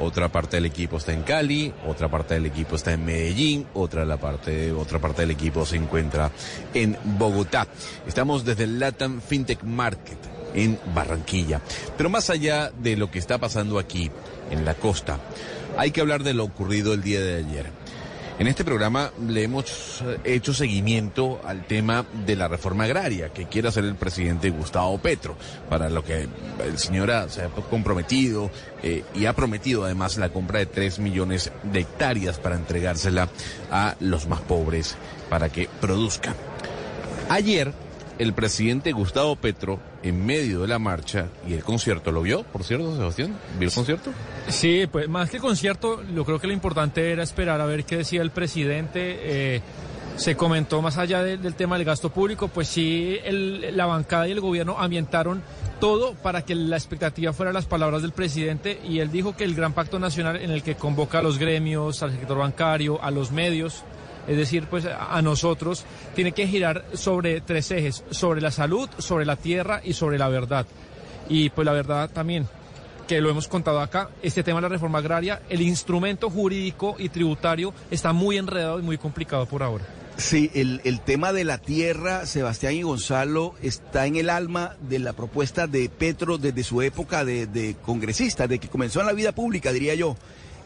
[0.00, 4.04] otra parte del equipo está en Cali, otra parte del equipo está en Medellín, otra,
[4.04, 6.32] la parte, otra parte del equipo se encuentra
[6.74, 7.68] en Bogotá.
[8.08, 11.60] Estamos desde el Latam FinTech Market en Barranquilla.
[11.96, 14.10] Pero más allá de lo que está pasando aquí,
[14.50, 15.18] en la costa,
[15.76, 17.82] hay que hablar de lo ocurrido el día de ayer.
[18.38, 23.46] En este programa le hemos eh, hecho seguimiento al tema de la reforma agraria que
[23.46, 25.36] quiere hacer el presidente Gustavo Petro,
[25.68, 26.26] para lo que
[26.64, 28.50] el señor se ha comprometido
[28.82, 33.28] eh, y ha prometido además la compra de 3 millones de hectáreas para entregársela
[33.70, 34.96] a los más pobres
[35.28, 36.34] para que produzcan.
[37.28, 37.72] Ayer,
[38.18, 42.64] el presidente Gustavo Petro, en medio de la marcha y el concierto, ¿lo vio, por
[42.64, 43.36] cierto, Sebastián?
[43.58, 44.10] ¿Vio el concierto?
[44.48, 47.98] Sí, pues más que concierto, yo creo que lo importante era esperar a ver qué
[47.98, 49.18] decía el presidente.
[49.22, 49.60] eh,
[50.14, 53.16] se comentó más allá de- del tema del gasto público, pues sí,
[53.72, 55.42] la bancada y el gobierno ambientaron
[55.80, 59.54] todo para que la expectativa fuera las palabras del presidente y él dijo que el
[59.54, 63.32] gran pacto nacional en el que convoca a los gremios, al sector bancario, a los
[63.32, 63.84] medios,
[64.26, 65.84] es decir, pues a nosotros,
[66.14, 70.28] tiene que girar sobre tres ejes, sobre la salud, sobre la tierra y sobre la
[70.28, 70.66] verdad.
[71.28, 72.46] Y pues la verdad también,
[73.06, 77.08] que lo hemos contado acá, este tema de la reforma agraria, el instrumento jurídico y
[77.08, 79.84] tributario está muy enredado y muy complicado por ahora.
[80.16, 84.98] Sí, el, el tema de la tierra, Sebastián y Gonzalo, está en el alma de
[84.98, 89.14] la propuesta de Petro desde su época de, de congresista, de que comenzó en la
[89.14, 90.16] vida pública, diría yo.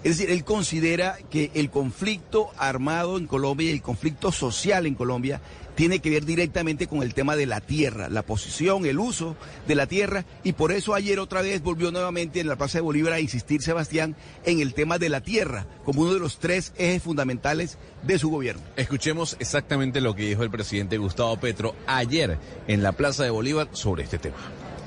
[0.07, 4.95] Es decir, él considera que el conflicto armado en Colombia y el conflicto social en
[4.95, 5.41] Colombia
[5.75, 9.35] tiene que ver directamente con el tema de la tierra, la posición, el uso
[9.67, 12.83] de la tierra, y por eso ayer otra vez volvió nuevamente en la Plaza de
[12.83, 14.15] Bolívar a insistir Sebastián
[14.45, 18.31] en el tema de la tierra como uno de los tres ejes fundamentales de su
[18.31, 18.63] gobierno.
[18.77, 22.39] Escuchemos exactamente lo que dijo el presidente Gustavo Petro ayer
[22.69, 24.37] en la Plaza de Bolívar sobre este tema.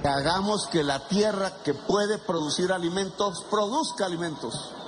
[0.02, 4.79] Hagamos que la tierra que puede producir alimentos produzca alimentos.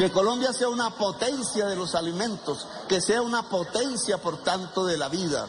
[0.00, 4.96] Que Colombia sea una potencia de los alimentos, que sea una potencia por tanto de
[4.96, 5.46] la vida.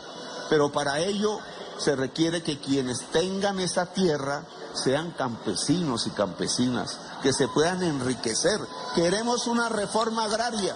[0.49, 1.39] Pero para ello
[1.77, 8.59] se requiere que quienes tengan esa tierra sean campesinos y campesinas, que se puedan enriquecer.
[8.93, 10.75] Queremos una reforma agraria.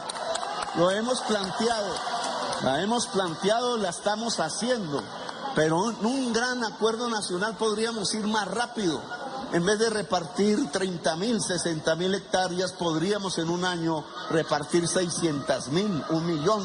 [0.77, 1.93] Lo hemos planteado.
[2.63, 5.03] La hemos planteado, la estamos haciendo.
[5.53, 9.01] Pero en un gran acuerdo nacional podríamos ir más rápido.
[9.55, 15.69] En vez de repartir 30 mil, 60 mil hectáreas, podríamos en un año repartir 600
[15.69, 16.61] mil, un millón.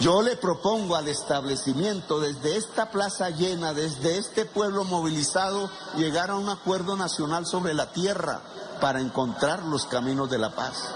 [0.00, 6.34] Yo le propongo al establecimiento, desde esta plaza llena, desde este pueblo movilizado, llegar a
[6.34, 8.40] un acuerdo nacional sobre la tierra
[8.80, 10.92] para encontrar los caminos de la paz.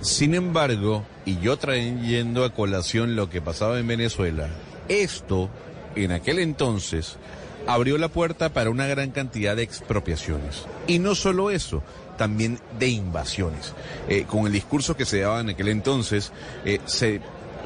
[0.00, 4.48] Sin embargo, y yo trayendo a colación lo que pasaba en Venezuela,
[4.88, 5.50] esto,
[5.96, 7.18] en aquel entonces,
[7.66, 10.64] abrió la puerta para una gran cantidad de expropiaciones.
[10.86, 11.82] Y no solo eso,
[12.16, 13.74] también de invasiones.
[14.08, 16.32] Eh, con el discurso que se daba en aquel entonces,
[16.64, 17.20] eh, se,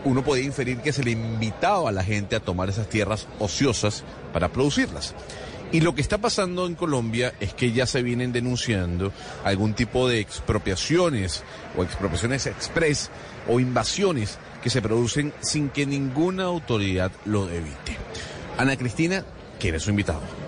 [0.04, 4.04] uno podía inferir que se le invitaba a la gente a tomar esas tierras ociosas
[4.32, 5.14] para producirlas.
[5.72, 9.12] Y lo que está pasando en Colombia es que ya se vienen denunciando
[9.44, 11.42] algún tipo de expropiaciones
[11.76, 13.10] o expropiaciones express
[13.48, 17.96] o invasiones que se producen sin que ninguna autoridad lo evite.
[18.58, 19.24] Ana Cristina,
[19.58, 20.45] ¿quién es su invitado?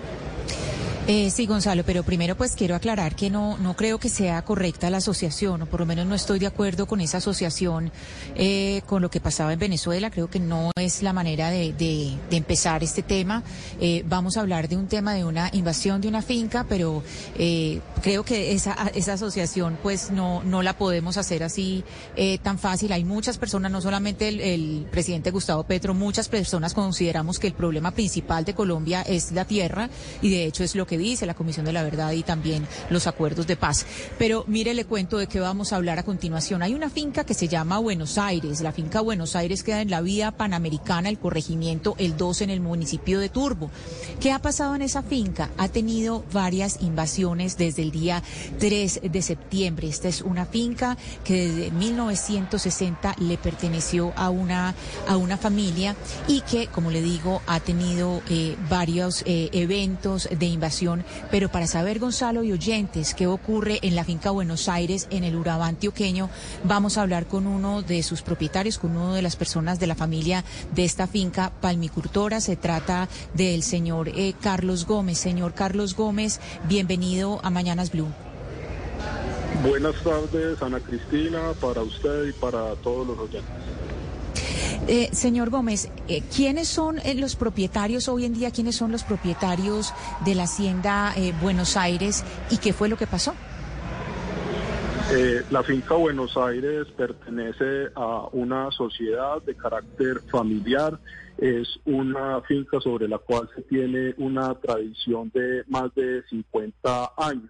[1.11, 4.91] Eh, sí, Gonzalo, pero primero pues quiero aclarar que no, no creo que sea correcta
[4.91, 7.91] la asociación, o por lo menos no estoy de acuerdo con esa asociación
[8.35, 10.11] eh, con lo que pasaba en Venezuela.
[10.11, 13.41] Creo que no es la manera de, de- empezar este tema.
[13.81, 17.01] Eh, vamos a hablar de un tema de una invasión de una finca, pero
[17.39, 21.83] eh, creo que esa, esa asociación pues no, no la podemos hacer así
[22.43, 22.91] tan fácil.
[22.91, 27.53] Hay muchas personas, no solamente el, el presidente Gustavo Petro, muchas personas consideramos que el
[27.53, 29.89] problema principal de Colombia es la tierra
[30.21, 33.07] y de hecho es lo que dice la Comisión de la Verdad y también los
[33.07, 33.85] acuerdos de paz.
[34.17, 36.61] Pero mire, le cuento de qué vamos a hablar a continuación.
[36.61, 38.61] Hay una finca que se llama Buenos Aires.
[38.61, 42.61] La finca Buenos Aires queda en la vía panamericana, el corregimiento El 2 en el
[42.61, 43.71] municipio de Turbo.
[44.19, 45.49] ¿Qué ha pasado en esa finca?
[45.57, 48.23] Ha tenido varias invasiones desde el día
[48.59, 49.87] 3 de septiembre.
[49.87, 54.75] Esta es una finca que desde 1960 le perteneció a una,
[55.07, 55.95] a una familia
[56.27, 60.78] y que, como le digo, ha tenido eh, varios eh, eventos de invasión.
[61.29, 65.35] Pero para saber, Gonzalo y oyentes, qué ocurre en la finca Buenos Aires, en el
[65.35, 66.29] Urabá antioqueño,
[66.63, 69.95] vamos a hablar con uno de sus propietarios, con uno de las personas de la
[69.95, 72.39] familia de esta finca palmicultora.
[72.39, 75.17] Se trata del señor eh, Carlos Gómez.
[75.17, 78.07] Señor Carlos Gómez, bienvenido a Mañanas Blue.
[79.67, 83.51] Buenas tardes, Ana Cristina, para usted y para todos los oyentes.
[84.87, 88.51] Eh, señor Gómez, eh, ¿quiénes son eh, los propietarios hoy en día?
[88.51, 89.93] ¿Quiénes son los propietarios
[90.25, 93.33] de la hacienda eh, Buenos Aires y qué fue lo que pasó?
[95.49, 100.99] La finca Buenos Aires pertenece a una sociedad de carácter familiar.
[101.39, 107.49] Es una finca sobre la cual se tiene una tradición de más de 50 años.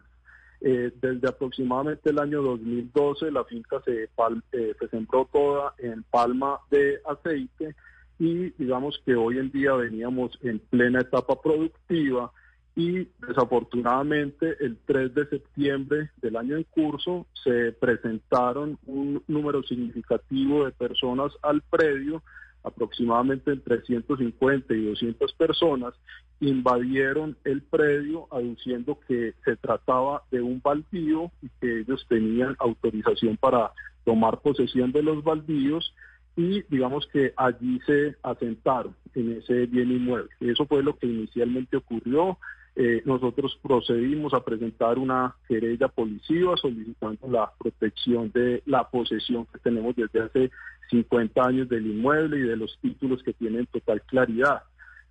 [0.62, 6.04] Eh, desde aproximadamente el año 2012 la finca se, pal- eh, se sembró toda en
[6.04, 7.76] palma de aceite
[8.20, 12.34] y digamos que hoy en día veníamos en plena etapa productiva
[12.76, 20.66] y desafortunadamente el 3 de septiembre del año en curso se presentaron un número significativo
[20.66, 22.22] de personas al predio,
[22.64, 25.94] aproximadamente entre 150 y 200 personas,
[26.40, 33.38] invadieron el predio aduciendo que se trataba de un baldío y que ellos tenían autorización
[33.38, 33.72] para
[34.06, 35.94] tomar posesión de los baldíos
[36.36, 40.30] y digamos que allí se asentaron en ese bien inmueble.
[40.40, 42.38] Eso fue lo que inicialmente ocurrió.
[42.76, 49.60] Eh, nosotros procedimos a presentar una querella policiva solicitando la protección de la posesión que
[49.60, 50.52] tenemos desde hace
[50.90, 54.64] 50 años del inmueble y de los títulos que tienen total claridad.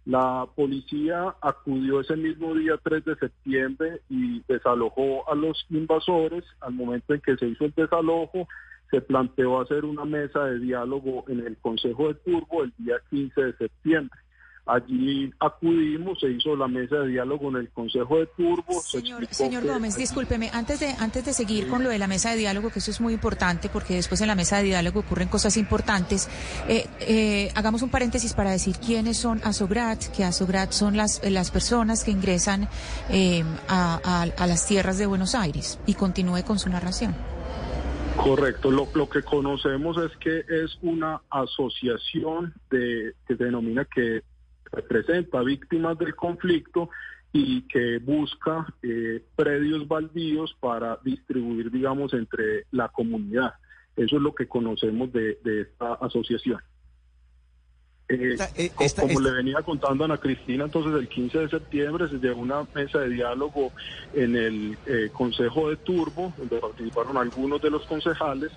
[0.05, 6.45] La policía acudió ese mismo día 3 de septiembre y desalojó a los invasores.
[6.61, 8.49] Al momento en que se hizo el desalojo,
[8.91, 13.39] se planteó hacer una mesa de diálogo en el Consejo de Turbo el día 15
[13.39, 14.19] de septiembre.
[14.71, 18.81] Allí acudimos, se hizo la mesa de diálogo en el Consejo de Turbo.
[18.83, 22.07] se Señor, señor que- Gómez, discúlpeme, antes de, antes de seguir con lo de la
[22.07, 25.01] mesa de diálogo, que eso es muy importante, porque después en la mesa de diálogo
[25.01, 26.29] ocurren cosas importantes,
[26.69, 31.51] eh, eh, hagamos un paréntesis para decir quiénes son Asograt, que Asograt son las, las
[31.51, 32.69] personas que ingresan
[33.09, 37.15] eh, a, a- a las tierras de Buenos Aires, y continúe con su narración.
[38.17, 44.23] Correcto, lo, lo que conocemos es que es una asociación de, que se denomina que
[44.73, 46.91] representa víctimas del conflicto
[47.33, 53.55] y que busca eh, predios baldíos para distribuir, digamos, entre la comunidad.
[53.97, 56.61] Eso es lo que conocemos de, de esta asociación.
[58.11, 62.09] Eh, eh, esta- como esta- le venía contando Ana Cristina, entonces el 15 de septiembre
[62.09, 63.73] se llevó una mesa de diálogo
[64.15, 68.51] en el eh, Consejo de Turbo, donde participaron algunos de los concejales,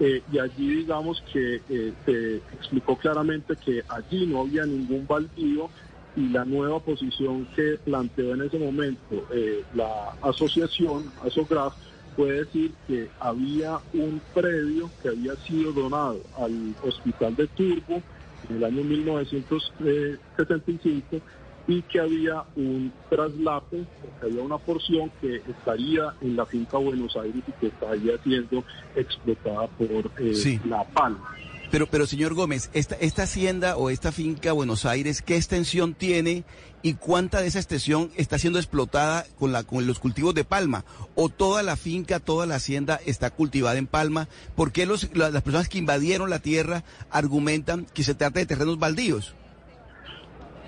[0.00, 5.68] eh, y allí digamos que eh, se explicó claramente que allí no había ningún baldío
[6.14, 11.74] y la nueva posición que planteó en ese momento eh, la asociación, ASOGRAF,
[12.16, 18.02] fue decir que había un predio que había sido donado al hospital de Turbo
[18.48, 21.20] en el año 1975
[21.68, 23.84] y que había un traslape,
[24.20, 28.64] que había una porción que estaría en la finca Buenos Aires y que estaría siendo
[28.96, 30.58] explotada por eh, Sí.
[30.64, 31.34] La Palma.
[31.70, 36.44] Pero, pero señor Gómez, esta, esta hacienda o esta finca Buenos Aires, ¿qué extensión tiene
[36.80, 40.86] y cuánta de esa extensión está siendo explotada con, la, con los cultivos de palma?
[41.14, 44.28] ¿O toda la finca, toda la hacienda está cultivada en palma?
[44.56, 48.46] ¿Por qué los, la- las personas que invadieron la tierra argumentan que se trata de
[48.46, 49.34] terrenos baldíos?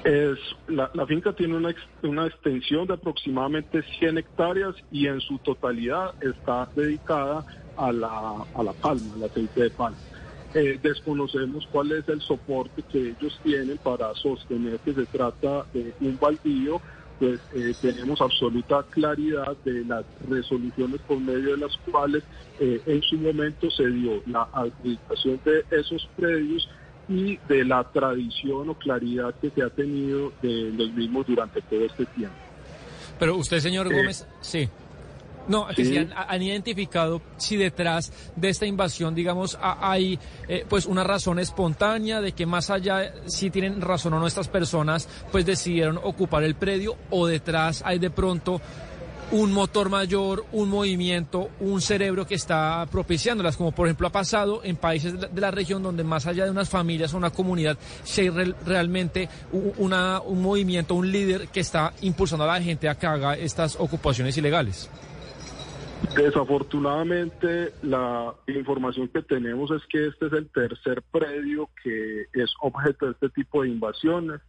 [0.05, 5.39] Es, la, la finca tiene una, una extensión de aproximadamente 100 hectáreas y en su
[5.39, 7.45] totalidad está dedicada
[7.77, 9.99] a la, a la palma, al aceite de palma.
[10.53, 15.95] Eh, desconocemos cuál es el soporte que ellos tienen para sostener que se trata de
[16.01, 16.81] un baldío,
[17.21, 22.25] pues eh, tenemos absoluta claridad de las resoluciones por medio de las cuales
[22.59, 26.69] eh, en su momento se dio la adjudicación de esos predios
[27.11, 31.85] y de la tradición o claridad que se ha tenido de los mismos durante todo
[31.85, 32.37] este tiempo.
[33.19, 34.69] Pero usted, señor Eh, Gómez, sí.
[35.49, 35.93] No, que Sí.
[35.93, 41.03] si han, han identificado si detrás de esta invasión, digamos, ha- hay eh, pues una
[41.03, 45.99] razón espontánea de que más allá, si tienen razón o no estas personas, pues decidieron
[46.03, 48.61] ocupar el predio o detrás hay de pronto
[49.33, 54.61] un motor mayor, un movimiento, un cerebro que está propiciándolas, como por ejemplo ha pasado
[54.65, 58.23] en países de la, región donde más allá de unas familias o una comunidad, si
[58.23, 59.29] hay re- realmente
[59.79, 63.77] una, un movimiento, un líder que está impulsando a la gente a que haga estas
[63.79, 64.91] ocupaciones ilegales.
[66.17, 73.07] Desafortunadamente, la información que tenemos es que este es el tercer predio que es objeto
[73.07, 74.41] de este tipo de invasiones.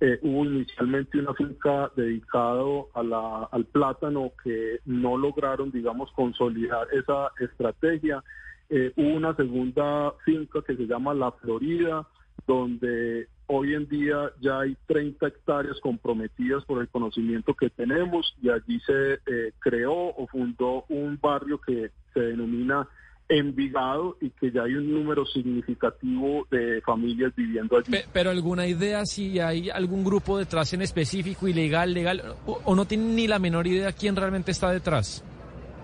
[0.00, 6.86] Eh, hubo inicialmente una finca dedicado a la- al plátano que no lograron, digamos, consolidar
[6.92, 8.22] esa estrategia.
[8.70, 12.06] Eh, hubo una segunda finca que se llama La Florida,
[12.46, 18.50] donde hoy en día ya hay 30 hectáreas comprometidas por el conocimiento que tenemos y
[18.50, 22.86] allí se eh, creó o fundó un barrio que se denomina
[23.28, 27.90] Envigado y que ya hay un número significativo de familias viviendo allí.
[27.90, 32.74] Pe- pero alguna idea si hay algún grupo detrás en específico, ilegal, legal, o, o
[32.74, 35.22] no tienen ni la menor idea quién realmente está detrás.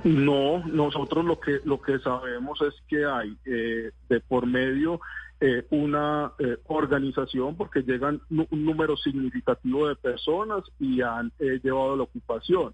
[0.04, 5.00] No, nosotros lo que lo que sabemos es que hay eh, de por medio
[5.40, 11.96] eh, una eh, organización porque llegan un número significativo de personas y han eh, llevado
[11.96, 12.72] la ocupación.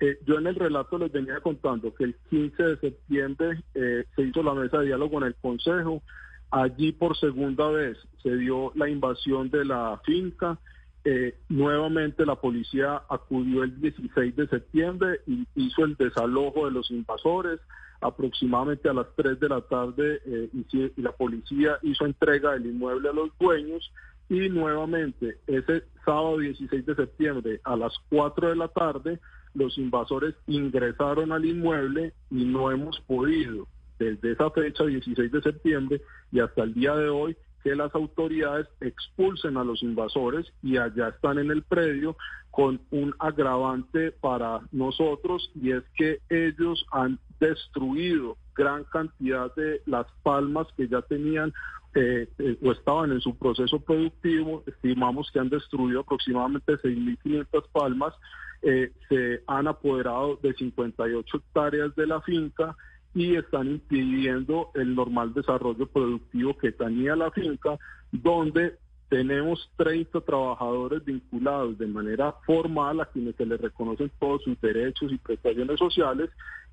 [0.00, 4.22] Eh, yo en el relato les venía contando que el 15 de septiembre eh, se
[4.22, 6.02] hizo la mesa de diálogo en el Consejo.
[6.50, 10.58] Allí por segunda vez se dio la invasión de la finca.
[11.04, 16.90] Eh, nuevamente la policía acudió el 16 de septiembre y hizo el desalojo de los
[16.90, 17.60] invasores.
[18.00, 23.12] Aproximadamente a las 3 de la tarde y la policía hizo entrega del inmueble a
[23.12, 23.92] los dueños
[24.30, 29.20] y nuevamente ese sábado 16 de septiembre a las 4 de la tarde
[29.54, 33.66] los invasores ingresaron al inmueble y no hemos podido
[33.98, 36.00] desde esa fecha 16 de septiembre
[36.32, 41.08] y hasta el día de hoy que las autoridades expulsen a los invasores y allá
[41.08, 42.16] están en el predio
[42.50, 50.06] con un agravante para nosotros y es que ellos han destruido gran cantidad de las
[50.22, 51.52] palmas que ya tenían
[51.94, 54.62] eh, eh, o estaban en su proceso productivo.
[54.66, 58.14] Estimamos que han destruido aproximadamente 6.500 palmas.
[58.62, 62.76] Eh, se han apoderado de 58 hectáreas de la finca
[63.14, 67.78] y están impidiendo el normal desarrollo productivo que tenía la finca,
[68.12, 74.60] donde tenemos 30 trabajadores vinculados de manera formal a quienes se les reconocen todos sus
[74.60, 76.30] derechos y prestaciones sociales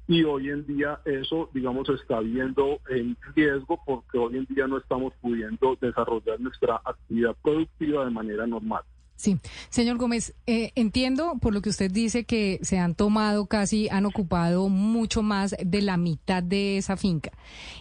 [0.08, 4.78] y hoy en día eso, digamos, está viendo en riesgo porque hoy en día no
[4.78, 8.84] estamos pudiendo desarrollar nuestra actividad productiva de manera normal.
[9.18, 9.40] Sí,
[9.70, 14.06] señor Gómez, eh, entiendo por lo que usted dice que se han tomado casi, han
[14.06, 17.32] ocupado mucho más de la mitad de esa finca.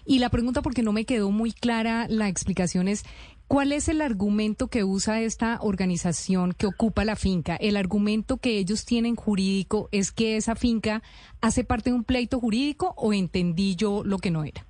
[0.06, 3.04] Y la pregunta, porque no me quedó muy clara la explicación, es
[3.48, 7.56] ¿cuál es el argumento que usa esta organización que ocupa la finca?
[7.56, 11.02] El argumento que ellos tienen jurídico es que esa finca
[11.40, 14.64] hace parte de un pleito jurídico o entendí yo lo que no era.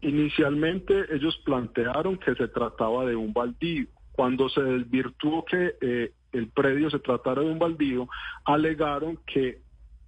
[0.00, 3.86] Inicialmente ellos plantearon que se trataba de un baldío.
[4.12, 8.08] Cuando se desvirtuó que eh, el predio se tratara de un baldío,
[8.44, 9.60] alegaron que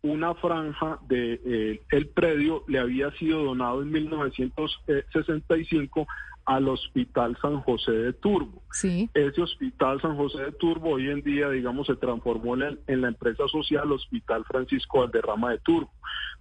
[0.02, 6.06] una franja de eh, el predio le había sido donado en 1965
[6.50, 8.60] al Hospital San José de Turbo.
[8.72, 9.08] Sí.
[9.14, 13.02] Ese Hospital San José de Turbo hoy en día, digamos, se transformó en, el- en
[13.02, 15.92] la empresa social Hospital Francisco Valderrama de Turbo.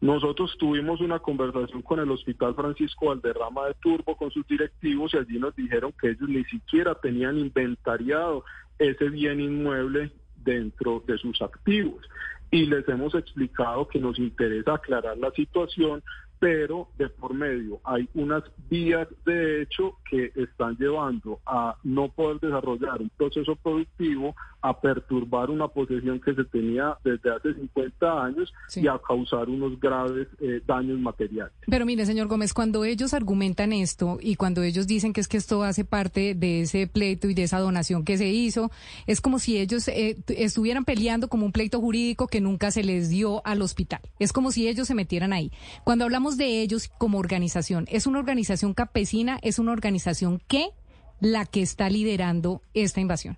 [0.01, 5.17] Nosotros tuvimos una conversación con el Hospital Francisco Valderrama de Turbo, con sus directivos, y
[5.17, 8.43] allí nos dijeron que ellos ni siquiera tenían inventariado
[8.79, 12.03] ese bien inmueble dentro de sus activos.
[12.49, 16.01] Y les hemos explicado que nos interesa aclarar la situación,
[16.39, 22.39] pero de por medio hay unas vías de hecho que están llevando a no poder
[22.39, 28.53] desarrollar un proceso productivo, a perturbar una posesión que se tenía desde hace 50 años
[28.67, 28.81] Sí.
[28.81, 31.53] y a causar unos graves eh, daños materiales.
[31.67, 35.37] Pero mire, señor Gómez, cuando ellos argumentan esto y cuando ellos dicen que es que
[35.37, 38.69] esto hace parte de ese pleito y de esa donación que se hizo,
[39.07, 43.09] es como si ellos eh, estuvieran peleando como un pleito jurídico que nunca se les
[43.09, 44.01] dio al hospital.
[44.19, 45.51] Es como si ellos se metieran ahí.
[45.83, 49.39] Cuando hablamos de ellos como organización, ¿es una organización campesina?
[49.41, 50.69] ¿Es una organización que
[51.19, 53.37] la que está liderando esta invasión?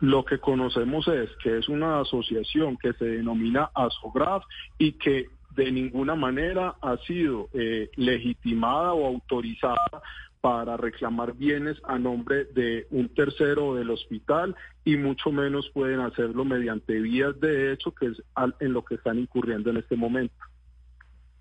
[0.00, 4.44] Lo que conocemos es que es una asociación que se denomina ASOGRAF
[4.78, 10.02] y que de ninguna manera ha sido eh, legitimada o autorizada
[10.42, 14.54] para reclamar bienes a nombre de un tercero del hospital
[14.84, 18.22] y mucho menos pueden hacerlo mediante vías de hecho, que es
[18.60, 20.36] en lo que están incurriendo en este momento.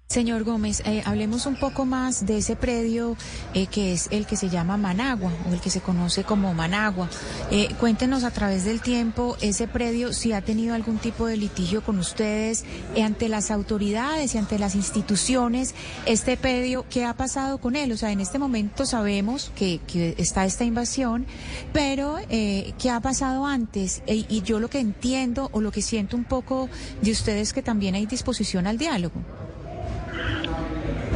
[0.08, 3.18] Señor Gómez, eh, hablemos un poco más de ese predio
[3.56, 7.10] eh, que es el que se llama Managua o el que se conoce como Managua.
[7.50, 11.84] Eh, cuéntenos a través del tiempo ese predio si ha tenido algún tipo de litigio
[11.84, 12.66] con ustedes
[13.04, 15.74] ante las autoridades y ante las instituciones.
[16.06, 17.92] Este predio, ¿qué ha pasado con él?
[17.92, 21.26] O sea, en este momento sabemos que, que está esta invasión,
[21.74, 24.04] pero ¿qué ha pasado antes?
[24.08, 26.70] y yo lo que entiendo o lo que siento un poco
[27.02, 29.45] de ustedes que también hay disposición al diálogo.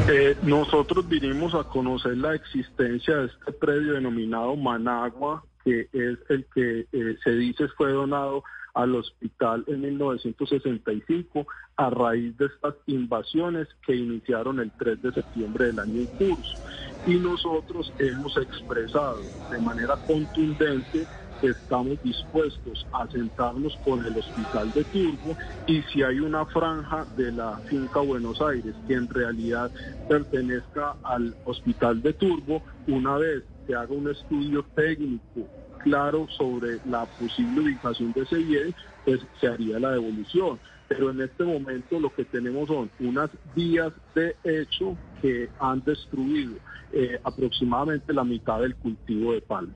[0.08, 6.46] Eh, nosotros vinimos a conocer la existencia de este predio denominado Managua, que es el
[6.54, 8.42] que eh, se dice fue donado
[8.74, 11.46] al hospital en 1965
[11.76, 16.58] a raíz de estas invasiones que iniciaron el 3 de septiembre del año en curso.
[17.06, 19.20] Y nosotros hemos expresado
[19.50, 21.06] de manera contundente
[21.48, 25.36] estamos dispuestos a sentarnos con el hospital de Turbo
[25.66, 29.70] y si hay una franja de la finca Buenos Aires que en realidad
[30.08, 35.48] pertenezca al hospital de Turbo, una vez se haga un estudio técnico
[35.82, 40.58] claro sobre la posible ubicación de ese bien, pues se haría la devolución.
[40.88, 46.56] Pero en este momento lo que tenemos son unas vías de hecho que han destruido
[46.92, 49.74] eh, aproximadamente la mitad del cultivo de palma.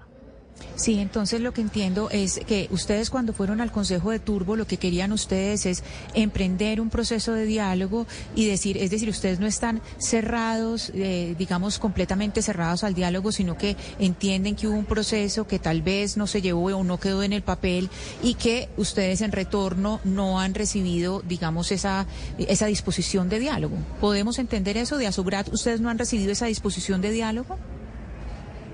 [0.77, 4.67] Sí, entonces lo que entiendo es que ustedes cuando fueron al Consejo de Turbo lo
[4.67, 9.47] que querían ustedes es emprender un proceso de diálogo y decir, es decir, ustedes no
[9.47, 15.47] están cerrados, eh, digamos, completamente cerrados al diálogo, sino que entienden que hubo un proceso
[15.47, 17.89] que tal vez no se llevó o no quedó en el papel
[18.23, 22.07] y que ustedes en retorno no han recibido, digamos, esa,
[22.39, 23.77] esa disposición de diálogo.
[24.01, 25.53] ¿Podemos entender eso de Asubrat?
[25.53, 27.59] ¿Ustedes no han recibido esa disposición de diálogo?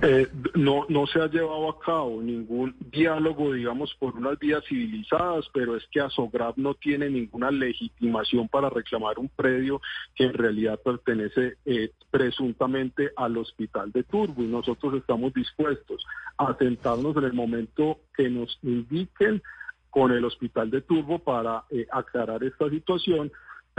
[0.03, 5.45] Eh, no, no se ha llevado a cabo ningún diálogo, digamos, por unas vías civilizadas,
[5.53, 9.83] pero es que Asograb no tiene ninguna legitimación para reclamar un predio
[10.15, 16.03] que en realidad pertenece eh, presuntamente al hospital de Turbo y nosotros estamos dispuestos
[16.39, 19.43] a sentarnos en el momento que nos indiquen
[19.91, 23.31] con el hospital de Turbo para eh, aclarar esta situación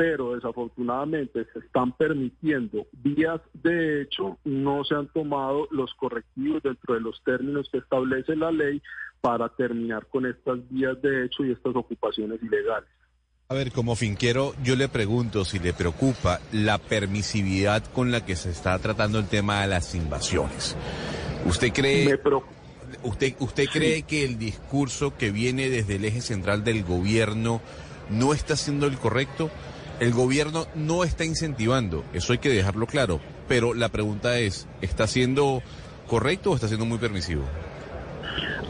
[0.02, 6.96] pero desafortunadamente se están permitiendo vías de hecho, no se han tomado los correctivos dentro
[6.96, 8.82] de los términos que establece la ley
[9.22, 12.90] para terminar con estas vías de hecho y estas ocupaciones ilegales.
[13.48, 18.36] A ver, como finquero, yo le pregunto si le preocupa la permisividad con la que
[18.36, 20.76] se está tratando el tema de las invasiones.
[21.46, 22.20] ¿Usted cree,
[23.04, 27.62] usted, usted cree que el discurso que viene desde el eje central del gobierno
[28.10, 29.52] no está siendo el correcto?
[30.02, 35.06] El gobierno no está incentivando, eso hay que dejarlo claro, pero la pregunta es, ¿está
[35.06, 35.62] siendo
[36.08, 37.44] correcto o está siendo muy permisivo?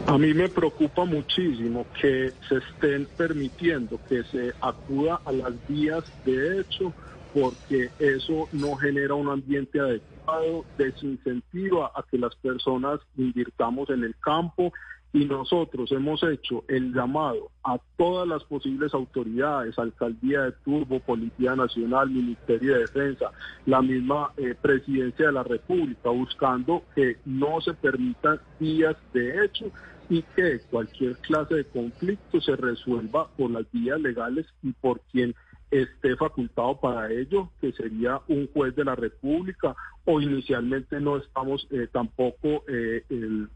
[0.06, 6.04] A mí me preocupa muchísimo que se estén permitiendo que se acuda a las vías
[6.26, 6.92] de hecho,
[7.32, 14.14] porque eso no genera un ambiente adecuado, desincentiva a que las personas invirtamos en el
[14.20, 14.70] campo
[15.12, 21.54] y nosotros hemos hecho el llamado a todas las posibles autoridades, Alcaldía de Turbo, Policía
[21.54, 23.30] Nacional, Ministerio de Defensa,
[23.66, 29.70] la misma eh, Presidencia de la República, buscando que no se permitan vías de hecho
[30.08, 35.34] y que cualquier clase de conflicto se resuelva por las vías legales y por quien
[35.70, 39.74] esté facultado para ello, que sería un juez de la República,
[40.04, 43.48] o inicialmente no estamos eh, tampoco eh, el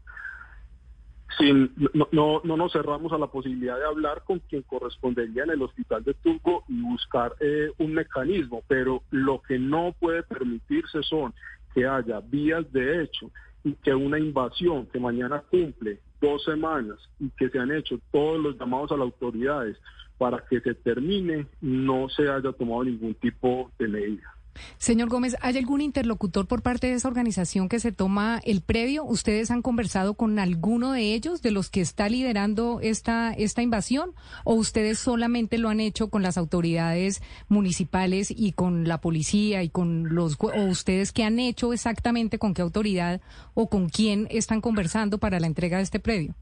[1.37, 5.51] sin, no, no, no, nos cerramos a la posibilidad de hablar con quien correspondería en
[5.51, 11.03] el hospital de Turbo y buscar eh, un mecanismo, pero lo que no puede permitirse
[11.03, 11.33] son
[11.73, 13.29] que haya vías de hecho
[13.63, 18.39] y que una invasión que mañana cumple dos semanas y que se han hecho todos
[18.39, 19.77] los llamados a las autoridades
[20.17, 24.36] para que se termine, no se haya tomado ningún tipo de medida.
[24.77, 29.03] Señor Gómez, ¿hay algún interlocutor por parte de esa organización que se toma el previo?
[29.03, 34.11] ¿Ustedes han conversado con alguno de ellos, de los que está liderando esta, esta invasión?
[34.43, 39.69] ¿O ustedes solamente lo han hecho con las autoridades municipales y con la policía y
[39.69, 40.37] con los...
[40.39, 43.21] o ustedes qué han hecho exactamente con qué autoridad
[43.53, 46.35] o con quién están conversando para la entrega de este previo?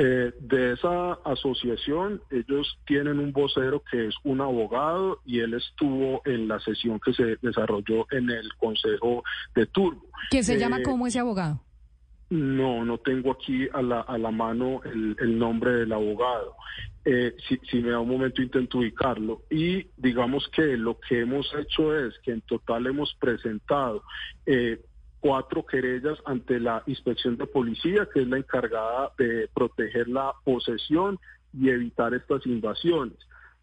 [0.00, 6.22] Eh, de esa asociación, ellos tienen un vocero que es un abogado y él estuvo
[6.24, 9.24] en la sesión que se desarrolló en el Consejo
[9.56, 10.06] de Turbo.
[10.30, 11.64] ¿Qué se llama eh, como ese abogado?
[12.30, 16.54] No, no tengo aquí a la, a la mano el, nombre del abogado.
[17.04, 19.42] Eh, si, si, me da un momento intento ubicarlo.
[19.50, 24.04] Y digamos que lo que hemos hecho es que en total hemos presentado
[25.20, 31.18] cuatro querellas ante la inspección de policía, que es la encargada de proteger la posesión
[31.52, 33.16] y evitar estas invasiones.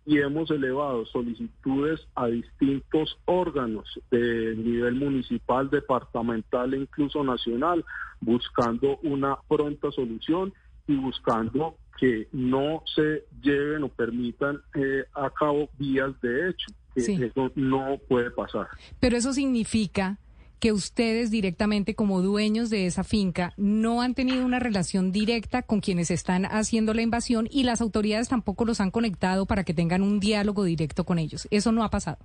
[0.06, 7.84] Y hemos elevado solicitudes a distintos órganos de nivel municipal, departamental e incluso nacional,
[8.22, 10.54] buscando una pronta solución
[10.88, 16.68] y buscando que no se lleven o permitan eh, a cabo vías de hecho.
[16.94, 17.22] Que Sí.
[17.22, 18.68] Eso no puede pasar.
[19.02, 20.18] Pero eso significa
[20.66, 25.80] que ustedes directamente como dueños de esa finca no han tenido una relación directa con
[25.80, 30.02] quienes están haciendo la invasión y las autoridades tampoco los han conectado para que tengan
[30.02, 31.48] un diálogo directo con ellos.
[31.52, 32.18] Eso no ha pasado.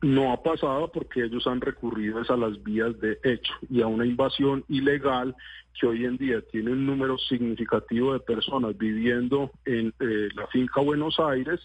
[0.00, 4.06] No ha pasado porque ellos han recurrido a las vías de hecho y a una
[4.06, 5.36] invasión ilegal
[5.78, 10.80] que hoy en día tiene un número significativo de personas viviendo en eh, la finca
[10.80, 11.60] Buenos Aires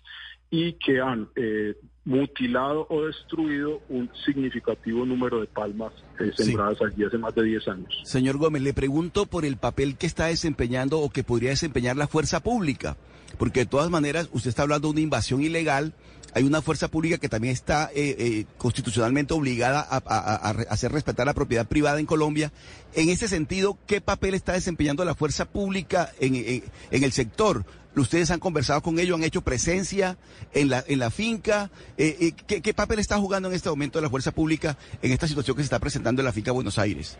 [0.49, 1.75] y que han eh,
[2.05, 7.67] mutilado o destruido un significativo número de palmas eh, sembradas allí hace más de 10
[7.69, 8.01] años.
[8.03, 12.07] Señor Gómez, le pregunto por el papel que está desempeñando o que podría desempeñar la
[12.07, 12.97] fuerza pública,
[13.37, 15.93] porque de todas maneras usted está hablando de una invasión ilegal,
[16.33, 21.33] hay una fuerza pública que también está eh, eh, constitucionalmente obligada a, hacer respetar la
[21.33, 22.51] propiedad privada en Colombia.
[22.95, 27.65] En ese sentido, ¿qué papel está desempeñando la fuerza pública en el sector?
[27.95, 30.17] ¿Ustedes han conversado con ellos, han hecho presencia
[30.53, 31.69] en la, en la finca?
[31.97, 35.27] Eh, eh, ¿qué, qué papel está jugando en este momento la fuerza pública en esta
[35.27, 37.17] situación que se está presentando en la finca Buenos Aires?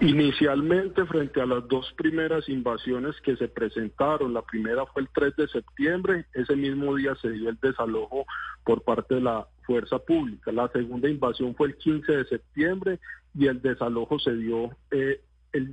[0.00, 5.34] Inicialmente, frente a las dos primeras invasiones que se presentaron, la primera fue el 3
[5.34, 8.24] de septiembre, ese mismo día se dio el desalojo
[8.64, 10.52] por parte de la fuerza pública.
[10.52, 13.00] La segunda invasión fue el 15 de septiembre
[13.34, 15.20] y el desalojo se dio eh,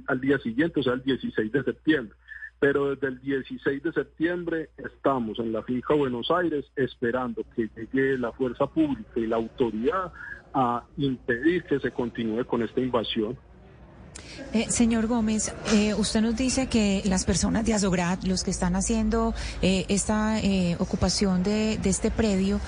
[0.07, 2.15] al día siguiente, o sea, el 16 de septiembre.
[2.59, 8.17] Pero desde el 16 de septiembre estamos en la finca Buenos Aires esperando que llegue
[8.17, 10.11] la fuerza pública y la autoridad
[10.53, 13.37] a impedir que se continúe con esta invasión.
[14.53, 18.75] Eh, señor Gómez, eh, usted nos dice que las personas de Azograt, los que están
[18.75, 20.39] haciendo eh, esta
[20.79, 22.59] ocupación de, este predio,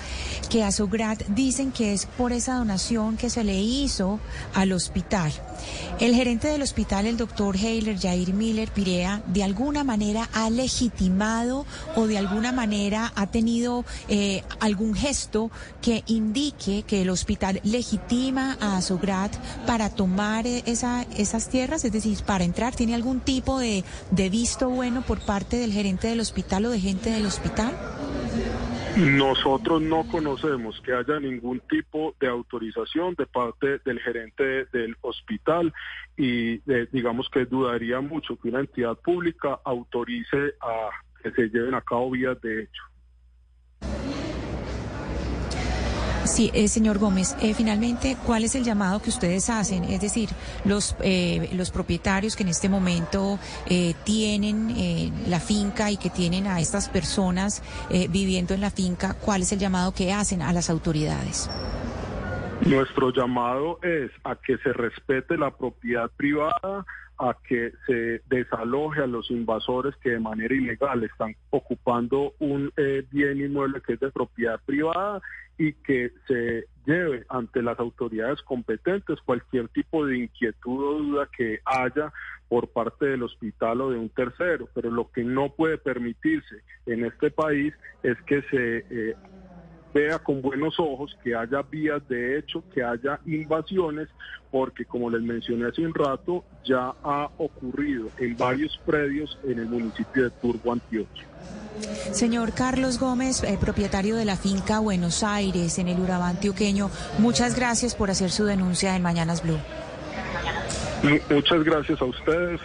[0.50, 4.20] que Azograt dicen que es por esa donación que se le hizo
[4.54, 5.32] al hospital.
[6.00, 11.66] El gerente del hospital, el doctor Heiler Jair Miller Pirea, de alguna manera ha legitimado
[11.96, 13.86] o de alguna manera ha tenido
[14.60, 15.52] algún gesto
[15.82, 21.06] que indique que el hospital legitima a Azograt para tomar eh, esa,
[21.46, 25.72] tierras, es decir, para entrar, ¿tiene algún tipo de, de visto bueno por parte del
[25.72, 27.74] gerente del hospital o de gente del hospital?
[28.98, 35.72] Nosotros no conocemos que haya ningún tipo de autorización de parte del gerente del hospital
[36.18, 40.90] y eh, digamos que dudaría mucho que una entidad pública autorice a
[41.22, 42.84] que se lleven a cabo vías de hecho.
[46.28, 49.86] Sí, eh, señor Gómez, eh, finalmente, ¿cuál es el llamado que ustedes hacen?
[49.86, 50.30] Es decir,
[50.66, 56.10] los, eh, los propietarios que en este momento eh, tienen eh, la finca y que
[56.10, 57.64] tienen a estas personas
[58.10, 61.50] viviendo en la finca, ¿cuál es el llamado que hacen a las autoridades?
[62.66, 66.86] Nuestro llamado es a que se respete la propiedad privada,
[67.20, 73.06] a que se desaloje a los invasores que de manera ilegal están ocupando un eh,
[73.12, 75.22] bien inmueble que es de propiedad privada
[75.58, 81.60] y que se lleve ante las autoridades competentes cualquier tipo de inquietud o duda que
[81.66, 82.14] haya
[82.48, 84.70] por parte del hospital o de un tercero.
[84.74, 87.74] Pero lo que no puede permitirse en este país
[88.04, 89.16] es que se eh,
[89.94, 94.08] vea con buenos ojos que haya vías de hecho, que haya invasiones,
[94.52, 99.66] porque como les mencioné hace un rato, ya ha ocurrido en varios predios en el
[99.68, 101.26] municipio de Turbo, Antioquia.
[102.12, 106.90] Señor Carlos Gómez, eh, propietario de la finca Buenos Aires en el Urabá antioqueño,
[107.20, 109.60] muchas gracias por hacer su denuncia en Mañanas Blue.
[111.04, 112.60] Mu- Muchas gracias a ustedes.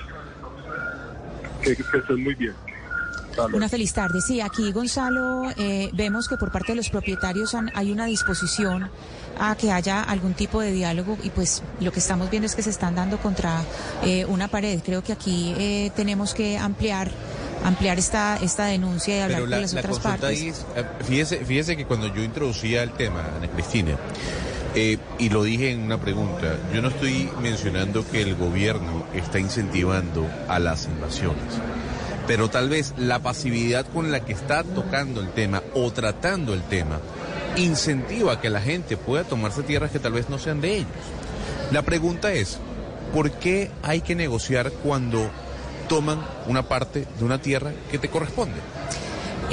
[1.62, 2.54] Que, que estén muy bien.
[3.52, 4.20] Una feliz tarde.
[4.20, 8.90] Sí, aquí Gonzalo, eh, vemos que por parte de los propietarios han- hay una disposición
[9.38, 12.62] a que haya algún tipo de diálogo y pues lo que estamos viendo es que
[12.62, 13.62] se están dando contra
[14.04, 14.80] eh, una pared.
[14.84, 17.10] Creo que aquí eh, tenemos que ampliar
[17.64, 20.28] ampliar esta esta denuncia y hablar Pero con la, las la otras partes.
[20.28, 23.96] ahí es, eh, fíjese, fíjese que cuando yo introducía el tema, Ana Cristina,
[24.74, 29.38] eh, y lo dije en una pregunta, yo no estoy mencionando que el gobierno está
[29.38, 31.54] incentivando a las invasiones,
[32.32, 36.62] pero tal vez la pasividad con la que está tocando el tema o tratando el
[36.62, 36.98] tema
[37.56, 40.88] incentiva que la gente pueda tomarse tierras que tal vez no sean de ellos.
[41.72, 42.56] La pregunta es,
[43.12, 45.30] ¿por qué hay que negociar cuando
[45.90, 48.56] toman una parte de una tierra que te corresponde?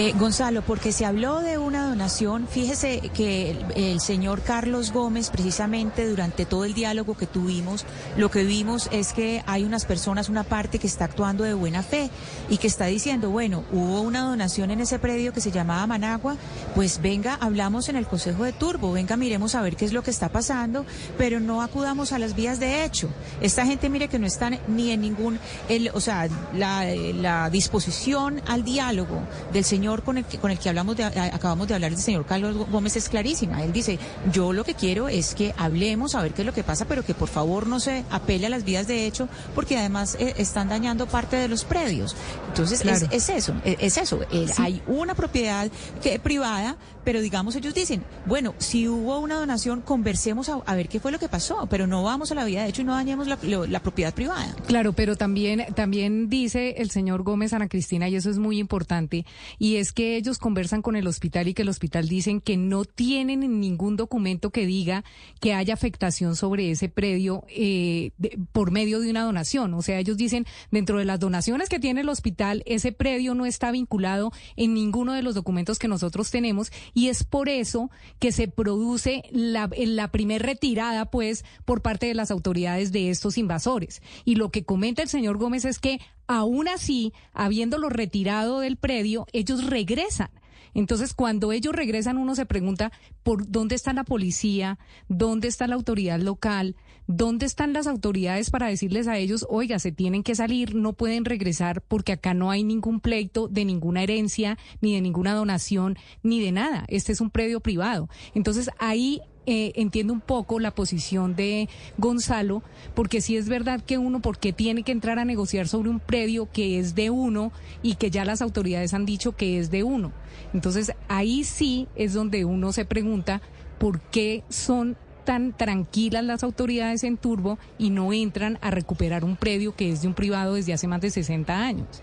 [0.01, 6.07] Eh, Gonzalo, porque se habló de una donación, fíjese que el, señor Carlos Gómez, precisamente
[6.07, 7.85] durante todo el diálogo que tuvimos,
[8.15, 11.83] lo que vimos es que hay unas personas, una parte que está actuando de buena
[11.83, 12.09] fe
[12.47, 16.37] y que está diciendo, bueno, hubo una donación en ese predio que se llamaba Managua,
[16.75, 20.01] pues venga, hablamos en el Consejo de Turbo, venga, miremos a ver qué es lo
[20.01, 20.85] que está pasando,
[21.17, 23.09] pero no acudamos a las vías de hecho.
[23.41, 28.63] Esta gente, mire que no está ni en ningún, el, o sea, la disposición al
[28.63, 29.19] diálogo
[29.51, 32.25] del señor con el que, con el que hablamos de, acabamos de hablar del señor
[32.25, 33.63] Carlos Gómez es clarísima.
[33.63, 33.99] Él dice,
[34.31, 37.03] yo lo que quiero es que hablemos a ver qué es lo que pasa, pero
[37.03, 40.69] que por favor no se apele a las vías de hecho, porque además eh, están
[40.69, 42.15] dañando parte de los predios.
[42.47, 43.07] Entonces, claro.
[43.11, 44.21] es, es, eso, es, es eso.
[44.31, 44.61] Eh, sí.
[44.61, 45.69] Hay una propiedad
[46.01, 50.89] que, privada, pero digamos ellos dicen, bueno, si hubo una donación, conversemos a, a, ver
[50.89, 52.93] qué fue lo que pasó, pero no vamos a la vía de hecho y no
[52.93, 54.55] dañemos la, lo, la propiedad privada.
[54.67, 59.25] Claro, pero también, también dice el señor Gómez, Ana Cristina, y eso es muy importante,
[59.57, 62.85] y es que ellos conversan con el hospital y que el hospital dicen que no
[62.85, 65.03] tienen ningún documento que diga
[65.39, 68.11] que haya afectación sobre ese predio eh,
[68.51, 69.73] por medio de una donación.
[69.73, 73.45] O sea, ellos dicen, dentro de las donaciones que tiene el hospital, ese predio no
[73.45, 77.89] está vinculado en ninguno de los documentos que nosotros tenemos y es por eso
[78.19, 83.37] que se produce la, la primer retirada, pues, por parte de las autoridades de estos
[83.37, 84.01] invasores.
[84.25, 85.99] Y lo que comenta el señor Gómez es que
[86.29, 90.29] aún así, habiéndolo retirado del predio, ellos regresan.
[90.75, 92.91] Entonces, cuando ellos regresan, uno se pregunta
[93.23, 94.77] por dónde está la policía,
[95.07, 96.75] dónde está la autoridad local,
[97.07, 101.25] dónde están las autoridades para decirles a ellos, oiga, se tienen que salir, no pueden
[101.25, 106.39] regresar porque acá no hay ningún pleito de ninguna herencia, ni de ninguna donación, ni
[106.39, 106.85] de nada.
[106.89, 108.07] Este es un predio privado.
[108.35, 112.63] Entonces, ahí eh, entiendo un poco la posición de Gonzalo,
[112.93, 116.49] porque sí es verdad que uno, porque tiene que entrar a negociar sobre un predio
[116.51, 117.51] que es de uno
[117.81, 120.11] y que ya las autoridades han dicho que es de uno.
[120.53, 123.41] Entonces ahí sí es donde uno se pregunta
[123.77, 129.35] por qué son tan tranquilas las autoridades en Turbo y no entran a recuperar un
[129.35, 132.01] predio que es de un privado desde hace más de 60 años.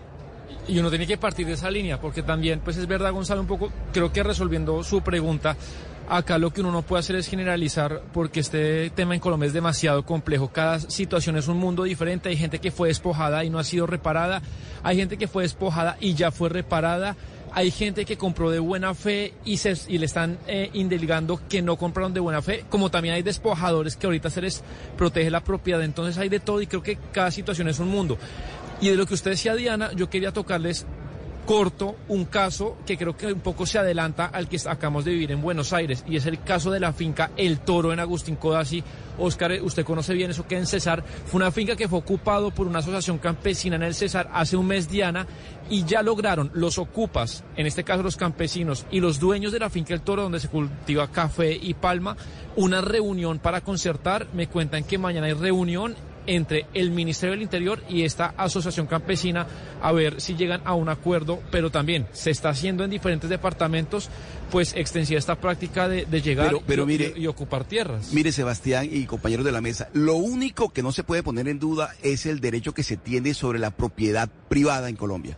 [0.67, 3.47] Y uno tiene que partir de esa línea, porque también, pues es verdad, Gonzalo, un
[3.47, 5.55] poco, creo que resolviendo su pregunta,
[6.09, 9.53] acá lo que uno no puede hacer es generalizar porque este tema en Colombia es
[9.53, 10.49] demasiado complejo.
[10.49, 12.29] Cada situación es un mundo diferente.
[12.29, 14.41] Hay gente que fue despojada y no ha sido reparada.
[14.83, 17.15] Hay gente que fue despojada y ya fue reparada.
[17.53, 21.61] Hay gente que compró de buena fe y, se, y le están eh, indeligando que
[21.61, 24.63] no compraron de buena fe, como también hay despojadores que ahorita se les
[24.97, 25.81] protege la propiedad.
[25.81, 28.17] Entonces hay de todo y creo que cada situación es un mundo.
[28.79, 30.85] Y de lo que usted decía, Diana, yo quería tocarles
[31.47, 35.31] corto un caso que creo que un poco se adelanta al que acabamos de vivir
[35.31, 38.83] en Buenos Aires y es el caso de la finca El Toro en Agustín Codazzi.
[39.17, 42.67] Oscar, usted conoce bien eso que en Cesar fue una finca que fue ocupado por
[42.67, 45.25] una asociación campesina en el Cesar hace un mes, Diana,
[45.69, 49.69] y ya lograron los ocupas, en este caso los campesinos y los dueños de la
[49.69, 52.17] finca El Toro donde se cultiva café y palma,
[52.57, 54.27] una reunión para concertar.
[54.33, 55.95] Me cuentan que mañana hay reunión
[56.27, 59.47] entre el Ministerio del Interior y esta asociación campesina
[59.81, 64.09] a ver si llegan a un acuerdo, pero también se está haciendo en diferentes departamentos
[64.51, 68.13] pues extensiva esta práctica de, de llegar pero, pero y, mire, y, ocupar tierras.
[68.13, 71.59] Mire, Sebastián y compañeros de la mesa, lo único que no se puede poner en
[71.59, 75.37] duda es el derecho que se tiene sobre la propiedad privada en Colombia.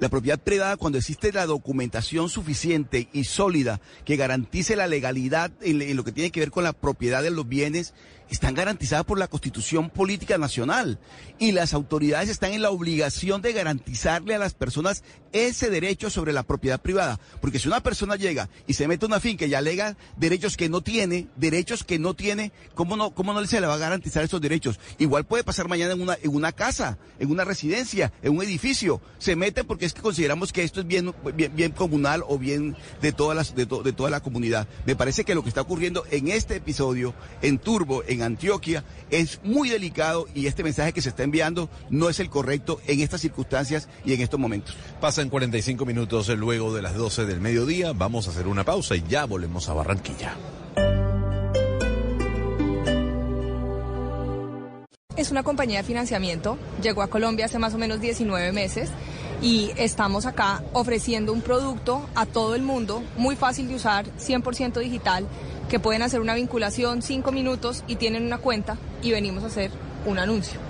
[0.00, 5.80] La propiedad privada, cuando existe la documentación suficiente y sólida que garantice la legalidad en,
[5.80, 7.94] en, lo que tiene que ver con la propiedad de los bienes,
[8.30, 10.98] están garantizadas por la Constitución Política Nacional.
[11.38, 15.02] Y las autoridades están en la obligación de garantizarle a las personas
[15.32, 17.18] ese derecho sobre la propiedad privada.
[17.40, 20.68] Porque si una persona llega y se mete a una finca y alega derechos que
[20.68, 24.24] no tiene, derechos que no tiene, ¿cómo no, cómo no se le va a garantizar
[24.24, 24.78] esos derechos?
[24.98, 29.00] Igual puede pasar mañana en una, en una casa, en una residencia, en un edificio.
[29.18, 33.12] Se mete porque es que consideramos que esto es bien, bien, comunal o bien de,
[33.12, 34.68] todas las, de, to, de toda la comunidad.
[34.86, 39.68] Me parece que lo que está ocurriendo en este episodio, en Turbo, Antioquia, es muy
[39.68, 43.88] delicado y este mensaje que se está enviando no es el correcto en estas circunstancias
[44.04, 44.76] y en estos momentos.
[45.00, 47.92] Pasan 45 minutos luego de las 12 del mediodía.
[47.92, 50.36] Vamos a hacer una pausa y ya volvemos a Barranquilla.
[55.16, 58.90] Es una compañía de financiamiento, llegó a Colombia hace más o menos 19 meses
[59.40, 64.80] y estamos acá ofreciendo un producto a todo el mundo, muy fácil de usar, 100%
[64.80, 65.28] digital,
[65.74, 69.72] que pueden hacer una vinculación 5 minutos y tienen una cuenta y venimos a hacer
[70.06, 70.60] un anuncio.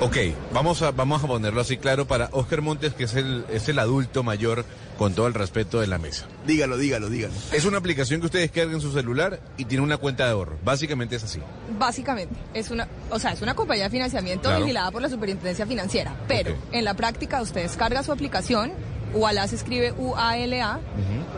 [0.00, 0.16] Ok,
[0.50, 3.78] vamos a, vamos a ponerlo así claro para Oscar Montes, que es el, es el
[3.78, 4.64] adulto mayor
[4.96, 6.24] con todo el respeto de la mesa.
[6.46, 7.34] Dígalo, dígalo, dígalo.
[7.52, 10.56] Es una aplicación que ustedes cargan en su celular y tiene una cuenta de ahorro.
[10.64, 11.38] Básicamente es así.
[11.78, 14.64] Básicamente, es una, o sea, es una compañía de financiamiento Claro.
[14.64, 18.72] vigilada por la Superintendencia Financiera, pero en la práctica ustedes cargan su aplicación
[19.12, 20.80] Uala se escribe U-A-L-A,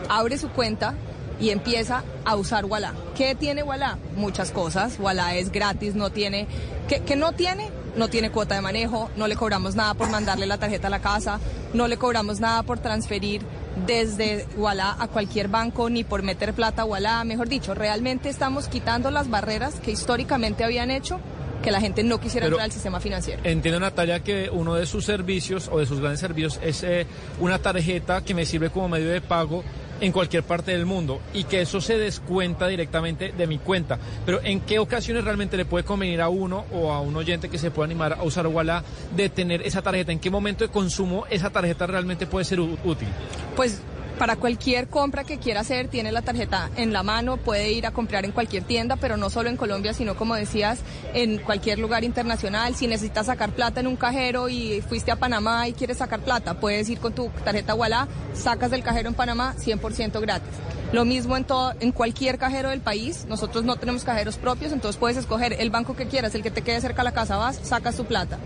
[0.09, 0.95] abre su cuenta
[1.39, 2.93] y empieza a usar Walla.
[3.15, 3.97] ¿Qué tiene Walla?
[4.15, 4.97] Muchas cosas.
[4.99, 6.47] Walla es gratis, no tiene...
[6.87, 7.69] ¿Qué, qué no tiene?
[7.95, 10.99] No tiene cuota de manejo, no le cobramos nada por mandarle la tarjeta a la
[11.01, 11.39] casa,
[11.73, 13.41] no le cobramos nada por transferir
[13.87, 17.23] desde Walla a cualquier banco ni por meter plata a Walla.
[17.23, 21.19] Mejor dicho, realmente estamos quitando las barreras que históricamente habían hecho
[21.63, 23.41] que la gente no quisiera Pero- entrar al sistema financiero.
[23.43, 27.05] Entiendo, Natalia, que uno de sus servicios o de sus grandes servicios es eh,
[27.39, 29.63] una tarjeta que me sirve como medio de pago
[30.01, 33.99] en cualquier parte del mundo y que eso se descuenta directamente de mi cuenta.
[34.25, 37.57] Pero ¿en qué ocasiones realmente le puede convenir a uno o a un oyente que
[37.57, 38.83] se pueda animar a usar Walla
[39.15, 40.11] de tener esa tarjeta?
[40.11, 43.07] ¿En qué momento de consumo esa tarjeta realmente puede ser útil?
[43.55, 43.81] Pues
[44.19, 47.91] para cualquier compra que quiera hacer, tiene la tarjeta en la mano, puede ir a
[47.91, 50.81] comprar en cualquier tienda, pero no solo en Colombia, sino como decías,
[51.13, 52.75] en cualquier lugar internacional.
[52.75, 56.59] Si necesitas sacar plata en un cajero y fuiste a Panamá y quieres sacar plata,
[56.59, 60.53] puedes ir con tu tarjeta Walla, sacas del cajero en Panamá 100% gratis.
[60.91, 63.25] Lo mismo en todo, en cualquier cajero del país.
[63.29, 66.61] Nosotros no tenemos cajeros propios, entonces puedes escoger el banco que quieras, el que te
[66.61, 68.37] quede cerca a la casa, vas, sacas tu plata.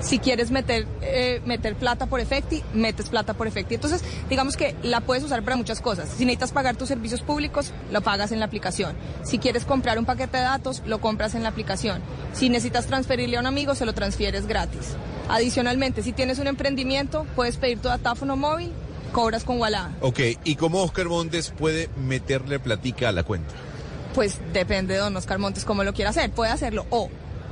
[0.00, 3.74] Si quieres meter, eh, meter plata por Efecti, metes plata por Efecti.
[3.74, 6.08] Entonces, digamos que la puedes usar para muchas cosas.
[6.08, 8.96] Si necesitas pagar tus servicios públicos, lo pagas en la aplicación.
[9.22, 12.00] Si quieres comprar un paquete de datos, lo compras en la aplicación.
[12.32, 14.96] Si necesitas transferirle a un amigo, se lo transfieres gratis.
[15.28, 18.72] Adicionalmente, si tienes un emprendimiento, puedes pedir tu datáfono móvil,
[19.12, 19.90] cobras con Walla.
[20.00, 23.54] Ok, ¿y cómo Oscar Montes puede meterle platica a la cuenta?
[24.14, 26.30] Pues depende de don Oscar Montes cómo lo quiera hacer.
[26.30, 27.10] Puede hacerlo o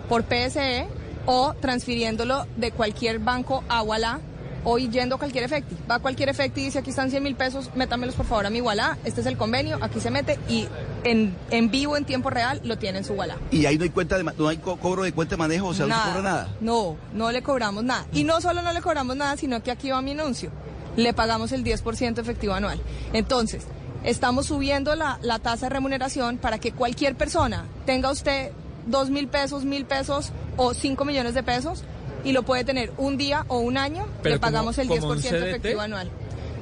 [0.08, 0.86] por PSE
[1.30, 4.18] o transfiriéndolo de cualquier banco a Walla
[4.64, 5.76] o yendo a cualquier efecti.
[5.90, 8.50] Va a cualquier efecti y dice aquí están 100 mil pesos, métamelos por favor a
[8.50, 8.96] mi Walla.
[9.04, 10.66] Este es el convenio, aquí se mete y
[11.04, 13.36] en, en vivo, en tiempo real, lo tiene en su Walla.
[13.50, 15.74] Y ahí no hay cuenta de, no hay co- cobro de cuenta de manejo, o
[15.74, 16.48] sea, no se cobra nada.
[16.60, 18.06] No, no le cobramos nada.
[18.12, 20.50] Y no solo no le cobramos nada, sino que aquí va mi anuncio.
[20.96, 22.80] Le pagamos el 10% efectivo anual.
[23.12, 23.64] Entonces,
[24.02, 28.50] estamos subiendo la, la tasa de remuneración para que cualquier persona tenga usted
[28.90, 31.84] dos mil pesos, mil pesos o cinco millones de pesos
[32.24, 35.12] y lo puede tener un día o un año, Pero le pagamos como- el como
[35.12, 35.48] un 10% CDT.
[35.50, 36.10] efectivo anual.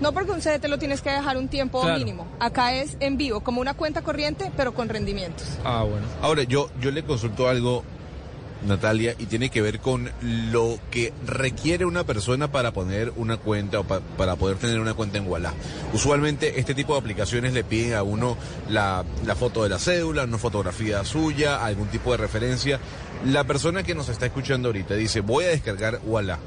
[0.00, 1.96] No porque un CDT lo tienes que dejar un tiempo Claro.
[1.98, 2.26] mínimo.
[2.38, 5.46] Acá es en vivo, como una cuenta corriente, pero con rendimientos.
[5.64, 6.06] Ah, bueno.
[6.20, 7.82] Ahora, yo, yo le consulto algo,
[8.64, 13.80] Natalia, y tiene que ver con lo que requiere una persona para poner una cuenta
[13.80, 15.52] o pa- para poder tener una cuenta en Walla.
[15.92, 18.36] Usualmente este tipo de aplicaciones le piden a uno
[18.70, 22.80] la, la foto de la cédula, una fotografía suya, algún tipo de referencia.
[23.26, 26.38] La persona que nos está escuchando ahorita dice, voy a descargar Walla.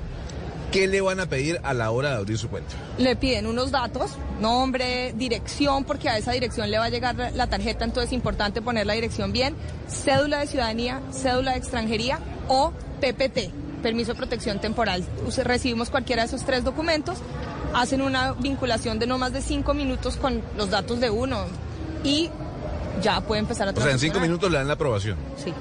[0.71, 2.75] ¿Qué le van a pedir a la hora de abrir su cuenta?
[2.99, 7.47] le piden unos datos, nombre, dirección, porque a esa dirección le va a llegar la-
[7.47, 9.55] tarjeta, entonces es importante poner la dirección bien,
[9.87, 12.71] cédula de ciudadanía, cédula de extranjería o
[13.01, 13.51] PPT,
[13.81, 15.03] permiso de protección temporal.
[15.43, 17.17] Recibimos cualquiera de esos tres documentos,
[17.73, 21.45] hacen una vinculación de no más de cinco minutos con los datos de uno
[22.03, 22.29] y
[23.01, 25.17] ya puede empezar a O sea, en cinco minutos le dan la aprobación.
[25.43, 25.53] Sí.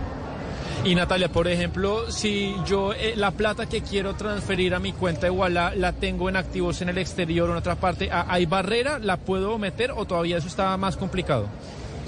[0.84, 5.22] Y Natalia, por ejemplo, si yo eh, la plata que quiero transferir a mi cuenta
[5.22, 8.46] de Walla la tengo en activos en el exterior o en otra parte, ¿ha- ¿hay
[8.46, 8.98] barrera?
[8.98, 11.46] ¿La puedo meter o todavía eso está más complicado?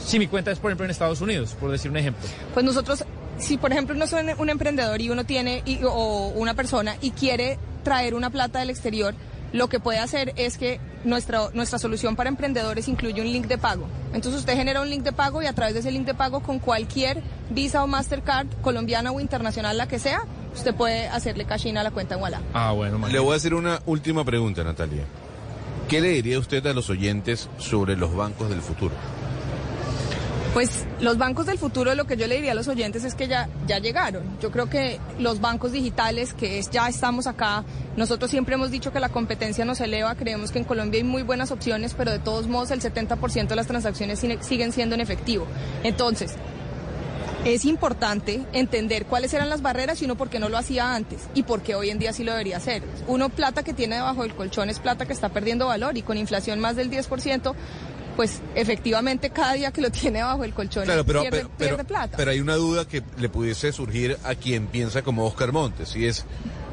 [0.03, 2.27] Si mi cuenta es, por ejemplo, en Estados Unidos, por decir un ejemplo.
[2.55, 3.05] Pues nosotros,
[3.39, 7.11] si por ejemplo uno es un emprendedor y uno tiene, y- o una persona y
[7.11, 9.15] quiere traer una plata del exterior,
[9.53, 13.59] lo que puede hacer es que nuestra, nuestra solución para emprendedores incluye un link de
[13.59, 13.87] pago.
[14.13, 16.41] Entonces usted genera un link de pago y a través de ese link de pago
[16.41, 20.23] con cualquier Visa o Mastercard, colombiana o internacional, la que sea,
[20.55, 22.41] usted puede hacerle cash in a la cuenta en Walla.
[22.55, 25.05] Ah, bueno, Le voy a hacer una última pregunta, Natalia.
[25.89, 28.95] ¿Qué le diría usted a los oyentes sobre los bancos del futuro?
[30.53, 33.29] Pues los bancos del futuro, lo que yo le diría a los oyentes es que
[33.29, 34.25] ya, ya llegaron.
[34.41, 37.65] Yo creo que los bancos digitales, que es, ya estamos acá,
[37.97, 41.23] nosotros siempre hemos dicho que la competencia nos eleva, creemos que en Colombia hay muy
[41.23, 45.47] buenas opciones, pero de todos modos el 70% de las transacciones siguen siendo en efectivo.
[45.85, 46.35] Entonces,
[47.45, 51.23] es importante entender cuáles eran las barreras y uno por qué no lo hacía antes
[51.35, 52.83] y por qué hoy en día sí lo debería hacer.
[53.07, 56.19] Uno plata que tiene debajo del colchón es plata que está perdiendo valor y con
[56.19, 57.55] inflación más del 10%,
[58.21, 61.77] pues efectivamente cada día que lo tiene bajo el colchón Claro, pero, pierde, pero, pierde
[61.77, 62.17] pero- plata.
[62.19, 66.05] pero hay una duda que le pudiese surgir a quien piensa como Oscar Montes, y
[66.05, 66.27] es,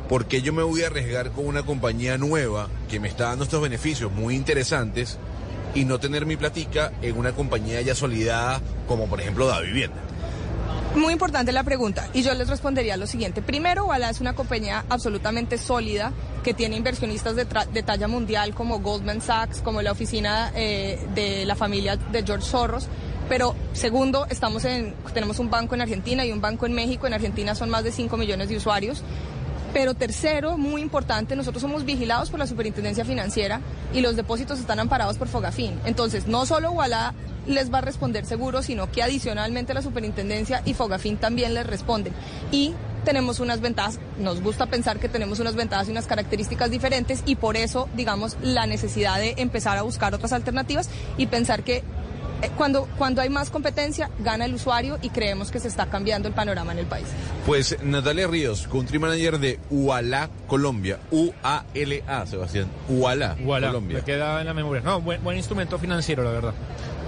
[0.10, 3.46] ¿por qué yo me voy a arriesgar con una compañía nueva que me está dando
[3.46, 5.20] estos beneficios muy interesantes
[5.74, 10.02] y no tener mi platica en una compañía ya solidada como por ejemplo Da Vivienda?
[10.98, 13.44] Muy importante la pregunta y yo les respondería lo siguiente.
[13.44, 16.12] Primero, Walla es una compañía absolutamente sólida
[16.44, 21.46] que tiene inversionistas de, de talla mundial como Goldman Sachs, como la oficina eh, de
[21.46, 22.88] la familia de George Soros.
[23.30, 27.06] Pero segundo, estamos en, tenemos un banco en Argentina y un banco en México.
[27.06, 29.04] En Argentina son más de 5 millones de usuarios.
[29.74, 33.62] Pero tercero, muy importante, nosotros somos vigilados por la Superintendencia Financiera
[33.94, 35.80] y los depósitos están amparados por Fogafín.
[35.86, 37.14] Entonces, no solo Walla
[37.48, 42.14] les va a responder seguro, sino que adicionalmente la Superintendencia y Fogafín también les responden.
[42.52, 42.74] Y
[43.06, 47.36] tenemos unas ventajas, nos gusta pensar que tenemos unas ventajas y unas características diferentes y
[47.36, 51.84] por eso, digamos, la necesidad de empezar a buscar otras alternativas y pensar que
[52.42, 56.28] eh, cuando, cuando hay más competencia, gana el usuario y creemos que se está cambiando
[56.28, 57.08] el panorama en el país.
[57.48, 61.00] Pues Natalia Ríos, country manager de UALA Colombia.
[61.10, 62.68] U-A-L-A, Sebastián.
[62.90, 63.98] UALA, Voilà, Colombia.
[64.00, 64.82] me queda en la memoria.
[64.84, 66.54] No, buen, buen instrumento financiero, la verdad.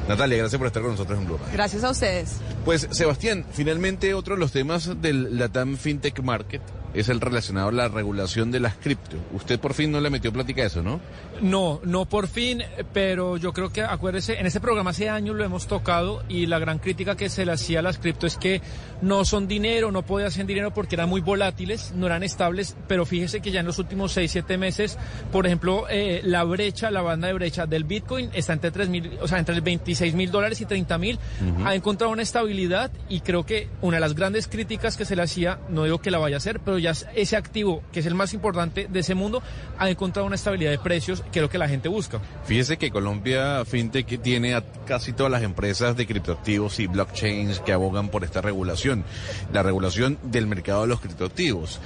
[0.10, 1.54] Natalia, gracias por estar con nosotros en Blue Radio.
[1.54, 2.38] Gracias a ustedes.
[2.66, 6.64] Pues Sebastián, finalmente otro de los temas del Latam FinTech Market
[6.94, 9.18] es el relacionado a la regulación de las cripto.
[9.34, 11.00] Usted por fin no le metió plática a eso, ¿no?
[11.42, 12.64] No, no por fin,
[12.94, 16.60] pero yo creo que, acuérdese, en este programa hace años lo hemos tocado y la
[16.60, 18.62] gran crítica que se le hacía a las cripto es que
[19.02, 23.06] no son dinero, no podían ser dinero porque eran muy volátiles, no eran estables, pero
[23.06, 24.98] fíjese que ya en los últimos 6, 7 meses,
[25.32, 29.12] por ejemplo, eh, la brecha, la banda de brecha del Bitcoin está entre 3 mil,
[29.22, 31.20] o sea, entre 26 mil dólares y 30 mil,
[31.64, 35.22] ha encontrado una estabilidad y creo que una de las grandes críticas que se le
[35.22, 38.16] hacía, no digo que la vaya a hacer, pero ya ese activo, que es el
[38.16, 39.42] más importante de ese mundo,
[39.78, 42.20] ha encontrado una estabilidad de precios que es lo que la gente busca.
[42.46, 47.74] Fíjese que Colombia FinTech tiene a casi todas las empresas de criptoactivos y blockchains que
[47.74, 49.04] abogan por esta regulación,
[49.54, 51.80] la regulación del mercado de los criptoactivos.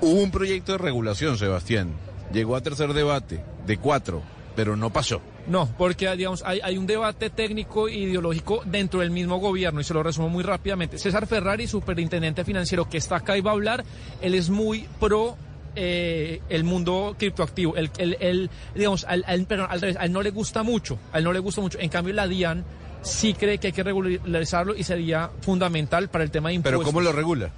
[0.00, 1.92] Hubo un proyecto de regulación, Sebastián.
[2.32, 4.22] Llegó a tercer debate de cuatro,
[4.54, 5.20] pero no pasó.
[5.48, 9.84] No, porque digamos hay, hay un debate técnico e ideológico dentro del mismo gobierno y
[9.84, 10.98] se lo resumo muy rápidamente.
[10.98, 13.84] César Ferrari, superintendente financiero que está acá y va a hablar,
[14.20, 15.36] él es muy pro
[15.74, 17.76] eh, el mundo criptoactivo.
[17.76, 20.98] El, el, el, digamos, al, al- perdón, al revés, a él no le gusta mucho,
[21.12, 21.78] a él no le gusta mucho.
[21.80, 22.64] En cambio, la DIAN
[23.00, 26.80] sí cree que hay que regularizarlo y sería fundamental para el tema de impuestos.
[26.80, 27.50] Pero ¿cómo lo regula?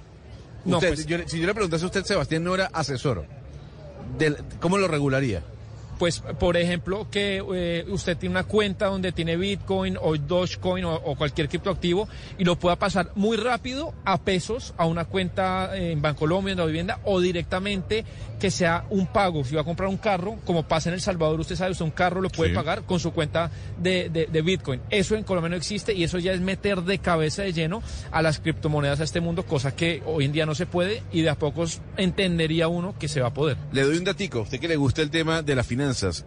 [0.63, 3.25] No, Usted, pues- yo si yo le preguntase a usted, Sebastián no era asesor.
[4.17, 5.41] Del- ¿Cómo lo regularía?
[6.01, 10.95] Pues, por ejemplo, que eh, usted tiene una cuenta donde tiene Bitcoin o Dogecoin o,
[10.95, 12.09] o cualquier criptoactivo
[12.39, 16.65] y lo pueda pasar muy rápido a pesos a una cuenta en Bancolombia, en la
[16.65, 18.03] vivienda, o directamente
[18.39, 19.43] que sea un pago.
[19.43, 21.91] Si va a comprar un carro, como pasa en El Salvador, usted sabe, usted un
[21.91, 22.55] carro lo puede Sí.
[22.55, 24.81] pagar con su cuenta de, de- de Bitcoin.
[24.89, 28.23] Eso en Colombia no existe y eso ya es meter de cabeza de lleno a
[28.23, 31.29] las criptomonedas a este mundo, cosa que hoy en día no se puede y de
[31.29, 33.57] a pocos entendería uno que se va a poder.
[33.71, 35.67] Le doy un datico, usted que le gusta el tema de las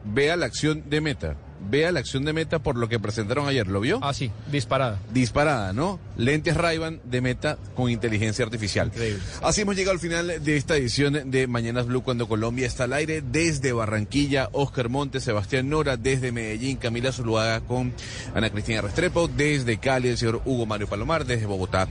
[0.04, 1.36] vea la acción de Meta.
[1.70, 3.98] Vea la acción de Meta por lo que presentaron ayer, ¿lo vio?
[4.02, 4.98] Ah, sí, disparada.
[5.12, 5.98] Disparada, ¿no?
[6.16, 8.88] Lentes ray de Meta con inteligencia artificial.
[8.88, 9.22] Increíble.
[9.42, 12.92] Así hemos llegado al final de esta edición de Mañanas Blue cuando Colombia está al
[12.92, 13.22] aire.
[13.22, 15.96] Desde Barranquilla, Oscar Montes, Sebastián Nora.
[15.96, 17.94] Desde Medellín, Camila Zuluaga con
[18.34, 19.28] Ana Cristina Restrepo.
[19.28, 21.24] Desde Cali, el señor Hugo Mario Palomar.
[21.24, 21.88] Desde Bogotá,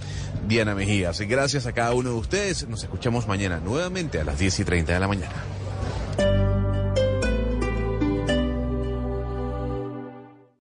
[0.47, 1.19] Diana Mejías.
[1.21, 2.67] Gracias a cada uno de ustedes.
[2.67, 5.33] Nos escuchamos mañana nuevamente a las 10 y 30 de la mañana.